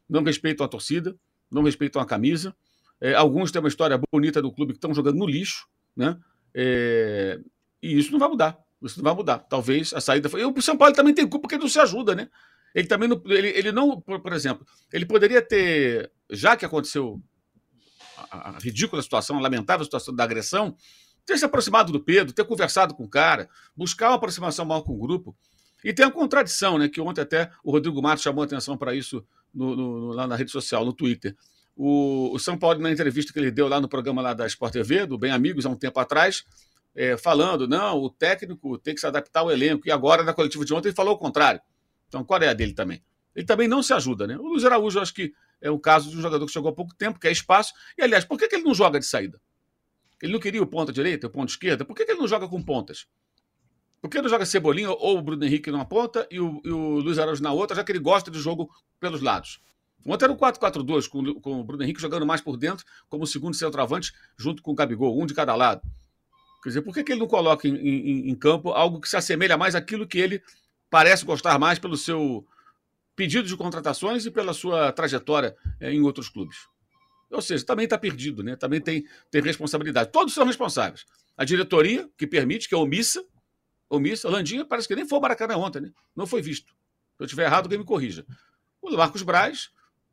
não 0.08 0.22
respeitam 0.22 0.64
a 0.64 0.68
torcida, 0.68 1.16
não 1.50 1.62
respeitam 1.62 2.00
a 2.00 2.07
camisa. 2.07 2.54
É, 3.00 3.14
alguns 3.14 3.50
têm 3.50 3.61
uma 3.61 3.68
história 3.68 4.00
bonita 4.12 4.40
do 4.40 4.52
clube 4.52 4.72
que 4.72 4.78
estão 4.78 4.94
jogando 4.94 5.18
no 5.18 5.26
lixo, 5.26 5.66
né? 5.96 6.18
É, 6.54 7.40
e 7.83 7.98
isso 7.98 8.12
não 8.12 8.18
vai 8.18 8.28
mudar. 8.28 8.59
Isso 8.83 8.98
não 8.98 9.04
vai 9.04 9.14
mudar. 9.14 9.38
Talvez 9.38 9.92
a 9.92 10.00
saída 10.00 10.28
foi. 10.28 10.40
E 10.42 10.44
o 10.44 10.62
São 10.62 10.76
Paulo 10.76 10.94
também 10.94 11.14
tem 11.14 11.26
culpa 11.26 11.48
porque 11.48 11.59
não 11.59 11.68
se 11.68 11.78
ajuda, 11.78 12.14
né? 12.14 12.28
Ele 12.74 12.88
também 12.88 13.09
não. 13.09 13.20
Ele, 13.26 13.48
ele 13.48 13.72
não, 13.72 14.00
por, 14.00 14.20
por 14.20 14.33
exemplo, 14.33 14.66
ele 14.92 15.07
poderia 15.07 15.40
ter 15.40 16.11
já 16.30 16.57
que 16.57 16.64
aconteceu 16.64 17.20
a, 18.30 18.50
a 18.50 18.59
ridícula 18.59 19.02
situação, 19.02 19.38
a 19.38 19.40
lamentável 19.40 19.85
situação 19.85 20.14
da 20.14 20.24
agressão, 20.24 20.76
ter 21.24 21.38
se 21.38 21.44
aproximado 21.44 21.92
do 21.92 22.00
Pedro, 22.00 22.33
ter 22.33 22.44
conversado 22.44 22.94
com 22.94 23.04
o 23.04 23.09
cara, 23.09 23.48
buscar 23.76 24.09
uma 24.09 24.16
aproximação 24.16 24.64
maior 24.64 24.83
com 24.83 24.92
o 24.92 24.98
grupo. 24.98 25.37
E 25.83 25.92
tem 25.92 26.04
a 26.04 26.11
contradição, 26.11 26.78
né? 26.78 26.88
Que 26.88 27.00
ontem 27.00 27.20
até 27.20 27.50
o 27.62 27.70
Rodrigo 27.70 28.00
Matos 28.02 28.22
chamou 28.22 28.42
atenção 28.42 28.76
para 28.76 28.94
isso 28.94 29.24
no, 29.54 29.76
no, 29.76 30.08
lá 30.12 30.26
na 30.26 30.36
rede 30.36 30.50
social, 30.50 30.84
no 30.84 30.92
Twitter. 30.92 31.36
O, 31.76 32.32
o, 32.34 32.38
São 32.38 32.56
Paulo, 32.56 32.78
na 32.80 32.90
entrevista 32.90 33.32
que 33.32 33.38
ele 33.38 33.50
deu 33.50 33.68
lá 33.68 33.80
no 33.80 33.88
programa 33.88 34.22
lá 34.22 34.34
da 34.34 34.46
Sport 34.46 34.72
TV, 34.72 35.06
do 35.06 35.18
Bem 35.18 35.32
Amigos, 35.32 35.66
há 35.66 35.68
um 35.68 35.76
tempo 35.76 35.98
atrás, 35.98 36.44
é, 36.94 37.16
falando, 37.16 37.66
não, 37.66 37.98
o 37.98 38.10
técnico 38.10 38.78
tem 38.78 38.94
que 38.94 39.00
se 39.00 39.06
adaptar 39.06 39.40
ao 39.40 39.50
elenco. 39.50 39.86
E 39.86 39.90
agora, 39.90 40.22
na 40.22 40.32
coletiva 40.32 40.64
de 40.64 40.72
ontem, 40.72 40.88
ele 40.88 40.96
falou 40.96 41.14
o 41.14 41.18
contrário. 41.18 41.60
Então, 42.08 42.24
qual 42.24 42.40
é 42.40 42.48
a 42.48 42.54
dele 42.54 42.72
também? 42.72 43.02
Ele 43.34 43.44
também 43.44 43.66
não 43.66 43.82
se 43.82 43.92
ajuda, 43.92 44.26
né? 44.26 44.36
O 44.36 44.42
Luiz 44.42 44.64
Araújo, 44.64 45.00
acho 45.00 45.12
que 45.12 45.32
é 45.60 45.70
um 45.70 45.78
caso 45.78 46.10
de 46.10 46.16
um 46.16 46.20
jogador 46.20 46.46
que 46.46 46.52
chegou 46.52 46.70
há 46.70 46.74
pouco 46.74 46.94
tempo, 46.94 47.18
que 47.18 47.26
é 47.26 47.32
espaço. 47.32 47.72
E, 47.98 48.02
aliás, 48.02 48.24
por 48.24 48.38
que, 48.38 48.46
que 48.46 48.54
ele 48.54 48.64
não 48.64 48.74
joga 48.74 49.00
de 49.00 49.06
saída? 49.06 49.40
Ele 50.22 50.32
não 50.32 50.40
queria 50.40 50.62
o 50.62 50.66
ponta 50.66 50.92
direita, 50.92 51.26
o 51.26 51.30
ponta 51.30 51.50
esquerda? 51.50 51.84
Por 51.84 51.96
que, 51.96 52.04
que 52.04 52.12
ele 52.12 52.20
não 52.20 52.28
joga 52.28 52.46
com 52.46 52.62
pontas? 52.62 53.06
Por 54.04 54.10
que 54.10 54.20
não 54.20 54.28
joga 54.28 54.44
Cebolinha 54.44 54.90
ou 54.90 55.16
o 55.16 55.22
Bruno 55.22 55.42
Henrique 55.46 55.70
numa 55.70 55.86
ponta 55.86 56.28
e 56.30 56.38
o, 56.38 56.60
e 56.62 56.70
o 56.70 56.98
Luiz 56.98 57.18
Araújo 57.18 57.42
na 57.42 57.54
outra, 57.54 57.74
já 57.74 57.82
que 57.82 57.90
ele 57.90 57.98
gosta 57.98 58.30
de 58.30 58.38
jogo 58.38 58.68
pelos 59.00 59.22
lados? 59.22 59.62
Ontem 60.04 60.26
era 60.26 60.32
o 60.34 60.36
4-4-2, 60.36 61.08
com, 61.08 61.40
com, 61.40 61.60
o 61.60 61.64
Bruno 61.64 61.82
Henrique 61.82 62.02
jogando 62.02 62.26
mais 62.26 62.42
por 62.42 62.58
dentro, 62.58 62.84
como 63.08 63.26
segundo 63.26 63.56
centroavante, 63.56 64.12
junto 64.36 64.62
com 64.62 64.72
o 64.72 64.74
Gabigol, 64.74 65.18
um 65.18 65.24
de 65.24 65.32
cada 65.32 65.54
lado. 65.54 65.80
Quer 66.62 66.68
dizer, 66.68 66.82
por 66.82 66.92
que, 66.92 67.02
que 67.02 67.12
ele 67.12 67.20
não 67.20 67.26
coloca 67.26 67.66
em, 67.66 67.74
em, 67.76 68.28
em 68.28 68.34
campo 68.34 68.72
algo 68.72 69.00
que 69.00 69.08
se 69.08 69.16
assemelha 69.16 69.56
mais 69.56 69.74
àquilo 69.74 70.06
que 70.06 70.18
ele 70.18 70.42
parece 70.90 71.24
gostar 71.24 71.58
mais 71.58 71.78
pelo 71.78 71.96
seu 71.96 72.46
pedido 73.16 73.48
de 73.48 73.56
contratações 73.56 74.26
e 74.26 74.30
pela 74.30 74.52
sua 74.52 74.92
trajetória 74.92 75.56
é, 75.80 75.90
em 75.90 76.02
outros 76.02 76.28
clubes. 76.28 76.58
Ou 77.30 77.40
seja, 77.40 77.64
também 77.64 77.84
está 77.84 77.96
perdido, 77.96 78.42
né? 78.42 78.54
também 78.54 78.82
tem, 78.82 79.06
tem 79.30 79.40
responsabilidade. 79.40 80.12
Todos 80.12 80.34
são 80.34 80.44
responsáveis. 80.44 81.06
A 81.38 81.44
diretoria, 81.46 82.06
que 82.18 82.26
permite, 82.26 82.68
que 82.68 82.74
é 82.74 82.78
omissa, 82.78 83.24
omissa. 83.88 84.29
Landinha 84.29 84.64
parece 84.64 84.88
que 84.88 84.94
nem 84.94 85.07
foi 85.07 85.18
o 85.18 85.23
Maracanã 85.23 85.57
ontem, 85.57 85.81
né? 85.81 85.92
não 86.14 86.27
foi 86.27 86.42
visto. 86.42 86.73
Se 87.16 87.23
eu 87.23 87.27
estiver 87.27 87.44
errado, 87.44 87.64
alguém 87.66 87.79
me 87.79 87.85
corrija. 87.85 88.27
O 88.83 88.90
Marcos 88.97 89.23
Braz, 89.23 89.70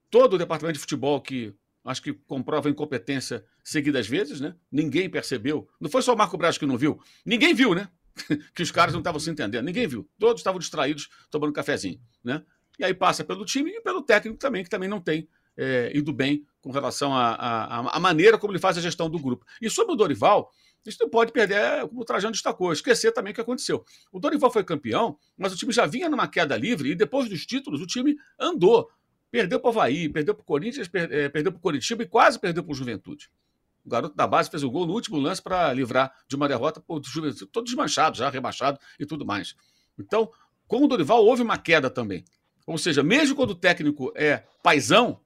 todo 0.09 0.33
o 0.33 0.37
departamento 0.37 0.75
de 0.75 0.79
futebol 0.79 1.19
que 1.19 1.53
acho 1.83 2.01
que 2.01 2.13
comprova 2.13 2.69
incompetência 2.69 3.43
seguidas 3.63 4.07
vezes, 4.07 4.39
né? 4.39 4.55
Ninguém 4.71 5.09
percebeu. 5.09 5.67
Não 5.79 5.89
foi 5.89 6.01
só 6.01 6.13
o 6.13 6.17
Marco 6.17 6.37
Braz 6.37 6.57
que 6.57 6.65
não 6.65 6.77
viu. 6.77 7.01
Ninguém 7.25 7.53
viu, 7.53 7.73
né? 7.73 7.89
que 8.53 8.61
os 8.61 8.71
caras 8.71 8.93
não 8.93 8.99
estavam 8.99 9.19
se 9.19 9.29
entendendo. 9.29 9.65
Ninguém 9.65 9.87
viu. 9.87 10.07
Todos 10.19 10.41
estavam 10.41 10.59
distraídos 10.59 11.09
tomando 11.29 11.53
cafezinho, 11.53 11.99
né? 12.23 12.43
E 12.77 12.83
aí 12.83 12.93
passa 12.93 13.23
pelo 13.23 13.45
time 13.45 13.71
e 13.71 13.81
pelo 13.81 14.01
técnico 14.01 14.37
também, 14.37 14.63
que 14.63 14.69
também 14.69 14.89
não 14.89 14.99
tem 14.99 15.27
é, 15.57 15.91
ido 15.95 16.13
bem 16.13 16.45
com 16.61 16.71
relação 16.71 17.11
à 17.15 17.99
maneira 17.99 18.37
como 18.37 18.53
ele 18.53 18.59
faz 18.59 18.77
a 18.77 18.81
gestão 18.81 19.09
do 19.09 19.19
grupo. 19.19 19.45
E 19.61 19.69
sobre 19.69 19.93
o 19.93 19.95
Dorival, 19.95 20.51
isso 20.85 20.97
não 21.01 21.09
pode 21.09 21.31
perder, 21.31 21.87
como 21.87 22.01
o 22.01 22.05
Trajano 22.05 22.31
destacou, 22.31 22.73
esquecer 22.73 23.11
também 23.11 23.31
o 23.31 23.35
que 23.35 23.41
aconteceu. 23.41 23.85
O 24.11 24.19
Dorival 24.19 24.51
foi 24.51 24.63
campeão, 24.63 25.17
mas 25.37 25.53
o 25.53 25.57
time 25.57 25.71
já 25.71 25.85
vinha 25.85 26.09
numa 26.09 26.27
queda 26.27 26.57
livre 26.57 26.91
e 26.91 26.95
depois 26.95 27.29
dos 27.29 27.45
títulos 27.45 27.81
o 27.81 27.85
time 27.85 28.15
andou. 28.39 28.89
Perdeu 29.29 29.59
para 29.59 29.67
o 29.67 29.71
Havaí, 29.71 30.09
perdeu 30.09 30.33
para 30.33 30.41
o 30.41 30.45
Corinthians, 30.45 30.89
é, 30.93 31.29
perdeu 31.29 31.51
para 31.51 31.59
o 31.59 31.61
Coritiba 31.61 32.03
e 32.03 32.07
quase 32.07 32.39
perdeu 32.39 32.63
para 32.63 32.71
o 32.71 32.75
Juventude. 32.75 33.29
O 33.85 33.89
garoto 33.89 34.15
da 34.15 34.27
base 34.27 34.49
fez 34.49 34.63
o 34.63 34.69
gol 34.69 34.85
no 34.85 34.93
último 34.93 35.17
lance 35.17 35.41
para 35.41 35.71
livrar 35.73 36.13
de 36.27 36.35
uma 36.35 36.47
derrota 36.47 36.81
para 36.81 36.95
o 36.95 37.01
Juventude, 37.03 37.45
todo 37.47 37.65
desmanchado, 37.65 38.17
já 38.17 38.29
rebaixado 38.29 38.79
e 38.99 39.05
tudo 39.05 39.25
mais. 39.25 39.55
Então, 39.97 40.31
com 40.67 40.83
o 40.83 40.87
Dorival 40.87 41.23
houve 41.23 41.41
uma 41.41 41.57
queda 41.57 41.89
também. 41.89 42.23
Ou 42.65 42.77
seja, 42.77 43.03
mesmo 43.03 43.35
quando 43.35 43.51
o 43.51 43.55
técnico 43.55 44.11
é 44.15 44.43
paisão, 44.61 45.19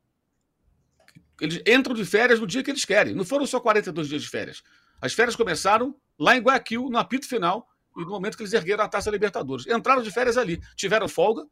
eles 1.39 1.61
entram 1.67 1.93
de 1.93 2.05
férias 2.05 2.39
no 2.39 2.47
dia 2.47 2.63
que 2.63 2.71
eles 2.71 2.85
querem. 2.85 3.13
Não 3.13 3.25
foram 3.25 3.45
só 3.45 3.59
42 3.59 4.07
dias 4.07 4.21
de 4.21 4.29
férias. 4.29 4.63
As 5.05 5.13
férias 5.13 5.35
começaram 5.35 5.95
lá 6.17 6.35
em 6.35 6.39
Guayaquil, 6.39 6.89
no 6.89 6.97
apito 6.97 7.27
final, 7.27 7.67
e 7.95 8.01
no 8.01 8.09
momento 8.09 8.35
que 8.35 8.41
eles 8.41 8.53
ergueram 8.53 8.83
a 8.83 8.87
Taça 8.87 9.11
Libertadores. 9.11 9.67
Entraram 9.67 10.01
de 10.01 10.09
férias 10.09 10.35
ali. 10.35 10.59
Tiveram 10.75 11.07
folga, 11.07 11.45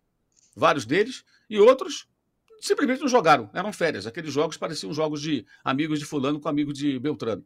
vários 0.55 0.87
deles, 0.87 1.23
e 1.47 1.59
outros 1.59 2.07
simplesmente 2.59 3.01
não 3.01 3.07
jogaram. 3.07 3.51
Eram 3.53 3.71
férias. 3.71 4.07
Aqueles 4.07 4.33
jogos 4.33 4.57
pareciam 4.57 4.91
jogos 4.91 5.21
de 5.21 5.45
amigos 5.63 5.99
de 5.99 6.05
fulano 6.05 6.39
com 6.39 6.49
amigos 6.49 6.73
de 6.73 6.97
Beltrano 6.97 7.45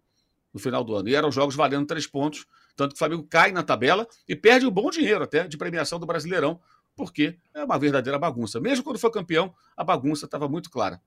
no 0.54 0.60
final 0.62 0.82
do 0.82 0.96
ano. 0.96 1.10
E 1.10 1.16
eram 1.16 1.30
jogos 1.30 1.56
valendo 1.56 1.86
três 1.86 2.08
pontos, 2.08 2.46
tanto 2.74 2.92
que 2.92 2.96
o 2.96 3.00
Flamengo 3.00 3.28
cai 3.30 3.52
na 3.52 3.62
tabela 3.62 4.08
e 4.30 4.34
perde 4.34 4.66
um 4.66 4.72
bom 4.72 4.90
dinheiro 4.90 5.26
até 5.26 5.46
de 5.46 5.58
premiação 5.58 6.00
do 6.00 6.06
Brasileirão, 6.06 6.58
porque 6.96 7.38
é 7.54 7.66
uma 7.66 7.78
verdadeira 7.78 8.18
bagunça. 8.18 8.62
Mesmo 8.62 8.82
quando 8.82 8.98
foi 8.98 9.12
campeão, 9.12 9.54
a 9.76 9.84
bagunça 9.84 10.24
estava 10.24 10.48
muito 10.48 10.70
clara. 10.70 11.02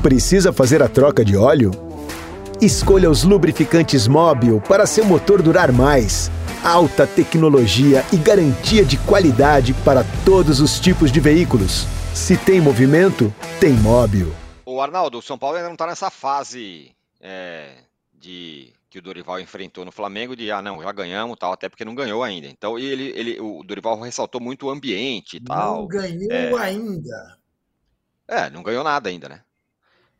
Precisa 0.00 0.52
fazer 0.52 0.84
a 0.84 0.88
troca 0.88 1.24
de 1.24 1.36
óleo? 1.36 1.72
Escolha 2.60 3.10
os 3.10 3.24
lubrificantes 3.24 4.06
Móbil 4.06 4.60
para 4.60 4.84
seu 4.84 5.02
motor 5.02 5.40
durar 5.40 5.72
mais. 5.72 6.30
Alta 6.62 7.06
tecnologia 7.06 8.04
e 8.12 8.18
garantia 8.18 8.84
de 8.84 8.98
qualidade 8.98 9.72
para 9.82 10.04
todos 10.26 10.60
os 10.60 10.78
tipos 10.78 11.10
de 11.10 11.20
veículos. 11.20 11.86
Se 12.14 12.36
tem 12.36 12.60
movimento, 12.60 13.34
tem 13.58 13.72
Móbil. 13.72 14.30
O 14.66 14.78
Arnaldo, 14.78 15.16
o 15.16 15.22
São 15.22 15.38
Paulo 15.38 15.56
ainda 15.56 15.68
não 15.68 15.74
está 15.74 15.86
nessa 15.86 16.10
fase 16.10 16.94
é, 17.18 17.78
de 18.12 18.74
que 18.90 18.98
o 18.98 19.02
Dorival 19.02 19.40
enfrentou 19.40 19.82
no 19.86 19.90
Flamengo 19.90 20.36
de 20.36 20.50
ah 20.52 20.60
não 20.60 20.82
já 20.82 20.92
ganhamos 20.92 21.38
tal 21.38 21.52
até 21.52 21.66
porque 21.66 21.84
não 21.84 21.94
ganhou 21.94 22.22
ainda 22.22 22.48
então 22.48 22.78
ele, 22.78 23.04
ele 23.16 23.40
o 23.40 23.62
Dorival 23.62 24.00
ressaltou 24.00 24.40
muito 24.40 24.66
o 24.66 24.70
ambiente 24.70 25.36
e 25.36 25.40
tal 25.40 25.76
não 25.76 25.86
ganhou 25.86 26.32
é, 26.32 26.60
ainda 26.60 27.38
é 28.26 28.50
não 28.50 28.64
ganhou 28.64 28.82
nada 28.82 29.08
ainda 29.08 29.28
né 29.28 29.42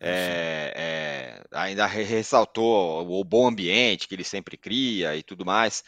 é, 0.00 0.72
é, 0.74 1.42
ainda 1.52 1.86
ressaltou 1.86 3.06
o, 3.06 3.20
o, 3.20 3.24
bom 3.24 3.48
ambiente 3.48 4.08
que 4.08 4.14
ele 4.14 4.24
sempre 4.24 4.56
cria 4.56 5.14
e 5.14 5.22
tudo 5.22 5.44
mais 5.44 5.84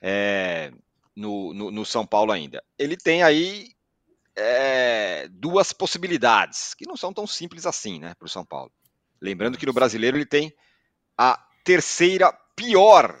é, 0.00 0.70
no, 1.14 1.52
no, 1.52 1.70
no, 1.70 1.84
São 1.84 2.06
Paulo 2.06 2.30
ainda 2.30 2.62
ele 2.78 2.96
tem 2.96 3.22
aí 3.22 3.72
é, 4.36 5.26
duas 5.30 5.72
possibilidades 5.72 6.74
que 6.74 6.86
não 6.86 6.96
são 6.96 7.12
tão 7.12 7.26
simples 7.26 7.66
assim 7.66 7.98
né 7.98 8.14
para 8.14 8.26
o 8.26 8.30
São 8.30 8.44
Paulo 8.44 8.70
lembrando 9.20 9.58
que 9.58 9.66
no 9.66 9.72
brasileiro 9.72 10.16
ele 10.16 10.26
tem 10.26 10.54
a 11.16 11.42
terceira 11.64 12.32
pior. 12.54 13.18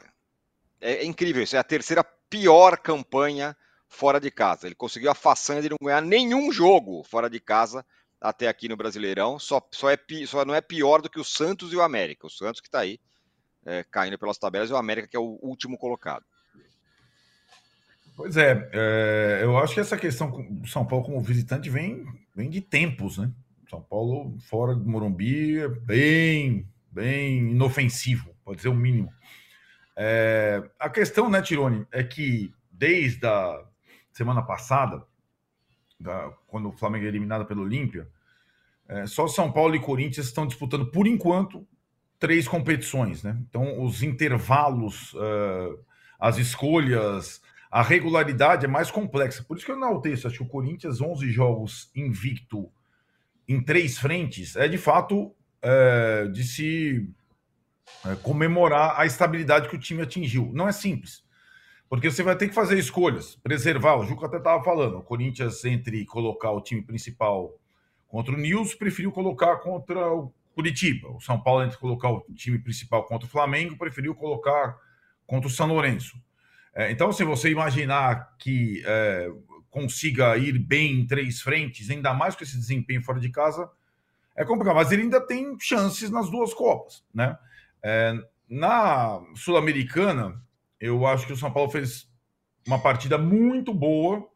É, 0.80 0.94
é 0.94 1.04
incrível 1.04 1.42
isso, 1.42 1.56
é 1.56 1.58
a 1.58 1.64
terceira 1.64 2.04
pior 2.28 2.78
campanha 2.78 3.56
fora 3.88 4.20
de 4.20 4.30
casa. 4.30 4.66
Ele 4.66 4.74
conseguiu 4.74 5.10
a 5.10 5.14
façanha 5.14 5.62
de 5.62 5.70
não 5.70 5.76
ganhar 5.82 6.02
nenhum 6.02 6.52
jogo 6.52 7.02
fora 7.04 7.30
de 7.30 7.40
casa 7.40 7.84
até 8.20 8.48
aqui 8.48 8.68
no 8.68 8.76
Brasileirão, 8.76 9.38
só, 9.38 9.60
só, 9.72 9.90
é, 9.90 9.98
só 10.26 10.44
não 10.44 10.54
é 10.54 10.60
pior 10.60 11.02
do 11.02 11.10
que 11.10 11.20
o 11.20 11.24
Santos 11.24 11.72
e 11.72 11.76
o 11.76 11.82
América. 11.82 12.26
O 12.26 12.30
Santos 12.30 12.60
que 12.60 12.68
está 12.68 12.80
aí 12.80 12.98
é, 13.64 13.84
caindo 13.84 14.18
pelas 14.18 14.38
tabelas 14.38 14.70
e 14.70 14.72
o 14.72 14.76
América 14.76 15.08
que 15.08 15.16
é 15.16 15.20
o 15.20 15.38
último 15.42 15.76
colocado. 15.76 16.24
Pois 18.16 18.36
é, 18.36 18.70
é, 18.72 19.40
eu 19.42 19.58
acho 19.58 19.74
que 19.74 19.80
essa 19.80 19.96
questão 19.96 20.30
do 20.30 20.66
São 20.66 20.86
Paulo 20.86 21.04
como 21.04 21.20
visitante 21.20 21.68
vem, 21.68 22.06
vem 22.34 22.48
de 22.48 22.62
tempos, 22.62 23.18
né? 23.18 23.30
São 23.68 23.82
Paulo 23.82 24.38
fora 24.48 24.74
do 24.74 24.88
Morumbi 24.88 25.58
é 25.58 25.68
bem, 25.68 26.66
bem 26.90 27.50
inofensivo, 27.50 28.34
pode 28.42 28.58
dizer 28.58 28.68
o 28.68 28.74
mínimo. 28.74 29.12
É, 29.94 30.62
a 30.78 30.88
questão, 30.88 31.28
né, 31.28 31.42
Tirone, 31.42 31.86
é 31.90 32.02
que 32.02 32.54
desde 32.70 33.26
a 33.26 33.64
semana 34.12 34.40
passada, 34.40 35.02
da, 35.98 36.32
quando 36.46 36.68
o 36.68 36.72
Flamengo 36.72 37.04
é 37.04 37.08
eliminado 37.08 37.46
pelo 37.46 37.62
Olímpia, 37.62 38.08
é, 38.88 39.06
só 39.06 39.26
São 39.26 39.50
Paulo 39.50 39.74
e 39.74 39.80
Corinthians 39.80 40.26
estão 40.26 40.46
disputando, 40.46 40.86
por 40.86 41.06
enquanto, 41.06 41.66
três 42.18 42.46
competições. 42.46 43.22
Né? 43.22 43.36
Então, 43.48 43.82
os 43.82 44.02
intervalos, 44.02 45.12
uh, 45.14 45.78
as 46.18 46.38
escolhas, 46.38 47.40
a 47.70 47.82
regularidade 47.82 48.64
é 48.64 48.68
mais 48.68 48.90
complexa. 48.90 49.42
Por 49.42 49.56
isso 49.56 49.66
que 49.66 49.72
eu 49.72 49.76
enalteço, 49.76 50.26
acho 50.26 50.38
que 50.38 50.42
o 50.42 50.48
Corinthians, 50.48 51.00
11 51.00 51.30
jogos 51.30 51.90
invicto 51.94 52.70
em 53.48 53.60
três 53.62 53.98
frentes, 53.98 54.56
é 54.56 54.66
de 54.66 54.78
fato 54.78 55.34
é, 55.62 56.26
de 56.28 56.44
se 56.44 57.08
é, 58.04 58.14
comemorar 58.16 58.98
a 58.98 59.06
estabilidade 59.06 59.68
que 59.68 59.76
o 59.76 59.80
time 59.80 60.02
atingiu. 60.02 60.50
Não 60.52 60.68
é 60.68 60.72
simples, 60.72 61.22
porque 61.88 62.10
você 62.10 62.22
vai 62.22 62.36
ter 62.36 62.48
que 62.48 62.54
fazer 62.54 62.78
escolhas, 62.78 63.36
preservar. 63.36 63.96
O 63.96 64.04
Juca 64.04 64.26
até 64.26 64.38
estava 64.38 64.62
falando, 64.62 64.98
o 64.98 65.02
Corinthians, 65.02 65.64
entre 65.64 66.04
colocar 66.04 66.50
o 66.50 66.60
time 66.60 66.82
principal 66.82 67.54
contra 68.08 68.34
o 68.34 68.38
Nils, 68.38 68.74
preferiu 68.74 69.12
colocar 69.12 69.56
contra 69.58 70.12
o 70.12 70.32
Curitiba. 70.54 71.10
O 71.10 71.20
São 71.20 71.40
Paulo, 71.40 71.62
entre 71.62 71.78
colocar 71.78 72.10
o 72.10 72.20
time 72.34 72.58
principal 72.58 73.04
contra 73.04 73.26
o 73.26 73.30
Flamengo, 73.30 73.76
preferiu 73.76 74.14
colocar 74.14 74.76
contra 75.26 75.48
o 75.48 75.50
São 75.50 75.68
Lourenço. 75.68 76.16
É, 76.74 76.90
então, 76.90 77.12
se 77.12 77.24
você 77.24 77.50
imaginar 77.50 78.34
que 78.38 78.82
é, 78.84 79.30
consiga 79.70 80.36
ir 80.36 80.58
bem 80.58 81.00
em 81.00 81.06
três 81.06 81.40
frentes, 81.40 81.90
ainda 81.90 82.12
mais 82.12 82.34
com 82.34 82.42
esse 82.42 82.56
desempenho 82.56 83.02
fora 83.02 83.20
de 83.20 83.28
casa, 83.28 83.70
é 84.34 84.44
complicado. 84.44 84.76
Mas 84.76 84.90
ele 84.90 85.02
ainda 85.02 85.20
tem 85.20 85.56
chances 85.60 86.10
nas 86.10 86.30
duas 86.30 86.52
Copas. 86.52 87.04
Né? 87.14 87.36
É, 87.82 88.14
na 88.48 89.20
Sul-Americana, 89.34 90.40
eu 90.80 91.06
acho 91.06 91.26
que 91.26 91.32
o 91.32 91.36
São 91.36 91.50
Paulo 91.50 91.70
fez 91.70 92.08
uma 92.66 92.80
partida 92.80 93.16
muito 93.16 93.72
boa 93.72 94.28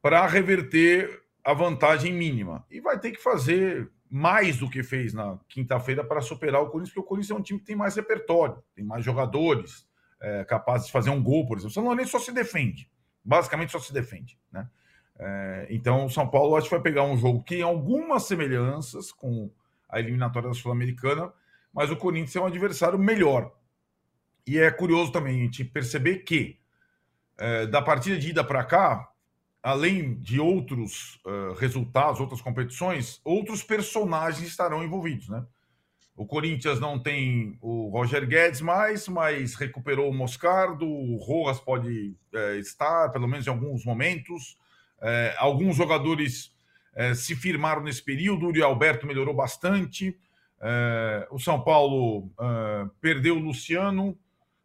para 0.00 0.26
reverter 0.26 1.22
a 1.44 1.52
vantagem 1.52 2.12
mínima. 2.12 2.64
E 2.70 2.80
vai 2.80 2.98
ter 2.98 3.12
que 3.12 3.22
fazer 3.22 3.90
mais 4.10 4.58
do 4.58 4.68
que 4.68 4.82
fez 4.82 5.12
na 5.12 5.38
quinta-feira 5.48 6.02
para 6.02 6.20
superar 6.20 6.62
o 6.62 6.66
Corinthians, 6.66 6.90
porque 6.90 7.06
o 7.06 7.08
Corinthians 7.08 7.30
é 7.30 7.40
um 7.40 7.42
time 7.42 7.60
que 7.60 7.66
tem 7.66 7.76
mais 7.76 7.94
repertório, 7.94 8.62
tem 8.74 8.84
mais 8.84 9.04
jogadores 9.04 9.86
é, 10.20 10.44
capazes 10.44 10.86
de 10.86 10.92
fazer 10.92 11.10
um 11.10 11.22
gol, 11.22 11.46
por 11.46 11.56
exemplo. 11.56 11.70
O 11.70 11.74
São 11.74 11.84
Lourenço 11.84 12.10
só 12.10 12.18
se 12.18 12.32
defende, 12.32 12.90
basicamente 13.24 13.72
só 13.72 13.78
se 13.78 13.92
defende. 13.92 14.38
Né? 14.50 14.68
É, 15.18 15.66
então, 15.70 16.06
o 16.06 16.10
São 16.10 16.26
Paulo 16.26 16.56
acho 16.56 16.68
que 16.68 16.74
vai 16.74 16.82
pegar 16.82 17.04
um 17.04 17.16
jogo 17.16 17.42
que 17.42 17.54
tem 17.54 17.62
algumas 17.62 18.24
semelhanças 18.24 19.12
com 19.12 19.50
a 19.88 20.00
eliminatória 20.00 20.48
da 20.48 20.54
Sul-Americana, 20.54 21.32
mas 21.72 21.90
o 21.90 21.96
Corinthians 21.96 22.34
é 22.34 22.40
um 22.40 22.46
adversário 22.46 22.98
melhor. 22.98 23.52
E 24.46 24.58
é 24.58 24.70
curioso 24.70 25.12
também 25.12 25.36
a 25.36 25.44
gente 25.44 25.64
perceber 25.64 26.18
que 26.18 26.58
é, 27.38 27.66
da 27.66 27.80
partida 27.80 28.18
de 28.18 28.30
ida 28.30 28.44
para 28.44 28.64
cá, 28.64 29.10
além 29.62 30.14
de 30.14 30.40
outros 30.40 31.20
uh, 31.26 31.52
resultados, 31.54 32.20
outras 32.20 32.40
competições, 32.40 33.20
outros 33.24 33.62
personagens 33.62 34.46
estarão 34.46 34.82
envolvidos, 34.82 35.28
né? 35.28 35.44
O 36.16 36.26
Corinthians 36.26 36.78
não 36.78 36.98
tem 36.98 37.56
o 37.62 37.88
Roger 37.88 38.26
Guedes 38.26 38.60
mais, 38.60 39.08
mas 39.08 39.54
recuperou 39.54 40.10
o 40.10 40.14
Moscardo, 40.14 40.86
o 40.86 41.16
Rojas 41.16 41.58
pode 41.58 42.14
é, 42.34 42.56
estar, 42.56 43.08
pelo 43.08 43.26
menos 43.26 43.46
em 43.46 43.50
alguns 43.50 43.86
momentos. 43.86 44.58
É, 45.00 45.34
alguns 45.38 45.76
jogadores 45.76 46.54
é, 46.94 47.14
se 47.14 47.34
firmaram 47.34 47.82
nesse 47.82 48.02
período, 48.02 48.44
o 48.44 48.48
Uri 48.50 48.62
Alberto 48.62 49.06
melhorou 49.06 49.34
bastante. 49.34 50.14
o 51.30 51.38
São 51.38 51.62
Paulo 51.62 52.30
perdeu 53.00 53.36
o 53.36 53.40
Luciano, 53.40 54.14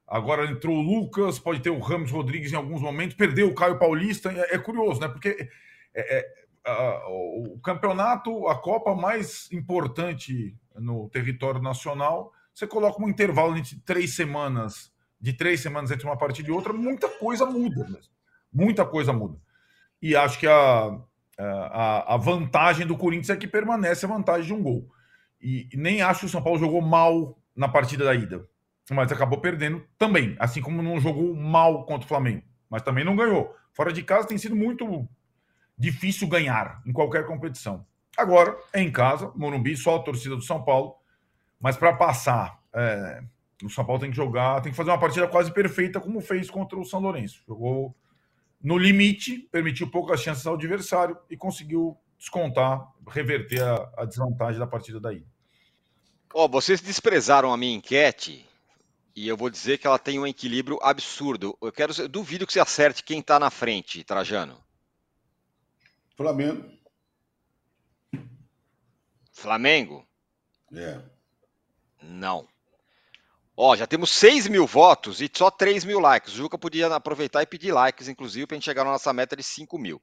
Agora 0.07 0.45
entrou 0.45 0.77
o 0.77 0.81
Lucas, 0.81 1.39
pode 1.39 1.61
ter 1.61 1.71
o 1.71 1.79
Ramos 1.79 2.11
Rodrigues 2.11 2.51
em 2.51 2.55
alguns 2.55 2.81
momentos, 2.81 3.15
perdeu 3.15 3.47
o 3.47 3.55
Caio 3.55 3.79
Paulista. 3.79 4.31
É, 4.31 4.55
é 4.55 4.57
curioso, 4.59 5.01
né? 5.01 5.07
Porque 5.07 5.49
é, 5.93 6.17
é, 6.17 6.35
a, 6.63 7.07
o 7.09 7.59
campeonato, 7.63 8.47
a 8.47 8.55
Copa 8.55 8.93
mais 8.93 9.51
importante 9.51 10.55
no 10.75 11.09
território 11.09 11.61
nacional, 11.61 12.31
você 12.53 12.67
coloca 12.67 13.01
um 13.01 13.09
intervalo 13.09 13.59
de 13.59 13.79
três 13.81 14.15
semanas, 14.15 14.93
de 15.19 15.33
três 15.33 15.61
semanas 15.61 15.89
entre 15.89 16.05
uma 16.05 16.17
partida 16.17 16.49
e 16.49 16.51
outra, 16.51 16.71
muita 16.71 17.09
coisa 17.09 17.45
muda 17.45 17.83
mesmo. 17.85 18.13
Muita 18.53 18.85
coisa 18.85 19.11
muda. 19.11 19.39
E 20.01 20.15
acho 20.15 20.39
que 20.39 20.47
a, 20.47 20.99
a, 21.37 22.13
a 22.13 22.17
vantagem 22.17 22.85
do 22.85 22.95
Corinthians 22.95 23.31
é 23.31 23.35
que 23.35 23.47
permanece 23.47 24.05
a 24.05 24.09
vantagem 24.09 24.45
de 24.45 24.53
um 24.53 24.61
gol. 24.61 24.87
E 25.41 25.67
nem 25.73 26.01
acho 26.01 26.21
que 26.21 26.25
o 26.27 26.29
São 26.29 26.43
Paulo 26.43 26.59
jogou 26.59 26.81
mal 26.81 27.37
na 27.55 27.67
partida 27.67 28.05
da 28.05 28.13
ida 28.13 28.47
mas 28.93 29.11
acabou 29.11 29.39
perdendo 29.39 29.83
também, 29.97 30.35
assim 30.39 30.61
como 30.61 30.81
não 30.81 30.99
jogou 30.99 31.35
mal 31.35 31.85
contra 31.85 32.05
o 32.05 32.07
Flamengo, 32.07 32.43
mas 32.69 32.83
também 32.83 33.03
não 33.03 33.15
ganhou. 33.15 33.55
Fora 33.73 33.91
de 33.91 34.03
casa 34.03 34.27
tem 34.27 34.37
sido 34.37 34.55
muito 34.55 35.07
difícil 35.77 36.27
ganhar 36.27 36.81
em 36.85 36.93
qualquer 36.93 37.25
competição. 37.25 37.85
Agora, 38.17 38.55
é 38.71 38.81
em 38.81 38.91
casa, 38.91 39.31
Morumbi, 39.35 39.75
só 39.75 39.97
a 39.97 40.03
torcida 40.03 40.35
do 40.35 40.41
São 40.41 40.63
Paulo, 40.63 40.95
mas 41.59 41.75
para 41.75 41.93
passar, 41.93 42.59
é, 42.73 43.21
o 43.63 43.69
São 43.69 43.83
Paulo 43.83 43.99
tem 43.99 44.11
que 44.11 44.15
jogar, 44.15 44.61
tem 44.61 44.71
que 44.71 44.77
fazer 44.77 44.91
uma 44.91 44.99
partida 44.99 45.27
quase 45.27 45.51
perfeita, 45.51 45.99
como 45.99 46.21
fez 46.21 46.49
contra 46.49 46.79
o 46.79 46.85
São 46.85 46.99
Lourenço. 46.99 47.43
Jogou 47.47 47.95
no 48.61 48.77
limite, 48.77 49.39
permitiu 49.51 49.89
poucas 49.89 50.21
chances 50.21 50.45
ao 50.45 50.55
adversário 50.55 51.17
e 51.29 51.35
conseguiu 51.35 51.97
descontar, 52.17 52.87
reverter 53.07 53.61
a, 53.61 53.91
a 53.97 54.05
desvantagem 54.05 54.59
da 54.59 54.67
partida 54.67 54.99
daí. 54.99 55.25
Oh, 56.33 56.47
vocês 56.47 56.81
desprezaram 56.81 57.51
a 57.51 57.57
minha 57.57 57.75
enquete 57.75 58.45
e 59.15 59.27
eu 59.27 59.37
vou 59.37 59.49
dizer 59.49 59.77
que 59.77 59.87
ela 59.87 59.97
tem 59.97 60.19
um 60.19 60.27
equilíbrio 60.27 60.77
absurdo. 60.81 61.57
Eu 61.61 61.71
quero, 61.71 61.93
eu 61.97 62.09
duvido 62.09 62.45
que 62.45 62.51
você 62.51 62.59
acerte 62.59 63.03
quem 63.03 63.19
está 63.19 63.39
na 63.39 63.49
frente, 63.49 64.03
Trajano. 64.03 64.61
Flamengo. 66.17 66.69
Flamengo? 69.31 70.05
É. 70.73 71.01
Não. 72.01 72.47
Ó, 73.55 73.73
já 73.75 73.87
temos 73.87 74.11
6 74.11 74.47
mil 74.47 74.67
votos 74.67 75.21
e 75.21 75.31
só 75.33 75.49
3 75.49 75.85
mil 75.85 75.99
likes. 75.99 76.33
O 76.33 76.37
Juca 76.37 76.57
podia 76.57 76.93
aproveitar 76.93 77.41
e 77.41 77.45
pedir 77.47 77.71
likes, 77.71 78.09
inclusive, 78.09 78.45
para 78.45 78.55
a 78.55 78.57
gente 78.57 78.65
chegar 78.65 78.83
na 78.83 78.91
nossa 78.91 79.13
meta 79.13 79.35
de 79.35 79.43
5 79.43 79.77
mil. 79.77 80.01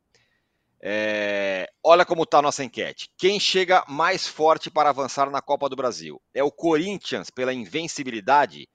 É... 0.81 1.71
Olha 1.85 2.07
como 2.07 2.23
está 2.23 2.39
a 2.39 2.43
nossa 2.43 2.65
enquete. 2.65 3.11
Quem 3.19 3.39
chega 3.39 3.85
mais 3.87 4.27
forte 4.27 4.71
para 4.71 4.89
avançar 4.89 5.31
na 5.31 5.43
Copa 5.43 5.69
do 5.69 5.77
Brasil? 5.77 6.21
É 6.33 6.43
o 6.43 6.51
Corinthians 6.51 7.29
pela 7.29 7.53
invencibilidade 7.53 8.67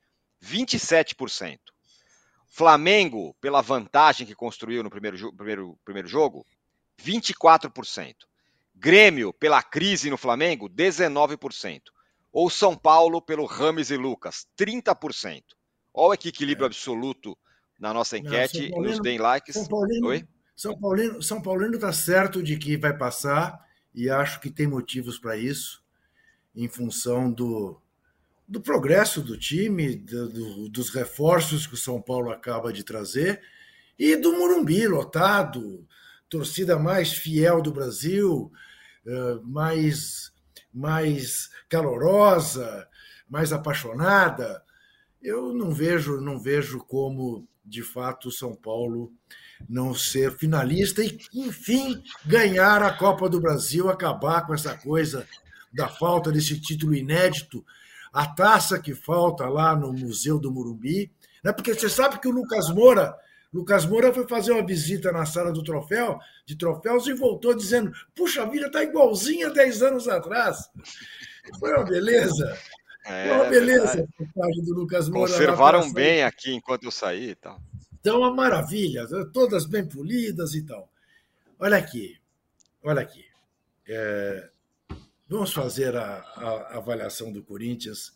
27%. 0.44 1.60
Flamengo, 2.48 3.36
pela 3.40 3.62
vantagem 3.62 4.26
que 4.26 4.34
construiu 4.34 4.82
no 4.84 4.90
primeiro, 4.90 5.34
primeiro, 5.34 5.80
primeiro 5.84 6.08
jogo, 6.08 6.46
24%. 7.00 8.16
Grêmio, 8.74 9.34
pela 9.34 9.62
crise 9.62 10.10
no 10.10 10.18
Flamengo, 10.18 10.70
19%. 10.70 11.82
Ou 12.32 12.50
São 12.50 12.76
Paulo, 12.76 13.22
pelo 13.22 13.46
Rames 13.46 13.90
e 13.90 13.98
Lucas, 13.98 14.48
30%. 14.58 15.44
Olha 15.94 16.18
que 16.18 16.30
equilíbrio 16.30 16.66
é. 16.66 16.68
absoluto 16.68 17.38
na 17.80 17.94
nossa 17.94 18.18
enquete. 18.18 18.70
Não, 18.70 18.82
Nos 18.82 19.00
deem 19.00 19.18
likes. 19.18 19.56
São 19.56 19.68
Paulino, 19.68 20.08
Oi? 20.08 20.28
São 20.56 20.80
Paulino, 20.80 21.22
São 21.22 21.42
Paulino 21.42 21.76
está 21.76 21.92
certo 21.94 22.42
de 22.42 22.58
que 22.58 22.78
vai 22.78 22.96
passar 22.96 23.60
e 23.94 24.10
acho 24.10 24.40
que 24.40 24.50
tem 24.50 24.68
motivos 24.68 25.20
para 25.20 25.38
isso, 25.38 25.84
em 26.56 26.68
função 26.68 27.32
do, 27.32 27.82
do 28.48 28.62
progresso 28.62 29.22
do 29.22 29.38
time, 29.38 29.96
do, 29.96 30.30
do, 30.30 30.70
dos 30.70 30.90
reforços 30.90 31.68
que 31.68 31.74
o 31.74 31.78
São 31.78 32.02
Paulo 32.02 32.32
acaba 32.32 32.72
de 32.72 32.84
trazer 32.84 33.42
e 34.00 34.16
do 34.16 34.32
Morumbi 34.34 34.88
lotado, 34.88 35.86
torcida 36.30 36.78
mais 36.78 37.12
fiel 37.12 37.62
do 37.62 37.72
Brasil, 37.72 38.52
eh, 39.06 39.40
mais, 39.44 40.32
mais 40.74 41.50
calorosa, 41.68 42.88
mais 43.28 43.52
apaixonada. 43.52 44.64
Eu 45.22 45.54
não 45.54 45.74
vejo, 45.74 46.22
não 46.22 46.40
vejo 46.40 46.80
como 46.80 47.48
de 47.66 47.82
fato 47.82 48.30
o 48.30 48.32
São 48.32 48.56
Paulo 48.56 49.12
não 49.68 49.94
ser 49.94 50.38
finalista 50.38 51.04
e, 51.04 51.18
enfim, 51.34 52.02
ganhar 52.26 52.84
a 52.84 52.94
Copa 52.94 53.28
do 53.28 53.42
Brasil, 53.42 53.90
acabar 53.90 54.46
com 54.46 54.54
essa 54.54 54.78
coisa 54.78 55.28
da 55.74 55.90
falta 55.90 56.32
desse 56.32 56.62
título 56.62 56.94
inédito 56.94 57.66
a 58.18 58.26
taça 58.26 58.80
que 58.80 58.96
falta 58.96 59.48
lá 59.48 59.76
no 59.76 59.94
Museu 59.94 60.40
do 60.40 60.52
Murumbi, 60.52 61.12
né? 61.44 61.54
porque 61.54 61.74
você 61.74 61.88
sabe 61.88 62.20
que 62.20 62.28
o 62.28 62.32
Lucas 62.32 62.70
Moura 62.70 63.16
Lucas 63.54 63.86
Moura 63.86 64.14
foi 64.14 64.28
fazer 64.28 64.52
uma 64.52 64.66
visita 64.66 65.12
na 65.12 65.26
sala 65.26 65.52
do 65.52 65.64
troféu, 65.64 66.20
de 66.46 66.58
troféus, 66.58 67.08
e 67.08 67.14
voltou 67.14 67.54
dizendo: 67.54 67.92
Puxa 68.14 68.46
vida, 68.46 68.70
tá 68.70 68.84
igualzinha 68.84 69.50
10 69.50 69.84
anos 69.84 70.08
atrás. 70.08 70.70
Foi 71.60 71.74
uma 71.74 71.86
beleza. 71.86 72.58
É, 73.06 73.28
Foi 73.30 73.38
uma 73.38 73.46
beleza 73.46 74.08
a 74.20 74.62
do 74.62 74.74
Lucas 74.74 75.08
Moura. 75.08 75.32
Conservaram 75.32 75.94
bem 75.94 76.24
aqui 76.24 76.54
enquanto 76.54 76.84
eu 76.84 76.92
saí 76.92 77.30
e 77.30 77.36
tal. 77.36 77.60
Então, 78.00 78.20
uma 78.20 78.34
maravilha, 78.34 79.08
todas 79.32 79.66
bem 79.66 79.88
polidas 79.88 80.54
e 80.54 80.64
tal. 80.64 80.90
Olha 81.58 81.78
aqui, 81.78 82.18
olha 82.84 83.02
aqui. 83.02 83.26
É, 83.88 84.50
vamos 85.28 85.54
fazer 85.54 85.96
a, 85.96 86.20
a 86.20 86.78
avaliação 86.78 87.32
do 87.32 87.44
Corinthians 87.44 88.16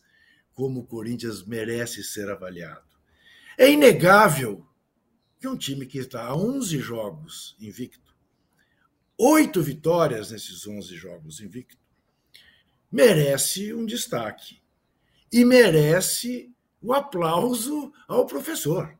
como 0.54 0.80
o 0.80 0.86
Corinthians 0.86 1.44
merece 1.44 2.02
ser 2.02 2.30
avaliado. 2.30 2.84
É 3.58 3.70
inegável 3.70 4.66
que 5.38 5.48
um 5.48 5.56
time 5.56 5.86
que 5.86 5.98
está 5.98 6.26
a 6.26 6.36
11 6.36 6.78
jogos 6.78 7.56
invicto, 7.60 8.14
oito 9.18 9.62
vitórias 9.62 10.30
nesses 10.30 10.66
11 10.66 10.94
jogos 10.96 11.40
invicto, 11.40 11.82
merece 12.90 13.72
um 13.72 13.84
destaque 13.84 14.62
e 15.32 15.44
merece 15.44 16.52
o 16.80 16.92
aplauso 16.92 17.92
ao 18.06 18.26
professor. 18.26 18.98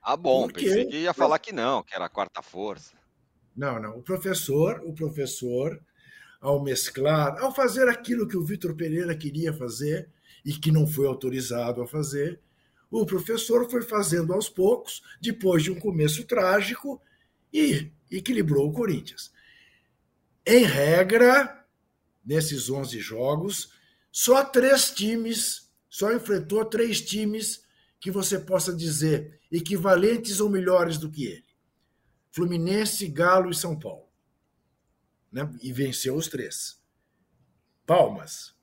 Ah, 0.00 0.16
bom, 0.16 0.46
Porque... 0.46 0.64
pensei 0.64 0.86
que 0.86 0.96
ia 0.98 1.12
falar 1.12 1.38
que 1.38 1.52
não, 1.52 1.82
que 1.82 1.94
era 1.94 2.06
a 2.06 2.08
quarta 2.08 2.40
força. 2.40 2.96
Não, 3.56 3.80
não. 3.80 3.98
O 3.98 4.02
professor, 4.02 4.80
o 4.84 4.94
professor, 4.94 5.82
ao 6.46 6.62
mesclar, 6.62 7.42
ao 7.42 7.52
fazer 7.52 7.88
aquilo 7.88 8.28
que 8.28 8.36
o 8.36 8.44
Vitor 8.44 8.76
Pereira 8.76 9.16
queria 9.16 9.52
fazer 9.52 10.08
e 10.44 10.52
que 10.52 10.70
não 10.70 10.86
foi 10.86 11.04
autorizado 11.04 11.82
a 11.82 11.88
fazer, 11.88 12.38
o 12.88 13.04
professor 13.04 13.68
foi 13.68 13.82
fazendo 13.82 14.32
aos 14.32 14.48
poucos, 14.48 15.02
depois 15.20 15.64
de 15.64 15.72
um 15.72 15.80
começo 15.80 16.24
trágico, 16.24 17.02
e 17.52 17.90
equilibrou 18.08 18.68
o 18.68 18.72
Corinthians. 18.72 19.32
Em 20.46 20.62
regra, 20.62 21.66
nesses 22.24 22.70
11 22.70 23.00
jogos, 23.00 23.72
só 24.12 24.44
três 24.44 24.92
times, 24.92 25.68
só 25.90 26.12
enfrentou 26.12 26.64
três 26.64 27.00
times 27.00 27.64
que 27.98 28.08
você 28.08 28.38
possa 28.38 28.72
dizer 28.72 29.40
equivalentes 29.50 30.38
ou 30.38 30.48
melhores 30.48 30.96
do 30.96 31.10
que 31.10 31.24
ele: 31.24 31.44
Fluminense, 32.30 33.08
Galo 33.08 33.50
e 33.50 33.54
São 33.54 33.76
Paulo. 33.76 34.05
Né? 35.30 35.48
E 35.62 35.72
venceu 35.72 36.14
os 36.14 36.28
três. 36.28 36.80
Palmas. 37.84 38.54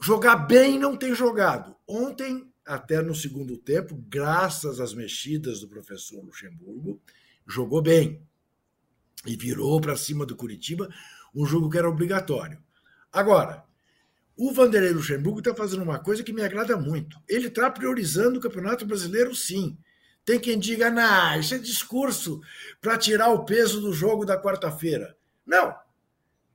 Jogar 0.00 0.36
bem 0.36 0.78
não 0.78 0.96
tem 0.96 1.14
jogado. 1.14 1.76
Ontem 1.86 2.52
até 2.64 3.02
no 3.02 3.14
segundo 3.14 3.58
tempo, 3.58 3.94
graças 4.08 4.80
às 4.80 4.94
mexidas 4.94 5.60
do 5.60 5.68
professor 5.68 6.24
Luxemburgo, 6.24 7.00
jogou 7.46 7.82
bem 7.82 8.26
e 9.26 9.36
virou 9.36 9.80
para 9.80 9.96
cima 9.96 10.24
do 10.24 10.36
Curitiba 10.36 10.88
um 11.34 11.44
jogo 11.44 11.68
que 11.68 11.76
era 11.76 11.88
obrigatório. 11.88 12.62
Agora, 13.12 13.64
o 14.36 14.52
Vanderlei 14.52 14.92
Luxemburgo 14.92 15.40
está 15.40 15.54
fazendo 15.54 15.82
uma 15.82 15.98
coisa 15.98 16.22
que 16.22 16.32
me 16.32 16.42
agrada 16.42 16.76
muito. 16.76 17.20
Ele 17.28 17.48
está 17.48 17.70
priorizando 17.70 18.38
o 18.38 18.42
Campeonato 18.42 18.86
Brasileiro, 18.86 19.34
sim. 19.34 19.78
Tem 20.24 20.40
quem 20.40 20.58
diga, 20.58 20.90
não, 20.90 21.38
isso 21.38 21.54
é 21.54 21.58
discurso 21.58 22.40
para 22.80 22.96
tirar 22.96 23.28
o 23.28 23.44
peso 23.44 23.80
do 23.80 23.92
jogo 23.92 24.24
da 24.24 24.40
quarta-feira. 24.40 25.16
Não, 25.46 25.74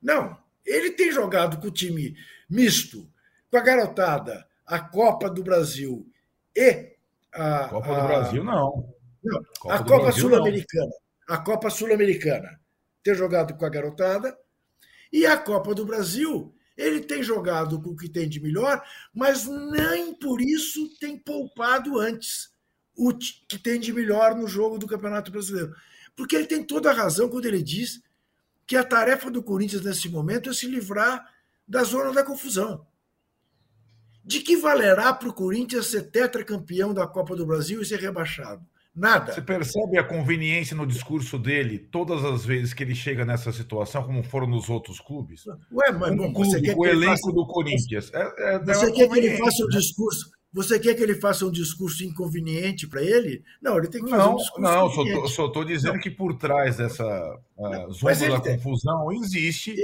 não. 0.01 0.37
Ele 0.65 0.91
tem 0.91 1.11
jogado 1.11 1.59
com 1.59 1.67
o 1.67 1.71
time 1.71 2.15
misto, 2.49 3.09
com 3.49 3.57
a 3.57 3.61
garotada, 3.61 4.47
a 4.65 4.79
Copa 4.79 5.29
do 5.29 5.43
Brasil 5.43 6.07
e 6.55 6.95
a. 7.33 7.67
Copa 7.67 7.95
a, 7.95 8.01
do 8.01 8.07
Brasil, 8.07 8.43
não. 8.43 8.93
não 9.23 9.43
Copa 9.59 9.75
a 9.75 9.83
Copa 9.83 10.11
Sul-Americana. 10.11 10.91
A 11.27 11.37
Copa 11.37 11.69
Sul-Americana. 11.69 12.59
Ter 13.03 13.15
jogado 13.15 13.55
com 13.55 13.65
a 13.65 13.69
garotada. 13.69 14.37
E 15.11 15.25
a 15.25 15.37
Copa 15.37 15.73
do 15.73 15.85
Brasil, 15.85 16.53
ele 16.77 17.01
tem 17.01 17.23
jogado 17.23 17.81
com 17.81 17.89
o 17.89 17.95
que 17.95 18.07
tem 18.07 18.29
de 18.29 18.39
melhor, 18.39 18.83
mas 19.13 19.47
nem 19.47 20.13
por 20.13 20.39
isso 20.39 20.97
tem 20.99 21.17
poupado 21.17 21.99
antes 21.99 22.53
o 22.95 23.13
que 23.13 23.57
tem 23.57 23.79
de 23.79 23.91
melhor 23.91 24.35
no 24.35 24.47
jogo 24.47 24.77
do 24.77 24.87
Campeonato 24.87 25.31
Brasileiro. 25.31 25.73
Porque 26.15 26.35
ele 26.35 26.45
tem 26.45 26.63
toda 26.63 26.91
a 26.91 26.93
razão 26.93 27.29
quando 27.29 27.45
ele 27.45 27.63
diz 27.63 28.01
que 28.69 28.77
a 28.77 28.83
tarefa 28.83 29.31
do 29.31 29.41
Corinthians 29.41 29.81
nesse 29.81 30.07
momento 30.07 30.51
é 30.51 30.53
se 30.53 30.67
livrar 30.67 31.25
da 31.67 31.83
zona 31.83 32.13
da 32.13 32.23
confusão. 32.23 32.85
De 34.23 34.41
que 34.41 34.55
valerá 34.55 35.11
para 35.11 35.27
o 35.27 35.33
Corinthians 35.33 35.87
ser 35.87 36.03
tetracampeão 36.11 36.93
da 36.93 37.07
Copa 37.07 37.35
do 37.35 37.47
Brasil 37.47 37.81
e 37.81 37.85
ser 37.85 37.99
rebaixado? 37.99 38.63
Nada. 38.95 39.33
Você 39.33 39.41
percebe 39.41 39.97
a 39.97 40.03
conveniência 40.03 40.77
no 40.77 40.85
discurso 40.85 41.39
dele 41.39 41.79
todas 41.79 42.23
as 42.23 42.45
vezes 42.45 42.71
que 42.71 42.83
ele 42.83 42.93
chega 42.93 43.25
nessa 43.25 43.51
situação, 43.51 44.03
como 44.03 44.21
foram 44.21 44.45
nos 44.45 44.69
outros 44.69 44.99
clubes? 44.99 45.47
Ué, 45.71 45.91
mas 45.91 46.15
bom, 46.15 46.31
você 46.31 46.61
quer 46.61 46.77
o 46.77 46.85
elenco 46.85 47.13
faça... 47.13 47.31
do 47.31 47.47
Corinthians. 47.47 48.13
É, 48.13 48.53
é, 48.53 48.59
você 48.59 48.91
quer 48.91 49.09
que 49.09 49.17
ele 49.17 49.35
faça 49.35 49.63
um 49.63 49.67
né? 49.67 49.79
discurso? 49.79 50.29
Você 50.51 50.79
quer 50.79 50.95
que 50.95 51.03
ele 51.03 51.15
faça 51.15 51.45
um 51.45 51.51
discurso 51.51 52.03
inconveniente 52.03 52.87
para 52.87 53.03
ele? 53.03 53.43
Não, 53.61 53.77
ele 53.77 53.87
tem 53.87 54.03
que 54.03 54.09
fazer 54.09 54.23
não, 54.23 54.33
um 54.33 54.37
discurso. 54.37 54.61
Não, 54.61 55.27
só 55.27 55.45
estou 55.45 55.63
dizendo 55.63 55.93
não. 55.93 55.99
que 55.99 56.09
por 56.09 56.35
trás 56.37 56.77
dessa 56.77 57.39
uh, 57.55 57.91
zona 57.91 58.29
da 58.29 58.39
tem... 58.39 58.57
confusão 58.57 59.11
existe 59.11 59.75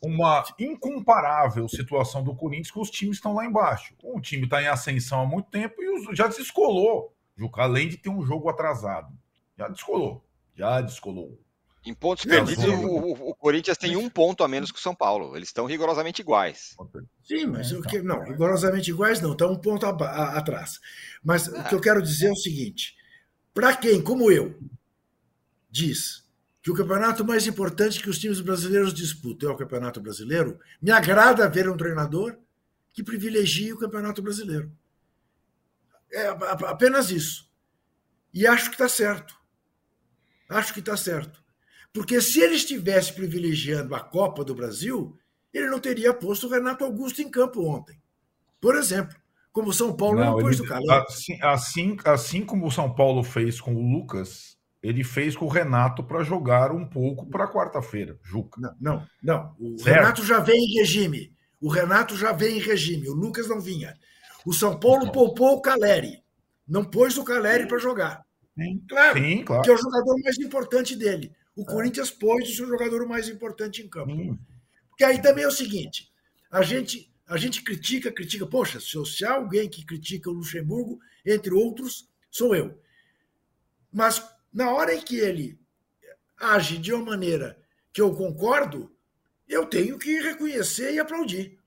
uma 0.00 0.44
incomparável 0.58 1.68
situação 1.68 2.22
do 2.22 2.34
Corinthians 2.34 2.70
com 2.70 2.80
os 2.80 2.90
times 2.90 3.16
que 3.16 3.20
estão 3.20 3.34
lá 3.34 3.44
embaixo. 3.44 3.94
O 4.02 4.20
time 4.20 4.44
está 4.44 4.62
em 4.62 4.66
ascensão 4.66 5.22
há 5.22 5.26
muito 5.26 5.50
tempo 5.50 5.82
e 5.82 6.14
já 6.14 6.28
descolou. 6.28 7.12
Juca, 7.36 7.62
além 7.62 7.88
de 7.88 7.96
ter 7.96 8.08
um 8.08 8.22
jogo 8.22 8.48
atrasado. 8.48 9.12
Já 9.58 9.68
descolou. 9.68 10.24
Já 10.54 10.80
descolou. 10.80 11.38
Em 11.84 11.92
pontos 11.92 12.24
perdidos, 12.24 12.64
o, 12.64 13.30
o, 13.30 13.34
Corinthians 13.34 13.76
tem 13.76 13.96
um 13.96 14.08
ponto 14.08 14.44
a 14.44 14.48
menos 14.48 14.70
que 14.70 14.78
o 14.78 14.82
São 14.82 14.94
Paulo. 14.94 15.36
Eles 15.36 15.48
estão 15.48 15.66
rigorosamente 15.66 16.22
iguais. 16.22 16.76
Sim, 17.24 17.46
mas 17.46 17.72
o 17.72 17.82
que, 17.82 18.00
não, 18.00 18.22
rigorosamente 18.22 18.90
iguais 18.90 19.20
não, 19.20 19.32
estão 19.32 19.52
um 19.52 19.58
ponto 19.58 19.84
a, 19.84 19.90
a, 19.90 20.38
atrás. 20.38 20.78
Mas 21.24 21.48
o 21.48 21.64
que 21.64 21.74
eu 21.74 21.80
quero 21.80 22.00
dizer 22.00 22.28
é 22.28 22.32
o 22.32 22.36
seguinte: 22.36 22.96
para 23.52 23.76
quem, 23.76 24.00
como 24.00 24.30
eu, 24.30 24.56
diz 25.68 26.22
que 26.62 26.70
o 26.70 26.74
campeonato 26.74 27.24
mais 27.24 27.48
importante 27.48 28.00
que 28.00 28.08
os 28.08 28.18
times 28.18 28.40
brasileiros 28.40 28.94
disputam 28.94 29.50
é 29.50 29.52
o 29.52 29.56
Campeonato 29.56 30.00
Brasileiro, 30.00 30.60
me 30.80 30.92
agrada 30.92 31.48
ver 31.48 31.68
um 31.68 31.76
treinador 31.76 32.38
que 32.92 33.02
privilegie 33.02 33.72
o 33.72 33.78
Campeonato 33.78 34.22
Brasileiro. 34.22 34.70
É 36.12 36.28
apenas 36.28 37.10
isso. 37.10 37.50
E 38.32 38.46
acho 38.46 38.66
que 38.66 38.76
está 38.76 38.88
certo. 38.88 39.34
Acho 40.48 40.72
que 40.72 40.80
está 40.80 40.96
certo. 40.96 41.41
Porque 41.92 42.20
se 42.20 42.40
ele 42.40 42.54
estivesse 42.54 43.12
privilegiando 43.12 43.94
a 43.94 44.00
Copa 44.00 44.44
do 44.44 44.54
Brasil, 44.54 45.16
ele 45.52 45.68
não 45.68 45.78
teria 45.78 46.14
posto 46.14 46.46
o 46.46 46.50
Renato 46.50 46.84
Augusto 46.84 47.20
em 47.20 47.30
campo 47.30 47.62
ontem. 47.66 48.00
Por 48.60 48.74
exemplo, 48.76 49.14
como 49.52 49.68
o 49.68 49.72
São 49.72 49.94
Paulo 49.94 50.18
não, 50.18 50.32
não 50.32 50.38
pôs 50.38 50.58
ele, 50.58 50.66
o 50.66 50.68
Calé. 50.68 51.04
Assim, 51.06 51.38
assim, 51.42 51.96
assim 52.04 52.44
como 52.44 52.66
o 52.66 52.70
São 52.70 52.92
Paulo 52.94 53.22
fez 53.22 53.60
com 53.60 53.74
o 53.74 53.92
Lucas, 53.92 54.56
ele 54.82 55.04
fez 55.04 55.36
com 55.36 55.44
o 55.44 55.50
Renato 55.50 56.02
para 56.02 56.24
jogar 56.24 56.72
um 56.72 56.86
pouco 56.86 57.26
para 57.26 57.46
quarta-feira, 57.46 58.18
Juca. 58.22 58.60
Não, 58.60 58.74
não, 58.80 59.06
não. 59.22 59.54
O 59.58 59.78
certo. 59.78 59.96
Renato 59.96 60.24
já 60.24 60.40
vem 60.40 60.56
em 60.56 60.78
regime. 60.78 61.32
O 61.60 61.68
Renato 61.68 62.16
já 62.16 62.32
vem 62.32 62.56
em 62.56 62.60
regime. 62.60 63.08
O 63.08 63.14
Lucas 63.14 63.48
não 63.48 63.60
vinha. 63.60 63.94
O 64.44 64.52
São 64.52 64.78
Paulo 64.80 65.02
então. 65.02 65.12
poupou 65.12 65.56
o 65.56 65.60
Caleri. 65.60 66.22
Não 66.66 66.84
pôs 66.84 67.18
o 67.18 67.24
Caleri 67.24 67.66
para 67.68 67.78
jogar. 67.78 68.24
Sim, 68.58 68.82
claro, 68.88 69.18
Sim, 69.18 69.44
claro. 69.44 69.62
Que 69.62 69.70
é 69.70 69.74
o 69.74 69.78
jogador 69.78 70.16
mais 70.22 70.38
importante 70.38 70.96
dele. 70.96 71.32
O 71.56 71.62
é. 71.62 71.64
Corinthians 71.64 72.10
pôs 72.10 72.48
o 72.48 72.54
seu 72.54 72.66
jogador 72.66 73.06
mais 73.06 73.28
importante 73.28 73.82
em 73.82 73.88
campo. 73.88 74.14
Sim. 74.14 74.38
Porque 74.88 75.04
aí 75.04 75.20
também 75.20 75.44
é 75.44 75.48
o 75.48 75.52
seguinte: 75.52 76.12
a 76.50 76.62
gente, 76.62 77.12
a 77.26 77.36
gente 77.36 77.62
critica, 77.62 78.10
critica. 78.10 78.46
Poxa, 78.46 78.78
se, 78.80 79.24
há 79.24 79.34
alguém 79.34 79.68
que 79.68 79.84
critica 79.84 80.30
o 80.30 80.34
Luxemburgo, 80.34 81.00
entre 81.24 81.52
outros, 81.52 82.08
sou 82.30 82.54
eu. 82.54 82.78
Mas 83.92 84.22
na 84.52 84.72
hora 84.72 84.94
em 84.94 85.00
que 85.00 85.16
ele 85.16 85.58
age 86.38 86.78
de 86.78 86.92
uma 86.92 87.04
maneira 87.04 87.58
que 87.92 88.00
eu 88.00 88.14
concordo, 88.14 88.90
eu 89.48 89.66
tenho 89.66 89.98
que 89.98 90.20
reconhecer 90.20 90.94
e 90.94 90.98
aplaudir. 90.98 91.58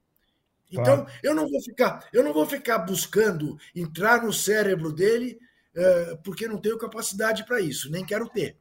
Então, 0.71 1.05
eu 1.23 1.33
não 1.33 1.47
vou 1.47 1.61
ficar, 1.61 2.09
eu 2.11 2.23
não 2.23 2.33
vou 2.33 2.45
ficar 2.45 2.79
buscando 2.79 3.57
entrar 3.73 4.23
no 4.23 4.33
cérebro 4.33 4.91
dele, 4.91 5.39
uh, 5.75 6.17
porque 6.23 6.47
não 6.47 6.59
tenho 6.59 6.77
capacidade 6.77 7.45
para 7.45 7.61
isso, 7.61 7.89
nem 7.91 8.03
quero 8.03 8.27
ter. 8.27 8.57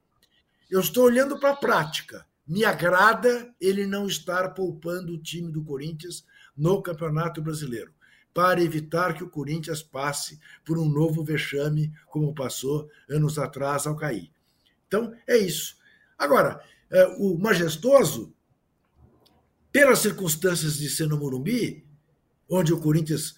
Eu 0.70 0.80
estou 0.80 1.04
olhando 1.04 1.38
para 1.38 1.50
a 1.50 1.56
prática. 1.56 2.26
Me 2.46 2.64
agrada 2.64 3.54
ele 3.60 3.86
não 3.86 4.06
estar 4.06 4.50
poupando 4.50 5.14
o 5.14 5.18
time 5.18 5.50
do 5.50 5.64
Corinthians 5.64 6.24
no 6.56 6.82
Campeonato 6.82 7.40
Brasileiro 7.40 7.92
para 8.34 8.60
evitar 8.60 9.14
que 9.14 9.22
o 9.22 9.30
Corinthians 9.30 9.80
passe 9.80 10.40
por 10.64 10.76
um 10.76 10.88
novo 10.88 11.22
vexame, 11.22 11.92
como 12.08 12.34
passou 12.34 12.90
anos 13.08 13.38
atrás 13.38 13.86
ao 13.86 13.94
cair. 13.94 14.28
Então, 14.88 15.14
é 15.24 15.36
isso. 15.36 15.76
Agora, 16.18 16.60
é, 16.90 17.06
o 17.18 17.38
majestoso, 17.38 18.34
pelas 19.70 20.00
circunstâncias 20.00 20.76
de 20.78 20.88
ser 20.88 21.06
no 21.06 21.16
Morumbi, 21.16 21.86
onde 22.48 22.72
o 22.72 22.80
Corinthians, 22.80 23.36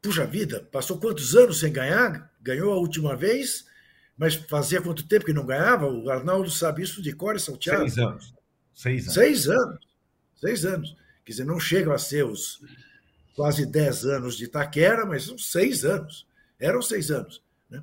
puxa 0.00 0.24
vida, 0.24 0.66
passou 0.70 0.98
quantos 0.98 1.34
anos 1.34 1.58
sem 1.58 1.72
ganhar? 1.72 2.32
Ganhou 2.40 2.72
a 2.72 2.78
última 2.78 3.16
vez 3.16 3.66
Mas 4.16 4.34
fazia 4.34 4.80
quanto 4.80 5.06
tempo 5.06 5.26
que 5.26 5.32
não 5.32 5.44
ganhava? 5.44 5.86
O 5.86 6.10
Arnaldo 6.10 6.50
sabe 6.50 6.82
isso 6.82 7.02
de 7.02 7.12
cor 7.12 7.36
e 7.36 7.40
salteado. 7.40 7.82
Seis 7.82 7.98
anos. 7.98 8.34
Seis 8.72 9.04
anos. 9.04 9.14
Seis 9.14 9.48
anos. 9.48 9.86
Seis 10.40 10.64
anos. 10.64 10.96
Quer 11.24 11.32
dizer, 11.32 11.44
não 11.44 11.58
chegam 11.58 11.92
a 11.92 11.98
ser 11.98 12.24
os 12.24 12.60
quase 13.34 13.66
dez 13.66 14.04
anos 14.04 14.36
de 14.36 14.44
Itaquera, 14.44 15.04
mas 15.04 15.24
são 15.24 15.36
seis 15.36 15.84
anos. 15.84 16.26
Eram 16.58 16.80
seis 16.80 17.10
anos. 17.10 17.42
Né? 17.68 17.82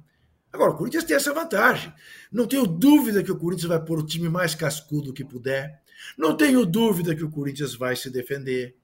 Agora, 0.51 0.71
o 0.71 0.77
Corinthians 0.77 1.03
tem 1.03 1.15
essa 1.15 1.33
vantagem. 1.33 1.93
Não 2.31 2.47
tenho 2.47 2.65
dúvida 2.65 3.21
que 3.21 3.31
o 3.31 3.37
Corinthians 3.37 3.67
vai 3.67 3.83
pôr 3.83 3.99
o 3.99 4.05
time 4.05 4.29
mais 4.29 4.55
cascudo 4.55 5.13
que 5.13 5.25
puder. 5.25 5.81
Não 6.17 6.35
tenho 6.35 6.65
dúvida 6.65 7.13
que 7.13 7.23
o 7.23 7.29
Corinthians 7.29 7.75
vai 7.75 7.95
se 7.95 8.09
defender. 8.09 8.75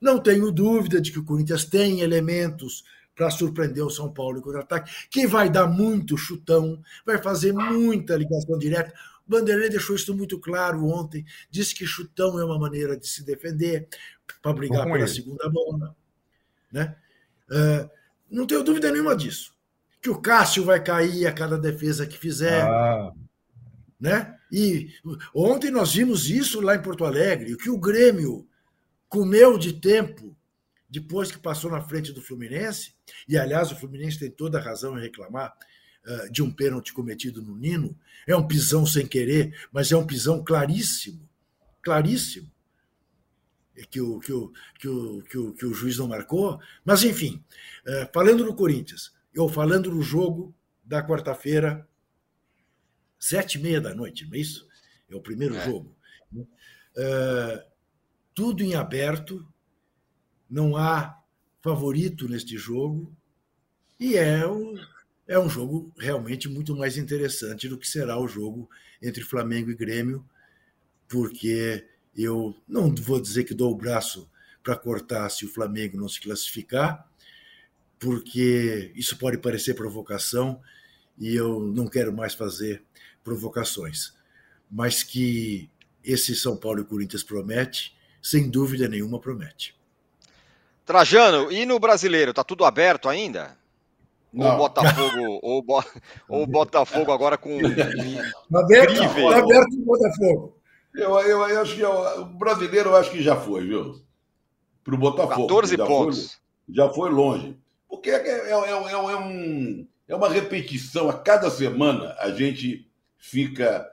Não 0.00 0.18
tenho 0.18 0.50
dúvida 0.50 1.00
de 1.00 1.12
que 1.12 1.18
o 1.18 1.24
Corinthians 1.24 1.64
tem 1.64 2.00
elementos 2.00 2.82
para 3.20 3.28
surpreender 3.28 3.84
o 3.84 3.90
São 3.90 4.10
Paulo 4.10 4.38
em 4.38 4.40
contra-ataque, 4.40 4.90
que 5.10 5.26
vai 5.26 5.50
dar 5.50 5.66
muito 5.66 6.16
chutão, 6.16 6.82
vai 7.04 7.18
fazer 7.18 7.52
muita 7.52 8.16
ligação 8.16 8.56
direta. 8.58 8.94
O 9.28 9.30
Vanderlei 9.30 9.68
deixou 9.68 9.94
isso 9.94 10.16
muito 10.16 10.38
claro 10.38 10.86
ontem, 10.86 11.26
disse 11.50 11.74
que 11.74 11.84
chutão 11.84 12.40
é 12.40 12.44
uma 12.46 12.58
maneira 12.58 12.96
de 12.96 13.06
se 13.06 13.22
defender, 13.22 13.86
para 14.40 14.54
brigar 14.54 14.84
pela 14.86 15.00
ele. 15.00 15.06
segunda 15.06 15.50
bola. 15.50 15.94
Né? 16.72 16.96
Uh, 17.50 17.90
não 18.30 18.46
tenho 18.46 18.64
dúvida 18.64 18.90
nenhuma 18.90 19.14
disso. 19.14 19.52
Que 20.00 20.08
o 20.08 20.18
Cássio 20.18 20.64
vai 20.64 20.82
cair 20.82 21.26
a 21.26 21.32
cada 21.32 21.58
defesa 21.58 22.06
que 22.06 22.16
fizer. 22.16 22.62
Ah. 22.62 23.12
Né? 24.00 24.34
E 24.50 24.94
ontem 25.34 25.70
nós 25.70 25.92
vimos 25.92 26.30
isso 26.30 26.58
lá 26.62 26.74
em 26.74 26.80
Porto 26.80 27.04
Alegre, 27.04 27.54
que 27.58 27.68
o 27.68 27.76
Grêmio 27.76 28.48
comeu 29.10 29.58
de 29.58 29.74
tempo 29.74 30.34
depois 30.90 31.30
que 31.30 31.38
passou 31.38 31.70
na 31.70 31.80
frente 31.80 32.12
do 32.12 32.20
Fluminense, 32.20 32.94
e 33.28 33.38
aliás 33.38 33.70
o 33.70 33.76
Fluminense 33.76 34.18
tem 34.18 34.30
toda 34.30 34.58
a 34.58 34.62
razão 34.62 34.98
em 34.98 35.02
reclamar 35.02 35.54
uh, 36.04 36.32
de 36.32 36.42
um 36.42 36.50
pênalti 36.50 36.92
cometido 36.92 37.40
no 37.40 37.56
Nino, 37.56 37.96
é 38.26 38.34
um 38.34 38.46
pisão 38.46 38.84
sem 38.84 39.06
querer, 39.06 39.56
mas 39.72 39.92
é 39.92 39.96
um 39.96 40.06
pisão 40.06 40.42
claríssimo, 40.42 41.28
claríssimo, 41.80 42.50
que 43.90 44.00
o, 44.00 44.18
que 44.18 44.32
o, 44.32 44.52
que 44.78 44.88
o, 44.88 45.22
que 45.22 45.38
o, 45.38 45.54
que 45.54 45.66
o 45.66 45.72
juiz 45.72 45.96
não 45.96 46.08
marcou. 46.08 46.60
Mas, 46.84 47.04
enfim, 47.04 47.42
uh, 47.86 48.12
falando 48.12 48.44
no 48.44 48.54
Corinthians, 48.54 49.12
eu 49.32 49.48
falando 49.48 49.90
no 49.90 50.02
jogo 50.02 50.54
da 50.84 51.06
quarta-feira, 51.06 51.88
sete 53.18 53.58
e 53.58 53.62
meia 53.62 53.80
da 53.80 53.94
noite, 53.94 54.26
não 54.26 54.34
é 54.34 54.38
isso? 54.38 54.66
É 55.08 55.14
o 55.14 55.20
primeiro 55.20 55.54
é. 55.54 55.64
jogo. 55.64 55.96
Uh, 56.32 57.62
tudo 58.34 58.62
em 58.62 58.74
aberto, 58.74 59.46
não 60.50 60.76
há 60.76 61.18
favorito 61.60 62.28
neste 62.28 62.56
jogo 62.58 63.14
e 63.98 64.16
é 64.16 64.46
um, 64.46 64.74
é 65.28 65.38
um 65.38 65.48
jogo 65.48 65.92
realmente 65.98 66.48
muito 66.48 66.74
mais 66.74 66.96
interessante 66.96 67.68
do 67.68 67.78
que 67.78 67.86
será 67.86 68.18
o 68.18 68.26
jogo 68.26 68.68
entre 69.00 69.22
Flamengo 69.22 69.70
e 69.70 69.76
Grêmio, 69.76 70.24
porque 71.06 71.86
eu 72.16 72.56
não 72.66 72.94
vou 72.94 73.20
dizer 73.20 73.44
que 73.44 73.54
dou 73.54 73.70
o 73.70 73.76
braço 73.76 74.28
para 74.62 74.76
cortar 74.76 75.28
se 75.30 75.44
o 75.44 75.52
Flamengo 75.52 75.96
não 75.96 76.08
se 76.08 76.20
classificar, 76.20 77.08
porque 77.98 78.92
isso 78.94 79.16
pode 79.16 79.38
parecer 79.38 79.74
provocação 79.74 80.60
e 81.18 81.34
eu 81.34 81.60
não 81.60 81.86
quero 81.86 82.12
mais 82.12 82.34
fazer 82.34 82.82
provocações, 83.22 84.14
mas 84.70 85.02
que 85.02 85.70
esse 86.02 86.34
São 86.34 86.56
Paulo 86.56 86.80
e 86.80 86.84
Corinthians 86.84 87.22
promete, 87.22 87.94
sem 88.22 88.50
dúvida 88.50 88.88
nenhuma 88.88 89.20
promete. 89.20 89.78
Trajano, 90.90 91.52
e 91.52 91.64
no 91.64 91.78
brasileiro, 91.78 92.34
tá 92.34 92.42
tudo 92.42 92.64
aberto 92.64 93.08
ainda? 93.08 93.56
Não. 94.32 94.50
Ou 94.50 94.56
Botafogo, 94.56 95.38
ou, 95.40 95.62
Bo, 95.62 95.84
ou 96.28 96.46
Botafogo 96.48 97.12
agora 97.12 97.38
com. 97.38 97.58
aberto, 97.58 98.96
tá 98.96 99.38
aberto 99.38 99.72
o 99.72 99.84
Botafogo. 99.84 100.56
Eu, 100.92 101.10
eu, 101.20 101.48
eu, 101.48 101.62
acho 101.62 101.76
que 101.76 101.80
eu, 101.80 102.22
o 102.22 102.24
brasileiro 102.24 102.90
eu 102.90 102.96
acho 102.96 103.12
que 103.12 103.22
já 103.22 103.36
foi, 103.36 103.68
viu? 103.68 104.00
Para 104.82 104.96
o 104.96 104.98
Botafogo. 104.98 105.42
14 105.42 105.76
já 105.76 105.86
pontos. 105.86 106.32
Foi, 106.32 106.74
já 106.74 106.88
foi 106.88 107.10
longe. 107.10 107.56
Porque 107.88 108.10
é, 108.10 108.16
é, 108.16 108.50
é, 108.50 108.70
é, 108.70 109.16
um, 109.16 109.86
é 110.08 110.16
uma 110.16 110.28
repetição. 110.28 111.08
A 111.08 111.12
cada 111.12 111.52
semana 111.52 112.16
a 112.18 112.32
gente 112.32 112.90
fica 113.16 113.88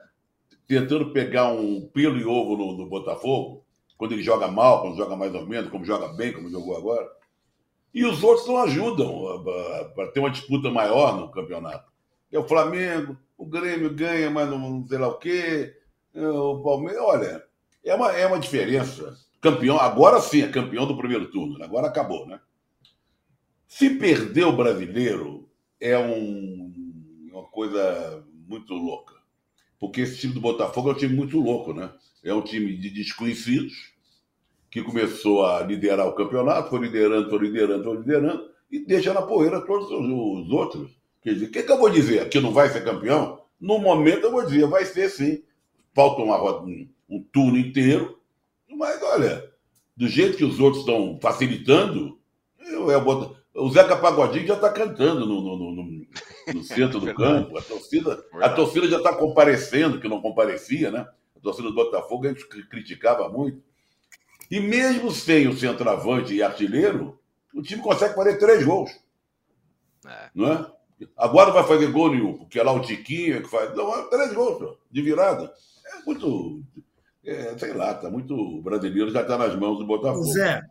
tentando 0.68 1.14
pegar 1.14 1.50
um 1.50 1.88
pelo 1.94 2.18
e 2.18 2.26
ovo 2.26 2.58
no, 2.58 2.76
no 2.76 2.90
Botafogo 2.90 3.67
quando 3.98 4.14
ele 4.14 4.24
joga 4.24 4.48
mal, 4.48 4.82
quando 4.82 4.98
joga 4.98 5.16
mais 5.16 5.34
ou 5.34 5.46
menos, 5.46 5.72
como 5.72 5.86
joga 5.86 6.10
bem, 6.10 6.32
como 6.32 6.50
jogou 6.50 6.78
agora. 6.78 7.10
E 7.94 8.06
os 8.06 8.24
outros 8.24 8.48
não 8.48 8.58
ajudam 8.58 9.44
para 9.96 10.08
ter 10.12 10.20
uma 10.20 10.30
disputa 10.30 10.70
maior 10.70 11.18
no 11.18 11.32
campeonato. 11.32 11.92
É 12.32 12.38
o 12.38 12.48
Flamengo, 12.48 13.18
o 13.38 13.46
Grêmio 13.46 13.94
ganha, 13.94 14.30
mas 14.30 14.50
não 14.50 14.86
sei 14.88 14.98
lá 14.98 15.08
o 15.08 15.18
quê. 15.18 15.76
É 16.14 16.28
o 16.28 16.62
Palmeiras, 16.62 17.02
olha, 17.02 17.44
é 17.84 17.96
uma, 17.96 18.12
é 18.12 18.28
uma 18.28 18.40
diferença. 18.40 19.18
Campeão, 19.42 19.80
agora 19.80 20.20
sim, 20.20 20.42
é 20.42 20.48
campeão 20.48 20.86
do 20.86 20.98
primeiro 20.98 21.32
turno, 21.32 21.64
agora 21.64 21.88
acabou, 21.88 22.28
né? 22.28 22.40
Se 23.68 23.92
perder 23.92 24.46
o 24.46 24.56
brasileiro, 24.56 25.50
é 25.80 25.98
um, 25.98 26.74
uma 27.32 27.44
coisa 27.44 28.24
muito 28.48 28.74
louca. 28.74 29.16
Porque 29.80 30.02
esse 30.02 30.18
time 30.18 30.34
do 30.34 30.42
Botafogo 30.42 30.90
é 30.90 30.94
um 30.94 30.98
time 30.98 31.16
muito 31.16 31.40
louco, 31.40 31.74
né? 31.74 31.92
É 32.28 32.34
um 32.34 32.42
time 32.42 32.76
de 32.76 32.90
desconhecidos 32.90 33.94
que 34.70 34.84
começou 34.84 35.46
a 35.46 35.62
liderar 35.62 36.08
o 36.08 36.14
campeonato, 36.14 36.70
foi 36.70 36.80
liderando, 36.82 37.30
foi 37.30 37.40
liderando, 37.40 37.84
foi 37.86 37.98
liderando, 37.98 38.50
e 38.70 38.80
deixa 38.80 39.14
na 39.14 39.22
poeira 39.22 39.62
todos 39.62 39.90
os 39.90 40.52
outros. 40.52 40.92
Quer 41.24 41.34
dizer, 41.34 41.46
o 41.46 41.52
que, 41.52 41.64
que 41.64 41.72
eu 41.72 41.78
vou 41.78 41.90
dizer? 41.90 42.28
Que 42.28 42.42
não 42.42 42.52
vai 42.52 42.70
ser 42.70 42.84
campeão? 42.84 43.42
No 43.60 43.80
momento 43.80 44.26
eu 44.26 44.32
vou 44.32 44.46
dizer, 44.46 44.68
vai 44.68 44.84
ser 44.84 45.10
sim. 45.10 45.42
Falta 45.96 46.22
uma, 46.22 46.62
um, 46.62 46.88
um 47.10 47.24
turno 47.32 47.58
inteiro, 47.58 48.20
mas 48.70 49.02
olha, 49.02 49.50
do 49.96 50.08
jeito 50.08 50.38
que 50.38 50.44
os 50.44 50.60
outros 50.60 50.82
estão 50.82 51.18
facilitando, 51.22 52.20
eu, 52.60 52.92
eu, 52.92 53.38
o 53.56 53.70
Zeca 53.72 53.96
Pagodinho 53.96 54.46
já 54.46 54.56
está 54.56 54.70
cantando 54.70 55.26
no, 55.26 55.42
no, 55.42 55.72
no, 55.72 56.08
no 56.54 56.64
centro 56.64 57.00
do 57.00 57.12
campo, 57.16 57.58
a 57.58 57.62
torcida, 57.62 58.24
a 58.34 58.50
torcida 58.50 58.88
já 58.88 58.98
está 58.98 59.14
comparecendo, 59.16 60.00
que 60.00 60.10
não 60.10 60.22
comparecia, 60.22 60.92
né? 60.92 61.08
A 61.38 61.42
torcida 61.42 61.70
do 61.70 61.76
Botafogo 61.76 62.26
a 62.26 62.30
gente 62.30 62.46
criticava 62.68 63.30
muito. 63.30 63.62
E 64.50 64.60
mesmo 64.60 65.12
sem 65.12 65.48
o 65.48 65.58
centroavante 65.58 66.34
e 66.34 66.42
artilheiro, 66.42 67.20
o 67.54 67.62
time 67.62 67.82
consegue 67.82 68.16
fazer 68.16 68.38
três 68.38 68.66
gols. 68.66 68.92
É. 70.06 70.30
Não 70.34 70.52
é? 70.52 70.72
Agora 71.16 71.52
vai 71.52 71.64
fazer 71.64 71.92
gol 71.92 72.12
nenhum, 72.12 72.38
porque 72.38 72.60
é 72.60 72.64
lá 72.64 72.72
o 72.72 72.82
Tiquinho 72.82 73.44
que 73.44 73.50
faz. 73.50 73.76
Não, 73.76 73.94
é 73.94 74.10
três 74.10 74.34
gols 74.34 74.78
de 74.90 75.02
virada. 75.02 75.54
É 75.86 76.06
muito. 76.06 76.64
É, 77.24 77.58
sei 77.58 77.74
lá, 77.74 77.94
tá 77.94 78.10
muito 78.10 78.62
brasileiro, 78.62 79.12
já 79.12 79.22
está 79.22 79.38
nas 79.38 79.54
mãos 79.56 79.78
do 79.78 79.86
Botafogo. 79.86 80.24
Zé, 80.32 80.62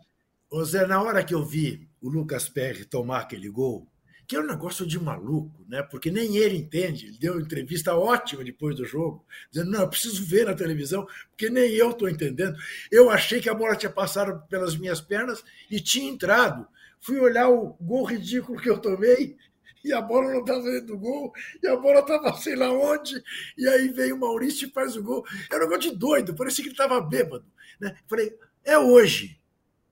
Zé, 0.64 0.86
na 0.86 1.02
hora 1.02 1.22
que 1.22 1.34
eu 1.34 1.44
vi 1.44 1.86
o 2.00 2.08
Lucas 2.08 2.48
Perry 2.48 2.86
tomar 2.86 3.20
aquele 3.20 3.50
gol, 3.50 3.86
que 4.26 4.34
é 4.34 4.40
um 4.40 4.46
negócio 4.46 4.86
de 4.86 4.98
maluco, 4.98 5.64
né? 5.68 5.82
Porque 5.82 6.10
nem 6.10 6.36
ele 6.36 6.56
entende. 6.56 7.06
Ele 7.06 7.18
deu 7.18 7.34
uma 7.34 7.42
entrevista 7.42 7.94
ótima 7.94 8.42
depois 8.42 8.76
do 8.76 8.84
jogo, 8.84 9.24
dizendo: 9.50 9.70
não, 9.70 9.82
eu 9.82 9.88
preciso 9.88 10.24
ver 10.24 10.46
na 10.46 10.54
televisão, 10.54 11.06
porque 11.30 11.48
nem 11.48 11.72
eu 11.72 11.90
estou 11.90 12.08
entendendo. 12.08 12.56
Eu 12.90 13.10
achei 13.10 13.40
que 13.40 13.48
a 13.48 13.54
bola 13.54 13.76
tinha 13.76 13.90
passado 13.90 14.42
pelas 14.48 14.76
minhas 14.76 15.00
pernas 15.00 15.44
e 15.70 15.80
tinha 15.80 16.10
entrado. 16.10 16.66
Fui 17.00 17.18
olhar 17.18 17.48
o 17.48 17.76
gol 17.80 18.04
ridículo 18.04 18.60
que 18.60 18.68
eu 18.68 18.78
tomei 18.78 19.36
e 19.84 19.92
a 19.92 20.00
bola 20.00 20.32
não 20.32 20.40
estava 20.40 20.62
dentro 20.62 20.88
do 20.88 20.98
gol, 20.98 21.32
e 21.62 21.68
a 21.68 21.76
bola 21.76 22.00
estava 22.00 22.32
sei 22.38 22.56
lá 22.56 22.72
onde, 22.72 23.22
e 23.56 23.68
aí 23.68 23.88
veio 23.88 24.16
o 24.16 24.18
Maurício 24.18 24.66
e 24.66 24.72
faz 24.72 24.96
o 24.96 25.02
gol. 25.02 25.24
Era 25.48 25.64
um 25.64 25.68
negócio 25.68 25.92
de 25.92 25.96
doido, 25.96 26.34
parecia 26.34 26.64
que 26.64 26.70
ele 26.70 26.74
estava 26.74 27.00
bêbado. 27.00 27.46
Né? 27.80 27.96
Falei, 28.08 28.36
é 28.64 28.76
hoje, 28.76 29.40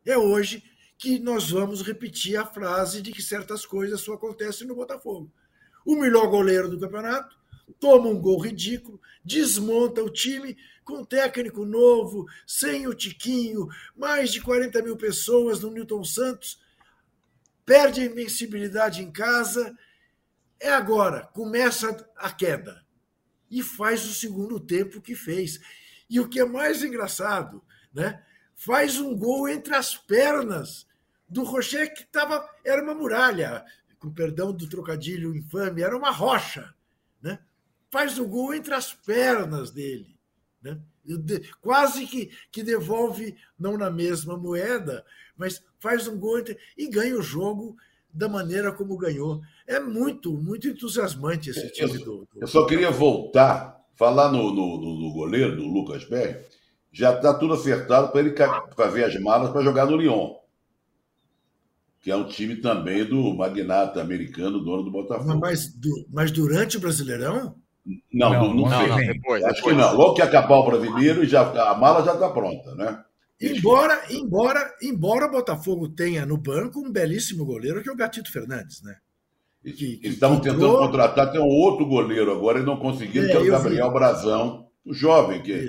é 0.05 0.19
hoje 0.19 0.65
que 1.05 1.19
nós 1.19 1.51
vamos 1.51 1.83
repetir 1.83 2.35
a 2.35 2.47
frase 2.47 3.03
de 3.03 3.13
que 3.13 3.21
certas 3.21 3.67
coisas 3.67 4.01
só 4.01 4.15
acontecem 4.15 4.67
no 4.67 4.75
Botafogo. 4.75 5.31
O 5.85 5.97
melhor 5.97 6.29
goleiro 6.29 6.67
do 6.67 6.81
campeonato 6.81 7.39
toma 7.79 8.09
um 8.09 8.19
gol 8.19 8.41
ridículo, 8.41 8.99
desmonta 9.23 10.03
o 10.03 10.09
time 10.09 10.57
com 10.83 11.01
um 11.01 11.05
técnico 11.05 11.67
novo, 11.67 12.25
sem 12.47 12.87
o 12.87 12.95
Tiquinho, 12.95 13.69
mais 13.95 14.33
de 14.33 14.41
40 14.41 14.81
mil 14.81 14.97
pessoas 14.97 15.61
no 15.61 15.71
Newton 15.71 16.03
Santos, 16.05 16.59
perde 17.67 18.01
a 18.01 18.07
invencibilidade 18.07 19.03
em 19.03 19.13
casa. 19.13 19.77
É 20.59 20.73
agora, 20.73 21.29
começa 21.35 21.95
a 22.17 22.33
queda. 22.33 22.83
E 23.51 23.63
faz 23.63 24.07
o 24.07 24.15
segundo 24.15 24.59
tempo 24.59 25.03
que 25.03 25.15
fez. 25.15 25.61
E 26.09 26.19
o 26.19 26.31
que 26.31 26.41
é 26.41 26.47
mais 26.47 26.83
engraçado, 26.83 27.63
né? 27.93 28.25
faz 28.55 28.99
um 28.99 29.15
gol 29.15 29.47
entre 29.47 29.75
as 29.75 29.97
pernas 29.97 30.87
do 31.35 31.43
Rocher, 31.43 31.93
que 31.93 32.05
tava, 32.05 32.49
era 32.65 32.81
uma 32.81 32.95
muralha, 32.95 33.65
com 33.99 34.09
perdão 34.09 34.53
do 34.53 34.69
trocadilho 34.69 35.35
infame, 35.35 35.83
era 35.83 35.97
uma 35.97 36.13
rocha. 36.13 36.73
Né? 37.21 37.41
Faz 37.91 38.21
o 38.21 38.25
gol 38.25 38.55
entre 38.55 38.73
as 38.73 38.95
pernas 38.95 39.73
dele. 39.73 40.17
Né? 40.63 40.79
Quase 41.61 42.07
que, 42.07 42.31
que 42.53 42.63
devolve, 42.63 43.37
não 43.59 43.77
na 43.77 43.91
mesma 43.91 44.37
moeda, 44.37 45.05
mas 45.37 45.61
faz 45.81 46.07
um 46.07 46.17
gol 46.17 46.39
entre, 46.39 46.57
e 46.79 46.87
ganha 46.87 47.19
o 47.19 47.23
jogo 47.23 47.77
da 48.13 48.29
maneira 48.29 48.71
como 48.71 48.97
ganhou. 48.97 49.43
É 49.67 49.81
muito, 49.81 50.33
muito 50.35 50.69
entusiasmante 50.69 51.51
esse 51.51 51.69
time 51.73 51.95
eu, 51.95 52.05
do, 52.05 52.29
do... 52.33 52.41
Eu 52.43 52.47
só 52.47 52.65
queria 52.65 52.93
voltar, 52.93 53.85
falar 53.97 54.31
no, 54.31 54.55
no, 54.55 54.79
no, 54.79 55.13
goleiro, 55.13 55.57
do 55.57 55.67
Lucas 55.67 56.05
Berg. 56.05 56.47
Já 56.93 57.13
está 57.13 57.35
tudo 57.35 57.55
acertado 57.55 58.13
para 58.13 58.21
ele 58.21 58.37
fazer 58.77 59.03
as 59.03 59.21
malas 59.21 59.51
para 59.51 59.65
jogar 59.65 59.87
no 59.87 59.97
Lyon. 59.97 60.44
Que 62.05 62.11
é 62.11 62.17
um 62.17 62.29
time 62.29 62.57
também 62.57 63.03
do 63.03 63.35
magnata 63.35 64.01
americano, 64.01 64.63
dono 64.63 64.83
do 64.83 64.91
Botafogo. 64.91 65.41
Mas, 65.41 65.73
mas 66.13 66.31
durante 66.31 66.77
o 66.77 66.81
Brasileirão? 66.81 67.57
Não, 68.13 68.31
não, 68.31 68.55
não, 68.55 68.69
não, 68.69 68.89
não 68.89 68.97
depois, 68.97 69.43
Acho 69.43 69.55
depois. 69.57 69.63
que 69.63 69.83
não. 69.83 69.97
Logo 69.97 70.15
que 70.15 70.23
acabar 70.23 70.57
o 70.57 70.67
brasileiro, 70.67 71.25
já, 71.25 71.43
a 71.71 71.75
mala 71.75 72.05
já 72.05 72.15
está 72.15 72.31
pronta, 72.31 72.75
né? 72.75 73.03
Embora, 73.41 74.03
embora, 74.11 74.75
embora 74.83 75.27
o 75.27 75.31
Botafogo 75.31 75.89
tenha 75.89 76.25
no 76.25 76.37
banco 76.37 76.79
um 76.79 76.93
belíssimo 76.93 77.45
goleiro 77.45 77.83
que 77.83 77.89
é 77.89 77.93
o 77.93 77.97
Gatito 77.97 78.31
Fernandes, 78.31 78.83
né? 78.83 78.97
Que, 79.63 79.73
que 79.73 80.09
Estavam 80.09 80.39
entrou... 80.39 80.55
tentando 80.55 80.79
contratar, 80.79 81.33
tem 81.33 81.41
um 81.41 81.49
outro 81.49 81.87
goleiro 81.87 82.31
agora 82.31 82.61
e 82.61 82.63
não 82.63 82.77
conseguiram, 82.77 83.27
é, 83.27 83.31
que 83.31 83.37
é 83.37 83.41
o 83.41 83.51
Gabriel 83.51 83.89
vi. 83.89 83.95
Brazão, 83.95 84.69
o 84.85 84.93
jovem 84.93 85.43
que, 85.43 85.69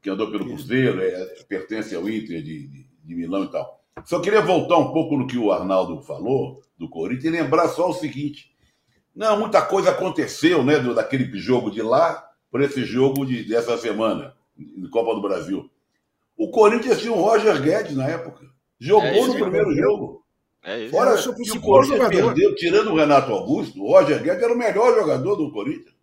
que 0.00 0.08
andou 0.08 0.30
pelo 0.30 0.44
Isso. 0.44 0.54
Cruzeiro, 0.54 1.00
é, 1.00 1.24
pertence 1.48 1.96
ao 1.96 2.08
Inter 2.08 2.42
de, 2.42 2.68
de, 2.68 2.86
de, 3.04 3.14
Milão 3.14 3.44
e 3.44 3.50
tal. 3.50 3.77
Só 4.04 4.20
queria 4.20 4.40
voltar 4.40 4.76
um 4.78 4.92
pouco 4.92 5.16
no 5.16 5.26
que 5.26 5.38
o 5.38 5.52
Arnaldo 5.52 6.00
falou 6.02 6.62
do 6.78 6.88
Corinthians 6.88 7.34
e 7.34 7.36
lembrar 7.36 7.68
só 7.68 7.90
o 7.90 7.94
seguinte: 7.94 8.50
não, 9.14 9.38
muita 9.38 9.62
coisa 9.62 9.90
aconteceu, 9.90 10.64
né, 10.64 10.78
do, 10.78 10.94
daquele 10.94 11.36
jogo 11.38 11.70
de 11.70 11.82
lá 11.82 12.24
para 12.50 12.64
esse 12.64 12.84
jogo 12.84 13.26
de, 13.26 13.44
dessa 13.44 13.76
semana, 13.76 14.34
de 14.56 14.88
Copa 14.88 15.14
do 15.14 15.22
Brasil. 15.22 15.70
O 16.36 16.50
Corinthians 16.50 17.00
tinha 17.00 17.12
o 17.12 17.20
Roger 17.20 17.60
Guedes 17.60 17.96
na 17.96 18.08
época. 18.08 18.46
Jogou 18.78 19.08
é 19.08 19.26
no 19.26 19.34
primeiro 19.34 19.74
jogo. 19.74 20.24
É 20.62 20.82
isso. 20.82 20.90
Fora 20.90 21.20
que 21.20 21.28
o 21.28 21.60
Corinthians 21.60 21.98
jogador. 21.98 22.34
perdeu, 22.34 22.54
tirando 22.54 22.92
o 22.92 22.96
Renato 22.96 23.32
Augusto, 23.32 23.82
o 23.82 23.88
Roger 23.88 24.22
Guedes 24.22 24.42
era 24.42 24.52
o 24.52 24.58
melhor 24.58 24.94
jogador 24.94 25.34
do 25.36 25.50
Corinthians. 25.50 25.94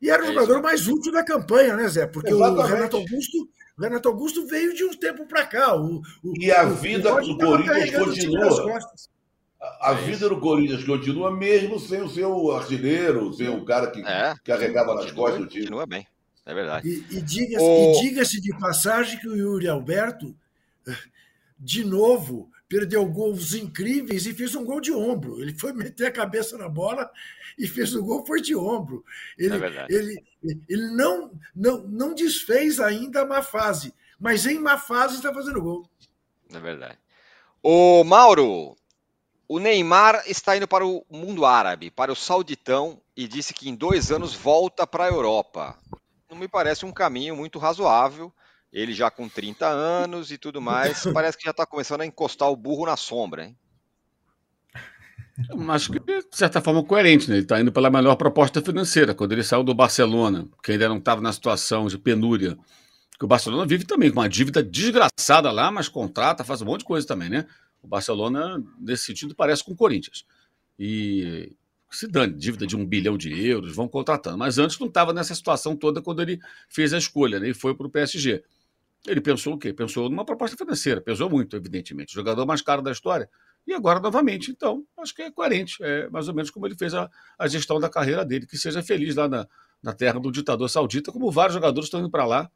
E 0.00 0.10
era 0.10 0.22
o 0.22 0.26
é 0.26 0.32
jogador 0.32 0.62
mais 0.62 0.86
útil 0.86 1.12
da 1.12 1.24
campanha, 1.24 1.76
né, 1.76 1.88
Zé? 1.88 2.06
Porque 2.06 2.30
Exatamente. 2.30 2.60
o 2.60 2.74
Renato 2.74 2.96
Augusto, 2.96 3.48
o 3.78 3.82
Renato 3.82 4.08
Augusto 4.08 4.46
veio 4.46 4.74
de 4.74 4.84
um 4.84 4.90
tempo 4.90 5.24
para 5.26 5.46
cá. 5.46 5.76
O, 5.76 6.02
o, 6.22 6.34
e 6.36 6.50
a 6.50 6.64
vida 6.64 7.14
do 7.20 7.38
Corinthians 7.38 7.90
continua. 7.96 8.78
A, 9.60 9.90
a 9.90 9.92
é 9.92 10.04
vida 10.04 10.28
do 10.28 10.40
Corinthians 10.40 10.84
continua 10.84 11.30
mesmo 11.30 11.78
sem 11.78 12.02
o 12.02 12.10
seu 12.10 12.50
artilheiro, 12.50 13.32
sem 13.32 13.48
o 13.48 13.64
cara 13.64 13.90
que 13.90 14.00
é, 14.00 14.34
carregava 14.44 14.94
nas 14.94 15.10
costas 15.12 15.40
do 15.40 15.46
time. 15.46 15.62
Continua 15.62 15.86
bem. 15.86 16.06
É 16.44 16.54
verdade. 16.54 16.88
E, 16.88 17.18
e 17.18 17.20
diga-se 17.20 17.64
o... 17.64 18.00
diga 18.00 18.24
de 18.24 18.58
passagem 18.58 19.20
que 19.20 19.28
o 19.28 19.36
Yuri 19.36 19.68
Alberto, 19.68 20.34
de 21.58 21.84
novo, 21.84 22.50
perdeu 22.68 23.04
gols 23.06 23.54
incríveis 23.54 24.26
e 24.26 24.34
fez 24.34 24.54
um 24.54 24.64
gol 24.64 24.80
de 24.80 24.92
ombro. 24.92 25.40
Ele 25.40 25.54
foi 25.54 25.72
meter 25.72 26.06
a 26.06 26.12
cabeça 26.12 26.58
na 26.58 26.68
bola 26.68 27.10
e 27.58 27.66
fez 27.66 27.94
o 27.94 28.02
gol, 28.02 28.24
foi 28.24 28.40
de 28.40 28.54
ombro. 28.54 29.04
Ele, 29.36 29.56
é 29.56 29.86
ele, 29.88 30.24
ele 30.68 30.90
não, 30.92 31.32
não, 31.54 31.82
não 31.82 32.14
desfez 32.14 32.78
ainda 32.78 33.22
a 33.22 33.26
má 33.26 33.42
fase, 33.42 33.92
mas 34.18 34.46
em 34.46 34.58
má 34.58 34.78
fase 34.78 35.16
está 35.16 35.32
fazendo 35.34 35.60
gol. 35.60 35.90
É 36.52 36.60
verdade. 36.60 36.98
O 37.62 38.04
Mauro, 38.04 38.76
o 39.48 39.58
Neymar 39.58 40.22
está 40.26 40.56
indo 40.56 40.68
para 40.68 40.86
o 40.86 41.04
mundo 41.10 41.44
árabe, 41.44 41.90
para 41.90 42.12
o 42.12 42.16
Sauditão, 42.16 43.00
e 43.16 43.26
disse 43.26 43.52
que 43.52 43.68
em 43.68 43.74
dois 43.74 44.12
anos 44.12 44.32
volta 44.34 44.86
para 44.86 45.04
a 45.04 45.08
Europa 45.08 45.76
não 46.30 46.36
me 46.36 46.46
parece 46.46 46.84
um 46.84 46.92
caminho 46.92 47.34
muito 47.34 47.58
razoável. 47.58 48.32
Ele 48.72 48.92
já 48.92 49.10
com 49.10 49.28
30 49.28 49.66
anos 49.66 50.30
e 50.30 50.36
tudo 50.36 50.60
mais, 50.60 51.02
parece 51.12 51.38
que 51.38 51.44
já 51.44 51.50
está 51.50 51.64
começando 51.64 52.02
a 52.02 52.06
encostar 52.06 52.50
o 52.50 52.56
burro 52.56 52.86
na 52.86 52.96
sombra, 52.96 53.46
hein? 53.46 53.58
Acho 55.70 55.92
que, 55.92 56.00
de 56.00 56.24
certa 56.32 56.60
forma, 56.60 56.82
coerente, 56.82 57.28
né? 57.28 57.36
Ele 57.36 57.42
está 57.44 57.60
indo 57.60 57.70
pela 57.70 57.90
melhor 57.90 58.16
proposta 58.16 58.60
financeira. 58.60 59.14
Quando 59.14 59.32
ele 59.32 59.44
saiu 59.44 59.62
do 59.62 59.74
Barcelona, 59.74 60.48
que 60.62 60.72
ainda 60.72 60.88
não 60.88 60.98
estava 60.98 61.20
na 61.20 61.32
situação 61.32 61.86
de 61.86 61.96
penúria, 61.96 62.58
que 63.18 63.24
o 63.24 63.28
Barcelona 63.28 63.64
vive 63.66 63.84
também 63.84 64.10
com 64.10 64.18
uma 64.18 64.28
dívida 64.28 64.62
desgraçada 64.62 65.50
lá, 65.50 65.70
mas 65.70 65.88
contrata, 65.88 66.44
faz 66.44 66.60
um 66.62 66.66
monte 66.66 66.80
de 66.80 66.86
coisa 66.86 67.06
também, 67.06 67.28
né? 67.28 67.46
O 67.82 67.86
Barcelona, 67.86 68.62
nesse 68.80 69.04
sentido, 69.04 69.34
parece 69.34 69.62
com 69.62 69.72
o 69.72 69.76
Corinthians. 69.76 70.24
E 70.78 71.52
se 71.90 72.06
dane, 72.08 72.34
dívida 72.34 72.66
de 72.66 72.76
um 72.76 72.84
bilhão 72.84 73.16
de 73.16 73.32
euros, 73.46 73.74
vão 73.74 73.88
contratando. 73.88 74.38
Mas 74.38 74.58
antes 74.58 74.78
não 74.78 74.88
estava 74.88 75.12
nessa 75.12 75.34
situação 75.34 75.76
toda 75.76 76.02
quando 76.02 76.20
ele 76.20 76.40
fez 76.68 76.92
a 76.92 76.98
escolha 76.98 77.38
né, 77.38 77.50
e 77.50 77.54
foi 77.54 77.74
para 77.74 77.86
o 77.86 77.90
PSG. 77.90 78.42
Ele 79.06 79.20
pensou 79.20 79.54
o 79.54 79.58
quê? 79.58 79.72
Pensou 79.72 80.10
numa 80.10 80.24
proposta 80.24 80.56
financeira, 80.56 81.00
pesou 81.00 81.30
muito, 81.30 81.56
evidentemente. 81.56 82.12
jogador 82.12 82.44
mais 82.44 82.60
caro 82.60 82.82
da 82.82 82.90
história. 82.90 83.30
E 83.68 83.74
agora, 83.74 84.00
novamente. 84.00 84.50
Então, 84.50 84.82
acho 84.98 85.14
que 85.14 85.20
é 85.20 85.30
coerente. 85.30 85.76
É 85.82 86.08
mais 86.08 86.26
ou 86.26 86.34
menos 86.34 86.50
como 86.50 86.66
ele 86.66 86.74
fez 86.74 86.94
a, 86.94 87.06
a 87.38 87.46
gestão 87.46 87.78
da 87.78 87.90
carreira 87.90 88.24
dele. 88.24 88.46
Que 88.46 88.56
seja 88.56 88.82
feliz 88.82 89.14
lá 89.14 89.28
na, 89.28 89.46
na 89.82 89.92
terra 89.92 90.18
do 90.18 90.32
ditador 90.32 90.70
saudita, 90.70 91.12
como 91.12 91.30
vários 91.30 91.52
jogadores 91.52 91.86
estão 91.86 92.00
indo 92.00 92.10
para 92.10 92.24
lá 92.24 92.50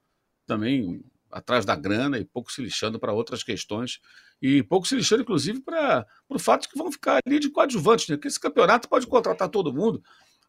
também 0.47 1.05
atrás 1.31 1.67
da 1.67 1.77
grana 1.77 2.19
e 2.19 2.25
pouco 2.25 2.51
se 2.51 2.63
lixando 2.63 2.99
para 2.99 3.13
outras 3.13 3.43
questões 3.43 4.01
e 4.41 4.63
pouco 4.63 4.89
se 4.89 4.97
lixando, 4.97 5.21
inclusive, 5.21 5.61
para 5.61 6.07
o 6.31 6.39
fato 6.39 6.63
de 6.63 6.69
que 6.69 6.79
vão 6.79 6.91
ficar 6.91 7.21
ali 7.27 7.39
de 7.39 7.51
coadjuvantes, 7.51 8.09
né? 8.09 8.17
Porque 8.17 8.29
esse 8.29 8.41
campeonato 8.41 8.89
pode 8.89 9.07
contratar 9.07 9.51
todo 9.51 9.73
mundo. 9.73 10.03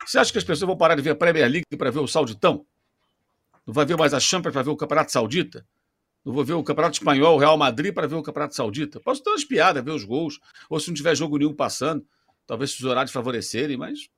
Você 0.06 0.18
acha 0.18 0.32
que 0.32 0.38
as 0.38 0.46
pessoas 0.46 0.66
vão 0.66 0.78
parar 0.78 0.96
de 0.96 1.02
ver 1.02 1.10
a 1.10 1.16
Premier 1.16 1.50
League 1.52 1.78
para 1.78 1.92
ver 1.92 2.00
o 2.00 2.08
Sauditão? 2.08 2.66
Não 3.68 3.74
vai 3.74 3.86
ver 3.86 3.98
mais 3.98 4.14
a 4.14 4.20
Champions 4.20 4.54
para 4.54 4.64
ver 4.64 4.70
o 4.70 4.78
Campeonato 4.78 5.12
Saudita? 5.12 5.66
Não 6.26 6.34
vou 6.34 6.44
ver 6.44 6.54
o 6.54 6.64
Campeonato 6.64 6.96
Espanhol, 6.96 7.36
o 7.36 7.40
Real 7.40 7.58
Madrid 7.58 7.94
para 7.94 8.08
ver 8.08 8.16
o 8.16 8.24
Campeonato 8.24 8.56
Saudita? 8.56 9.00
Posso 9.00 9.24
dar 9.24 9.32
umas 9.32 9.44
piadas, 9.44 9.84
ver 9.84 9.92
os 9.92 10.06
gols, 10.06 10.40
ou 10.70 10.80
se 10.80 10.88
não 10.88 10.96
tiver 10.96 11.16
jogo 11.16 11.38
nenhum 11.38 11.54
passando, 11.54 12.06
talvez 12.48 12.72
se 12.72 12.80
os 12.80 12.86
horários 12.86 13.12
favorecerem, 13.12 13.76
mas 13.76 14.10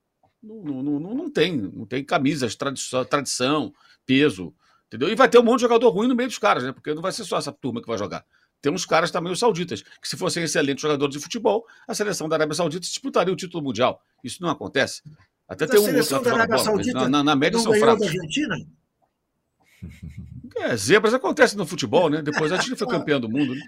não, 0.42 0.84
não, 0.84 1.00
não, 1.00 1.16
não 1.16 1.32
tem. 1.32 1.58
Não 1.58 1.86
tem 1.86 2.04
camisas, 2.04 2.56
tradição, 2.56 3.04
tradição 3.04 3.74
peso. 4.06 4.54
Entendeu? 4.88 5.10
E 5.10 5.16
vai 5.16 5.28
ter 5.28 5.40
um 5.40 5.44
monte 5.44 5.58
de 5.58 5.62
jogador 5.64 5.90
ruim 5.90 6.08
no 6.08 6.16
meio 6.16 6.30
dos 6.30 6.38
caras, 6.38 6.64
né? 6.64 6.72
Porque 6.72 6.94
não 6.94 7.02
vai 7.02 7.12
ser 7.12 7.24
só 7.24 7.38
essa 7.38 7.52
turma 7.52 7.82
que 7.82 7.88
vai 7.88 7.98
jogar. 7.98 8.24
Tem 8.62 8.72
uns 8.72 8.86
caras 8.86 9.12
também, 9.12 9.32
os 9.32 9.40
sauditas, 9.40 9.82
que 9.82 10.08
se 10.08 10.16
fossem 10.16 10.44
excelentes 10.44 10.82
jogadores 10.82 11.16
de 11.16 11.22
futebol, 11.22 11.66
a 11.88 11.94
seleção 11.94 12.30
da 12.30 12.36
Arábia 12.36 12.56
Saudita 12.56 12.82
disputaria 12.82 13.34
o 13.34 13.36
título 13.36 13.64
mundial. 13.64 14.02
Isso 14.24 14.42
não 14.42 14.50
acontece. 14.50 15.02
Até 15.48 15.68
tem 15.68 15.80
um 15.80 15.84
seleção 15.84 16.22
da 16.22 16.32
Arábia 16.32 16.56
bola, 16.56 16.64
Saudita 16.64 17.02
na, 17.02 17.10
na, 17.10 17.24
na 17.24 17.36
média 17.36 17.60
são 17.60 17.74
fracos. 17.74 18.00
Da 18.00 18.06
Argentina? 18.08 18.56
É, 20.58 20.76
zebras 20.76 21.14
acontecem 21.14 21.58
no 21.58 21.66
futebol, 21.66 22.10
né? 22.10 22.22
Depois 22.22 22.52
a 22.52 22.58
gente 22.58 22.76
foi 22.76 22.88
campeão 22.88 23.20
do 23.20 23.30
mundo. 23.30 23.54
Né? 23.54 23.62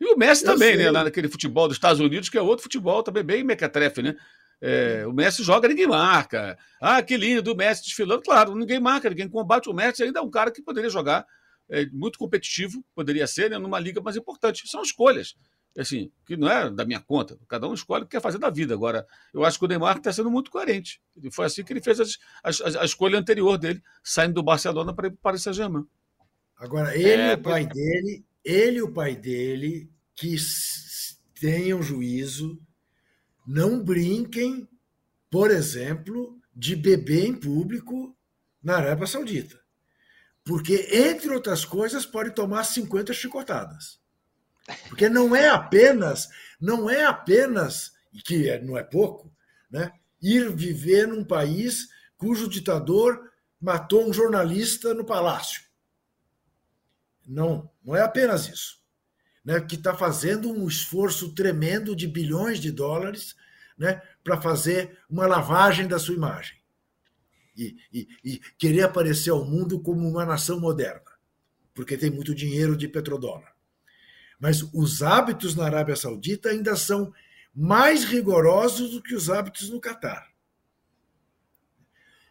E 0.00 0.06
o 0.06 0.16
Messi 0.16 0.44
Eu 0.44 0.52
também, 0.52 0.76
né? 0.76 0.84
sei. 0.84 0.92
né? 0.92 1.04
Naquele 1.04 1.28
futebol 1.28 1.68
dos 1.68 1.76
Estados 1.76 2.00
Unidos, 2.00 2.28
que 2.28 2.38
é 2.38 2.42
outro 2.42 2.62
futebol 2.62 3.02
também 3.02 3.22
bem 3.22 3.44
mequetrefe, 3.44 4.02
né? 4.02 4.16
É, 4.60 5.04
o 5.06 5.12
Messi 5.12 5.42
joga, 5.42 5.68
ninguém 5.68 5.88
marca. 5.88 6.56
Ah, 6.80 7.02
que 7.02 7.16
lindo, 7.16 7.52
o 7.52 7.56
Messi 7.56 7.84
desfilando. 7.84 8.22
Claro, 8.22 8.54
ninguém 8.54 8.80
marca, 8.80 9.10
ninguém 9.10 9.28
combate 9.28 9.68
o 9.68 9.72
Messi. 9.72 10.04
Ainda 10.04 10.20
é 10.20 10.22
um 10.22 10.30
cara 10.30 10.50
que 10.50 10.62
poderia 10.62 10.88
jogar 10.88 11.26
é, 11.68 11.86
muito 11.86 12.18
competitivo, 12.18 12.84
poderia 12.94 13.26
ser, 13.26 13.50
né, 13.50 13.58
numa 13.58 13.78
liga 13.78 14.00
mais 14.00 14.16
importante. 14.16 14.68
São 14.68 14.82
escolhas, 14.82 15.34
assim, 15.76 16.12
que 16.24 16.36
não 16.36 16.48
é 16.48 16.70
da 16.70 16.84
minha 16.84 17.00
conta. 17.00 17.36
Cada 17.48 17.68
um 17.68 17.74
escolhe 17.74 18.04
o 18.04 18.06
que 18.06 18.12
quer 18.12 18.22
fazer 18.22 18.38
da 18.38 18.50
vida. 18.50 18.74
Agora, 18.74 19.06
eu 19.34 19.44
acho 19.44 19.58
que 19.58 19.64
o 19.64 19.68
Neymar 19.68 19.96
está 19.98 20.12
sendo 20.12 20.30
muito 20.30 20.50
coerente. 20.50 21.00
E 21.20 21.30
foi 21.30 21.46
assim 21.46 21.64
que 21.64 21.72
ele 21.72 21.82
fez 21.82 21.98
as, 21.98 22.18
as, 22.42 22.76
a 22.76 22.84
escolha 22.84 23.18
anterior 23.18 23.58
dele, 23.58 23.82
saindo 24.02 24.34
do 24.34 24.42
Barcelona 24.42 24.94
para 24.94 25.08
ir 25.08 25.10
para 25.10 25.16
o 25.16 25.22
Paris 25.22 25.42
Saint-Germain. 25.42 25.84
Agora, 26.56 26.96
ele 26.96 27.22
é, 27.22 27.34
o 27.34 27.42
pai 27.42 27.66
dele, 27.66 28.24
ele 28.44 28.78
e 28.78 28.82
o 28.82 28.92
pai 28.92 29.16
dele, 29.16 29.90
que 30.14 30.36
tenham 31.40 31.82
juízo 31.82 32.60
não 33.46 33.82
brinquem, 33.82 34.68
por 35.30 35.50
exemplo, 35.50 36.38
de 36.54 36.76
beber 36.76 37.26
em 37.26 37.34
público 37.34 38.16
na 38.62 38.76
Arábia 38.76 39.06
Saudita. 39.06 39.60
Porque, 40.44 40.88
entre 40.92 41.30
outras 41.30 41.64
coisas, 41.64 42.04
pode 42.06 42.34
tomar 42.34 42.64
50 42.64 43.12
chicotadas. 43.12 44.00
Porque 44.88 45.08
não 45.08 45.34
é 45.34 45.48
apenas, 45.48 46.28
não 46.60 46.88
é 46.88 47.04
apenas, 47.04 47.92
que 48.24 48.48
é, 48.48 48.60
não 48.60 48.76
é 48.76 48.82
pouco, 48.82 49.32
né, 49.70 49.92
ir 50.20 50.50
viver 50.54 51.06
num 51.08 51.24
país 51.24 51.88
cujo 52.16 52.48
ditador 52.48 53.30
matou 53.60 54.08
um 54.08 54.12
jornalista 54.12 54.94
no 54.94 55.04
palácio. 55.04 55.62
Não, 57.26 57.70
não 57.84 57.96
é 57.96 58.02
apenas 58.02 58.48
isso 58.48 58.82
né, 59.44 59.60
que 59.60 59.74
está 59.74 59.94
fazendo 59.94 60.50
um 60.50 60.68
esforço 60.68 61.34
tremendo 61.34 61.96
de 61.96 62.06
bilhões 62.06 62.58
de 62.60 62.70
dólares 62.70 63.34
né, 63.76 64.00
para 64.22 64.40
fazer 64.40 64.98
uma 65.10 65.26
lavagem 65.26 65.88
da 65.88 65.98
sua 65.98 66.14
imagem 66.14 66.56
e, 67.56 67.76
e, 67.92 68.08
e, 68.24 68.38
querer 68.56 68.82
aparecer 68.82 69.30
ao 69.30 69.44
mundo 69.44 69.80
como 69.80 70.08
uma 70.08 70.24
nação 70.24 70.60
moderna, 70.60 71.02
porque 71.74 71.98
tem 71.98 72.10
muito 72.10 72.34
dinheiro 72.34 72.76
de 72.76 72.88
petrodólar. 72.88 73.52
Mas 74.38 74.62
os 74.72 75.02
hábitos 75.02 75.54
na 75.54 75.66
Arábia 75.66 75.96
Saudita 75.96 76.48
ainda 76.48 76.74
são 76.76 77.12
mais 77.54 78.04
rigorosos 78.04 78.92
do 78.92 79.02
que 79.02 79.14
os 79.14 79.28
hábitos 79.28 79.68
no 79.70 79.80
Catar. 79.80 80.32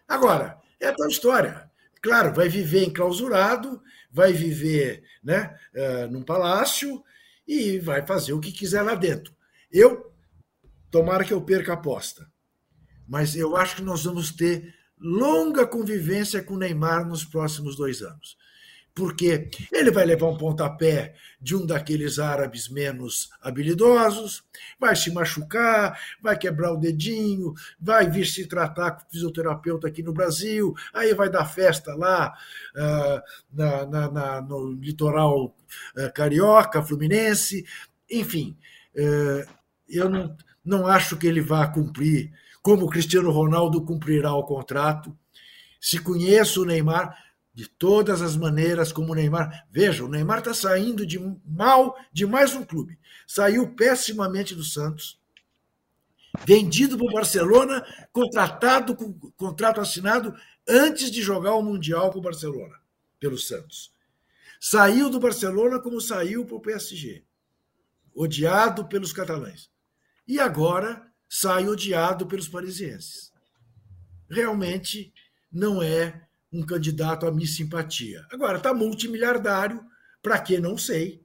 Agora, 0.07 0.59
é 0.79 0.87
a 0.87 0.95
tal 0.95 1.07
história. 1.07 1.70
Claro, 2.01 2.33
vai 2.33 2.49
viver 2.49 2.83
enclausurado, 2.85 3.81
vai 4.11 4.33
viver 4.33 5.03
né, 5.23 5.55
uh, 5.75 6.11
num 6.11 6.23
palácio 6.23 7.03
e 7.47 7.77
vai 7.79 8.05
fazer 8.05 8.33
o 8.33 8.39
que 8.39 8.51
quiser 8.51 8.81
lá 8.81 8.95
dentro. 8.95 9.35
Eu 9.71 10.11
tomara 10.89 11.23
que 11.23 11.33
eu 11.33 11.41
perca 11.41 11.71
a 11.71 11.75
aposta. 11.75 12.29
Mas 13.07 13.35
eu 13.35 13.55
acho 13.55 13.77
que 13.77 13.81
nós 13.81 14.03
vamos 14.03 14.31
ter 14.31 14.73
longa 14.97 15.65
convivência 15.67 16.41
com 16.41 16.55
o 16.55 16.57
Neymar 16.57 17.07
nos 17.07 17.23
próximos 17.25 17.75
dois 17.75 18.01
anos 18.01 18.37
porque 18.93 19.49
ele 19.71 19.91
vai 19.91 20.05
levar 20.05 20.27
um 20.27 20.37
pontapé 20.37 21.15
de 21.39 21.55
um 21.55 21.65
daqueles 21.65 22.19
árabes 22.19 22.67
menos 22.67 23.29
habilidosos, 23.41 24.43
vai 24.79 24.95
se 24.95 25.11
machucar, 25.11 25.99
vai 26.21 26.37
quebrar 26.37 26.73
o 26.73 26.77
dedinho, 26.77 27.53
vai 27.79 28.09
vir 28.09 28.25
se 28.25 28.45
tratar 28.45 28.91
com 28.91 29.09
fisioterapeuta 29.09 29.87
aqui 29.87 30.03
no 30.03 30.13
Brasil, 30.13 30.73
aí 30.93 31.13
vai 31.13 31.29
dar 31.29 31.45
festa 31.45 31.95
lá 31.95 32.33
uh, 32.75 33.21
na, 33.51 33.85
na, 33.85 34.11
na, 34.11 34.41
no 34.41 34.71
litoral 34.73 35.45
uh, 35.45 36.13
carioca, 36.13 36.83
fluminense, 36.83 37.65
enfim, 38.09 38.57
uh, 38.95 39.49
eu 39.89 40.09
não, 40.09 40.35
não 40.63 40.85
acho 40.85 41.17
que 41.17 41.27
ele 41.27 41.41
vá 41.41 41.65
cumprir, 41.67 42.31
como 42.61 42.85
o 42.85 42.89
Cristiano 42.89 43.31
Ronaldo 43.31 43.83
cumprirá 43.83 44.33
o 44.33 44.43
contrato. 44.43 45.17
Se 45.79 45.97
conheço 45.97 46.61
o 46.61 46.65
Neymar, 46.65 47.17
de 47.53 47.67
todas 47.67 48.21
as 48.21 48.35
maneiras 48.35 48.91
como 48.91 49.11
o 49.11 49.15
Neymar. 49.15 49.67
Veja, 49.69 50.03
o 50.03 50.07
Neymar 50.07 50.39
está 50.39 50.53
saindo 50.53 51.05
de 51.05 51.19
mal 51.45 51.97
de 52.11 52.25
mais 52.25 52.53
um 52.53 52.63
clube. 52.63 52.97
Saiu 53.27 53.75
pessimamente 53.75 54.55
do 54.55 54.63
Santos, 54.63 55.19
vendido 56.45 56.97
para 56.97 57.07
o 57.07 57.13
Barcelona, 57.13 57.85
contratado 58.11 58.95
com 58.95 59.13
contrato 59.31 59.81
assinado 59.81 60.33
antes 60.67 61.11
de 61.11 61.21
jogar 61.21 61.55
o 61.55 61.61
Mundial 61.61 62.11
com 62.11 62.19
o 62.19 62.23
Barcelona, 62.23 62.79
pelo 63.19 63.37
Santos. 63.37 63.93
Saiu 64.59 65.09
do 65.09 65.19
Barcelona 65.19 65.79
como 65.79 65.99
saiu 65.99 66.45
para 66.45 66.55
o 66.55 66.61
PSG, 66.61 67.23
odiado 68.13 68.85
pelos 68.87 69.11
catalães. 69.11 69.69
E 70.27 70.39
agora 70.39 71.05
sai 71.27 71.67
odiado 71.67 72.25
pelos 72.27 72.47
parisienses. 72.47 73.33
Realmente 74.29 75.13
não 75.51 75.81
é 75.81 76.27
um 76.51 76.63
candidato 76.63 77.25
a 77.25 77.31
Miss 77.31 77.55
Simpatia. 77.55 78.25
Agora, 78.31 78.57
está 78.57 78.73
multimilhardário, 78.73 79.81
para 80.21 80.39
que 80.39 80.59
não 80.59 80.77
sei, 80.77 81.23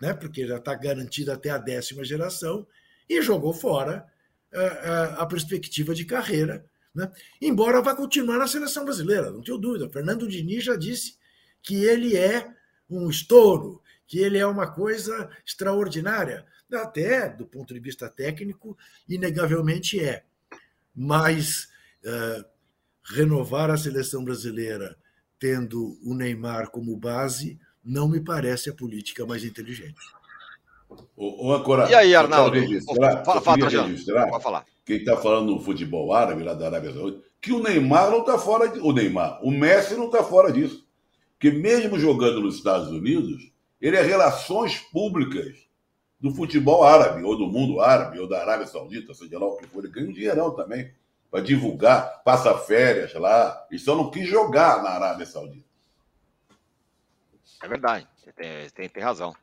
né? 0.00 0.14
porque 0.14 0.46
já 0.46 0.56
está 0.56 0.74
garantido 0.74 1.32
até 1.32 1.50
a 1.50 1.58
décima 1.58 2.04
geração, 2.04 2.66
e 3.08 3.20
jogou 3.22 3.52
fora 3.52 4.06
a, 4.52 4.60
eh, 4.60 4.66
a, 4.66 4.92
eh, 4.92 5.14
a 5.18 5.26
perspectiva 5.26 5.94
de 5.94 6.04
carreira, 6.04 6.64
né? 6.94 7.10
embora 7.40 7.82
vá 7.82 7.94
continuar 7.94 8.38
na 8.38 8.46
seleção 8.46 8.84
brasileira, 8.84 9.30
não 9.30 9.42
tenho 9.42 9.58
dúvida. 9.58 9.88
Fernando 9.88 10.28
Diniz 10.28 10.64
já 10.64 10.76
disse 10.76 11.16
que 11.62 11.84
ele 11.84 12.16
é 12.16 12.48
um 12.88 13.10
estouro, 13.10 13.82
que 14.06 14.18
ele 14.18 14.38
é 14.38 14.46
uma 14.46 14.70
coisa 14.70 15.28
extraordinária. 15.44 16.46
Até 16.72 17.28
do 17.28 17.46
ponto 17.46 17.74
de 17.74 17.80
vista 17.80 18.08
técnico, 18.08 18.76
inegavelmente 19.08 20.00
é. 20.00 20.24
Mas 20.94 21.68
uh, 22.04 22.44
renovar 23.14 23.70
a 23.70 23.76
seleção 23.76 24.24
brasileira 24.24 24.96
tendo 25.38 25.98
o 26.02 26.14
Neymar 26.14 26.70
como 26.70 26.96
base 26.96 27.58
não 27.84 28.08
me 28.08 28.20
parece 28.20 28.70
a 28.70 28.74
política 28.74 29.24
mais 29.24 29.44
inteligente. 29.44 29.94
O, 31.16 31.52
o 31.52 31.88
e 31.88 31.94
aí, 31.94 32.14
Arnaldo? 32.14 32.58
Registrar, 32.58 33.24
fala, 33.24 33.40
fala, 33.40 33.68
registrar 33.68 34.28
Pode 34.28 34.42
falar. 34.42 34.64
Quem 34.84 34.98
está 34.98 35.16
falando 35.16 35.52
no 35.52 35.60
futebol 35.60 36.12
árabe, 36.12 36.42
lá 36.42 36.54
da 36.54 36.66
Arábia 36.66 36.92
Saudita, 36.92 37.22
que 37.40 37.52
o 37.52 37.62
Neymar 37.62 38.10
não 38.10 38.20
está 38.20 38.38
fora 38.38 38.68
de, 38.68 38.80
O 38.80 38.92
Neymar, 38.92 39.40
o 39.42 39.50
Messi 39.50 39.94
não 39.94 40.06
está 40.06 40.22
fora 40.22 40.52
disso. 40.52 40.86
Que 41.38 41.50
mesmo 41.50 41.98
jogando 41.98 42.40
nos 42.40 42.56
Estados 42.56 42.88
Unidos, 42.88 43.52
ele 43.80 43.96
é 43.96 44.02
relações 44.02 44.78
públicas 44.78 45.54
do 46.20 46.32
futebol 46.32 46.82
árabe, 46.82 47.22
ou 47.22 47.36
do 47.36 47.46
mundo 47.46 47.80
árabe, 47.80 48.18
ou 48.18 48.28
da 48.28 48.40
Arábia 48.40 48.66
Saudita, 48.66 49.12
seja 49.12 49.38
lá 49.38 49.46
o 49.46 49.56
que 49.56 49.66
for, 49.66 49.84
ele 49.84 49.92
ganha 49.92 50.08
um 50.08 50.12
dinheirão 50.12 50.54
também 50.54 50.90
para 51.30 51.42
divulgar, 51.42 52.22
passa 52.24 52.56
férias 52.58 53.12
lá. 53.14 53.66
E 53.70 53.78
só 53.78 53.94
não 53.94 54.10
quis 54.10 54.28
jogar 54.28 54.82
na 54.82 54.90
Arábia 54.90 55.26
Saudita. 55.26 55.66
É 57.62 57.68
verdade, 57.68 58.06
tem, 58.36 58.70
tem, 58.70 58.88
tem 58.88 59.02
razão. 59.02 59.34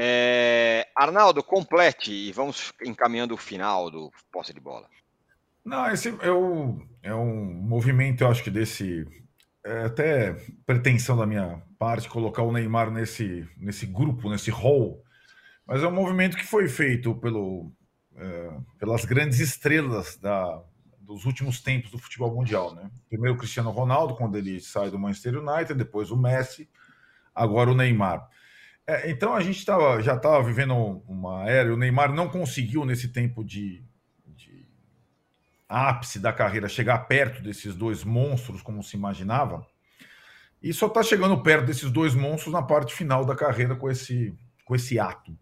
É, 0.00 0.86
Arnaldo, 0.94 1.42
complete 1.42 2.12
e 2.12 2.30
vamos 2.32 2.72
encaminhando 2.84 3.34
o 3.34 3.38
final 3.38 3.90
do 3.90 4.12
posse 4.30 4.54
de 4.54 4.60
bola. 4.60 4.88
Não, 5.64 5.90
esse 5.90 6.16
é, 6.20 6.30
o, 6.30 6.80
é 7.02 7.14
um 7.14 7.34
movimento, 7.44 8.22
eu 8.22 8.28
acho 8.28 8.42
que 8.42 8.50
desse. 8.50 9.06
É 9.64 9.84
até 9.84 10.34
pretensão 10.64 11.16
da 11.16 11.26
minha 11.26 11.60
parte 11.78 12.08
colocar 12.08 12.42
o 12.42 12.52
Neymar 12.52 12.90
nesse, 12.90 13.46
nesse 13.56 13.84
grupo, 13.84 14.30
nesse 14.30 14.50
hall, 14.50 15.02
mas 15.66 15.82
é 15.82 15.86
um 15.86 15.92
movimento 15.92 16.36
que 16.36 16.46
foi 16.46 16.68
feito 16.68 17.14
pelo, 17.16 17.70
é, 18.18 18.50
pelas 18.78 19.04
grandes 19.04 19.38
estrelas 19.38 20.16
da, 20.16 20.62
dos 21.00 21.24
últimos 21.24 21.60
tempos 21.60 21.90
do 21.90 21.98
futebol 21.98 22.34
mundial, 22.34 22.74
né? 22.74 22.90
Primeiro 23.08 23.36
o 23.36 23.38
Cristiano 23.38 23.70
Ronaldo, 23.70 24.14
quando 24.14 24.36
ele 24.36 24.60
sai 24.60 24.90
do 24.90 24.98
Manchester 24.98 25.38
United, 25.38 25.74
depois 25.74 26.10
o 26.10 26.16
Messi, 26.16 26.68
agora 27.34 27.70
o 27.70 27.74
Neymar. 27.74 28.28
É, 28.86 29.10
então 29.10 29.34
a 29.34 29.40
gente 29.40 29.64
tava, 29.64 30.02
já 30.02 30.16
estava 30.16 30.42
vivendo 30.42 30.74
uma 31.06 31.48
era, 31.48 31.72
o 31.72 31.76
Neymar 31.76 32.12
não 32.12 32.28
conseguiu 32.28 32.84
nesse 32.84 33.08
tempo 33.08 33.44
de, 33.44 33.84
de 34.26 34.66
ápice 35.68 36.18
da 36.18 36.32
carreira 36.32 36.68
chegar 36.68 36.98
perto 37.00 37.42
desses 37.42 37.74
dois 37.74 38.02
monstros 38.02 38.62
como 38.62 38.82
se 38.82 38.96
imaginava, 38.96 39.66
e 40.62 40.72
só 40.72 40.88
está 40.88 41.02
chegando 41.02 41.42
perto 41.42 41.66
desses 41.66 41.90
dois 41.90 42.14
monstros 42.14 42.52
na 42.52 42.62
parte 42.62 42.92
final 42.92 43.24
da 43.24 43.36
carreira 43.36 43.76
com 43.76 43.88
esse, 43.88 44.36
com 44.64 44.74
esse 44.74 44.98
ato. 44.98 45.38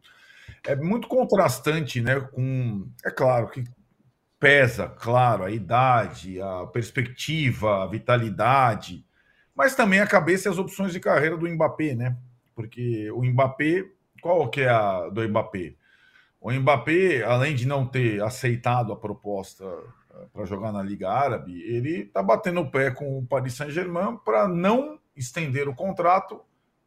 É 0.67 0.75
muito 0.75 1.07
contrastante, 1.09 2.01
né? 2.01 2.21
Com, 2.21 2.89
é 3.05 3.11
claro 3.11 3.49
que 3.49 3.65
pesa, 4.39 4.89
claro, 4.89 5.45
a 5.45 5.51
idade, 5.51 6.41
a 6.41 6.67
perspectiva, 6.67 7.85
a 7.85 7.87
vitalidade, 7.87 9.05
mas 9.55 9.75
também 9.75 10.01
a 10.01 10.07
cabeça 10.07 10.49
e 10.49 10.53
as 10.53 10.59
opções 10.59 10.93
de 10.93 11.01
carreira 11.01 11.37
do 11.37 11.49
Mbappé, 11.49 11.95
né? 11.95 12.17
Porque 12.55 13.11
o 13.13 13.25
Mbappé, 13.25 13.85
qual 14.21 14.51
que 14.51 14.61
é 14.63 14.69
a 14.69 15.09
do 15.09 15.27
Mbappé? 15.27 15.75
O 16.41 16.53
Mbappé, 16.53 17.23
além 17.23 17.55
de 17.55 17.67
não 17.67 17.87
ter 17.87 18.23
aceitado 18.23 18.93
a 18.93 18.97
proposta 18.97 19.65
eh, 19.65 20.27
para 20.33 20.45
jogar 20.45 20.73
na 20.73 20.83
Liga 20.83 21.11
Árabe, 21.11 21.63
ele 21.63 22.03
está 22.03 22.23
batendo 22.23 22.61
o 22.61 22.71
pé 22.71 22.91
com 22.91 23.19
o 23.19 23.27
Paris 23.27 23.55
Saint-Germain 23.55 24.19
para 24.25 24.47
não 24.47 24.99
estender 25.17 25.69
o 25.69 25.75
contrato 25.75 26.41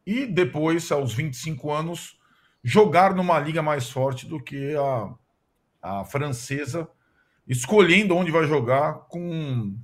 e 0.05 0.25
depois, 0.25 0.91
aos 0.91 1.13
25 1.13 1.71
anos, 1.71 2.18
jogar 2.64 3.16
numa 3.16 3.39
liga 3.39 3.62
mais 3.62 3.89
forte 3.89 4.26
do 4.26 4.41
que 4.41 4.76
a, 4.76 5.14
a 5.82 6.05
francesa 6.05 6.88
escolhendo 7.47 8.16
onde 8.16 8.32
vai 8.32 8.45
jogar 8.45 9.07
com, 9.07 9.76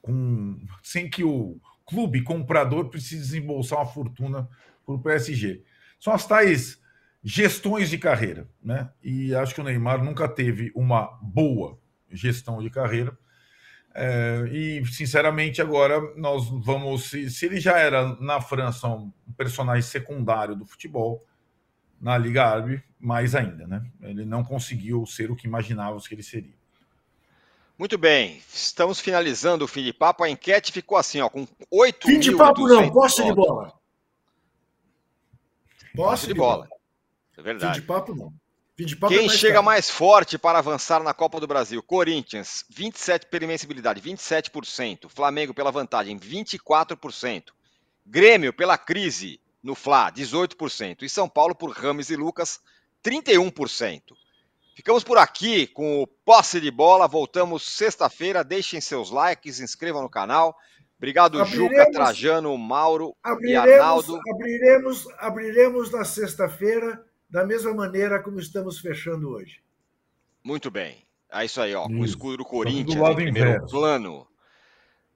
com 0.00 0.60
sem 0.82 1.08
que 1.08 1.24
o 1.24 1.58
clube 1.86 2.22
comprador 2.22 2.88
precise 2.88 3.22
desembolsar 3.22 3.78
uma 3.78 3.86
fortuna 3.86 4.48
para 4.84 4.94
o 4.94 5.00
PSG. 5.00 5.62
São 5.98 6.12
as 6.12 6.26
tais 6.26 6.80
gestões 7.24 7.88
de 7.88 7.98
carreira, 7.98 8.48
né? 8.62 8.90
E 9.02 9.34
acho 9.34 9.54
que 9.54 9.60
o 9.60 9.64
Neymar 9.64 10.02
nunca 10.02 10.28
teve 10.28 10.72
uma 10.74 11.18
boa 11.22 11.78
gestão 12.10 12.60
de 12.60 12.68
carreira. 12.68 13.16
É, 13.94 14.48
e 14.50 14.84
sinceramente 14.86 15.60
agora 15.60 16.00
nós 16.16 16.48
vamos 16.48 17.10
se, 17.10 17.30
se, 17.30 17.44
ele 17.44 17.60
já 17.60 17.78
era 17.78 18.16
na 18.20 18.40
França 18.40 18.88
um 18.88 19.12
personagem 19.36 19.82
secundário 19.82 20.56
do 20.56 20.64
futebol 20.64 21.22
na 22.02 22.18
Liga 22.18 22.44
Árabe 22.44 22.82
mais 22.98 23.34
ainda 23.34 23.66
né 23.66 23.82
ele 24.02 24.24
não 24.24 24.44
conseguiu 24.44 25.06
ser 25.06 25.30
o 25.30 25.36
que 25.36 25.46
imaginávamos 25.46 26.06
que 26.06 26.14
ele 26.14 26.22
seria 26.22 26.54
muito 27.82 27.98
bem, 27.98 28.40
estamos 28.52 29.00
finalizando 29.00 29.64
o 29.64 29.66
fim 29.68 29.82
de 29.82 29.92
papo. 29.92 30.22
A 30.22 30.30
enquete 30.30 30.70
ficou 30.70 30.96
assim, 30.96 31.20
ó, 31.20 31.28
com 31.28 31.44
8 31.68 32.06
Fim 32.06 32.20
de 32.20 32.36
papo 32.36 32.68
não, 32.68 32.88
posse 32.92 33.24
de 33.24 33.32
bola. 33.32 33.72
Posse 35.92 36.26
de, 36.28 36.32
de 36.32 36.38
bola. 36.38 36.68
bola. 36.68 36.68
É 37.36 37.42
verdade. 37.42 37.74
Fim 37.74 37.80
de 37.80 37.86
papo 37.88 38.14
não. 38.14 38.32
Fim 38.76 38.86
de 38.86 38.94
papo 38.94 39.12
Quem 39.12 39.24
é 39.24 39.26
mais 39.26 39.38
chega 39.40 39.60
mais 39.62 39.90
forte 39.90 40.38
para 40.38 40.58
avançar 40.58 41.02
na 41.02 41.12
Copa 41.12 41.40
do 41.40 41.46
Brasil? 41.48 41.82
Corinthians, 41.82 42.64
27 42.70 43.26
pela 43.26 43.44
invencibilidade, 43.46 44.00
27%. 44.00 45.08
Flamengo 45.08 45.52
pela 45.52 45.72
vantagem, 45.72 46.16
24%. 46.16 47.46
Grêmio 48.06 48.52
pela 48.52 48.78
crise 48.78 49.40
no 49.62 49.74
Fla, 49.74 50.10
18%. 50.10 51.02
E 51.02 51.08
São 51.08 51.28
Paulo 51.28 51.54
por 51.54 51.70
Rames 51.70 52.10
e 52.10 52.16
Lucas, 52.16 52.60
31%. 53.04 54.02
Ficamos 54.74 55.04
por 55.04 55.18
aqui 55.18 55.66
com 55.66 56.02
o 56.02 56.06
posse 56.06 56.60
de 56.60 56.70
bola. 56.70 57.06
Voltamos 57.06 57.62
sexta-feira. 57.62 58.42
Deixem 58.42 58.80
seus 58.80 59.10
likes, 59.10 59.56
se 59.56 59.62
inscrevam 59.62 60.02
no 60.02 60.08
canal. 60.08 60.56
Obrigado, 60.96 61.40
abriremos, 61.40 61.70
Juca, 61.72 61.90
Trajano, 61.90 62.56
Mauro 62.56 63.14
e 63.40 63.54
Arnaldo. 63.54 64.18
Abriremos, 64.32 65.06
abriremos 65.18 65.90
na 65.90 66.04
sexta-feira 66.04 67.04
da 67.28 67.44
mesma 67.44 67.74
maneira 67.74 68.22
como 68.22 68.38
estamos 68.38 68.78
fechando 68.78 69.30
hoje. 69.30 69.60
Muito 70.44 70.70
bem. 70.70 71.04
É 71.30 71.44
isso 71.44 71.60
aí, 71.60 71.74
ó, 71.74 71.84
com 71.84 72.00
o 72.00 72.04
escudo 72.04 72.38
do 72.38 72.44
Corinthians 72.44 72.94
do 72.94 73.10
em 73.10 73.14
primeiro 73.14 73.48
inverso. 73.48 73.70
plano. 73.70 74.28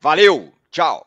Valeu, 0.00 0.52
tchau. 0.70 1.06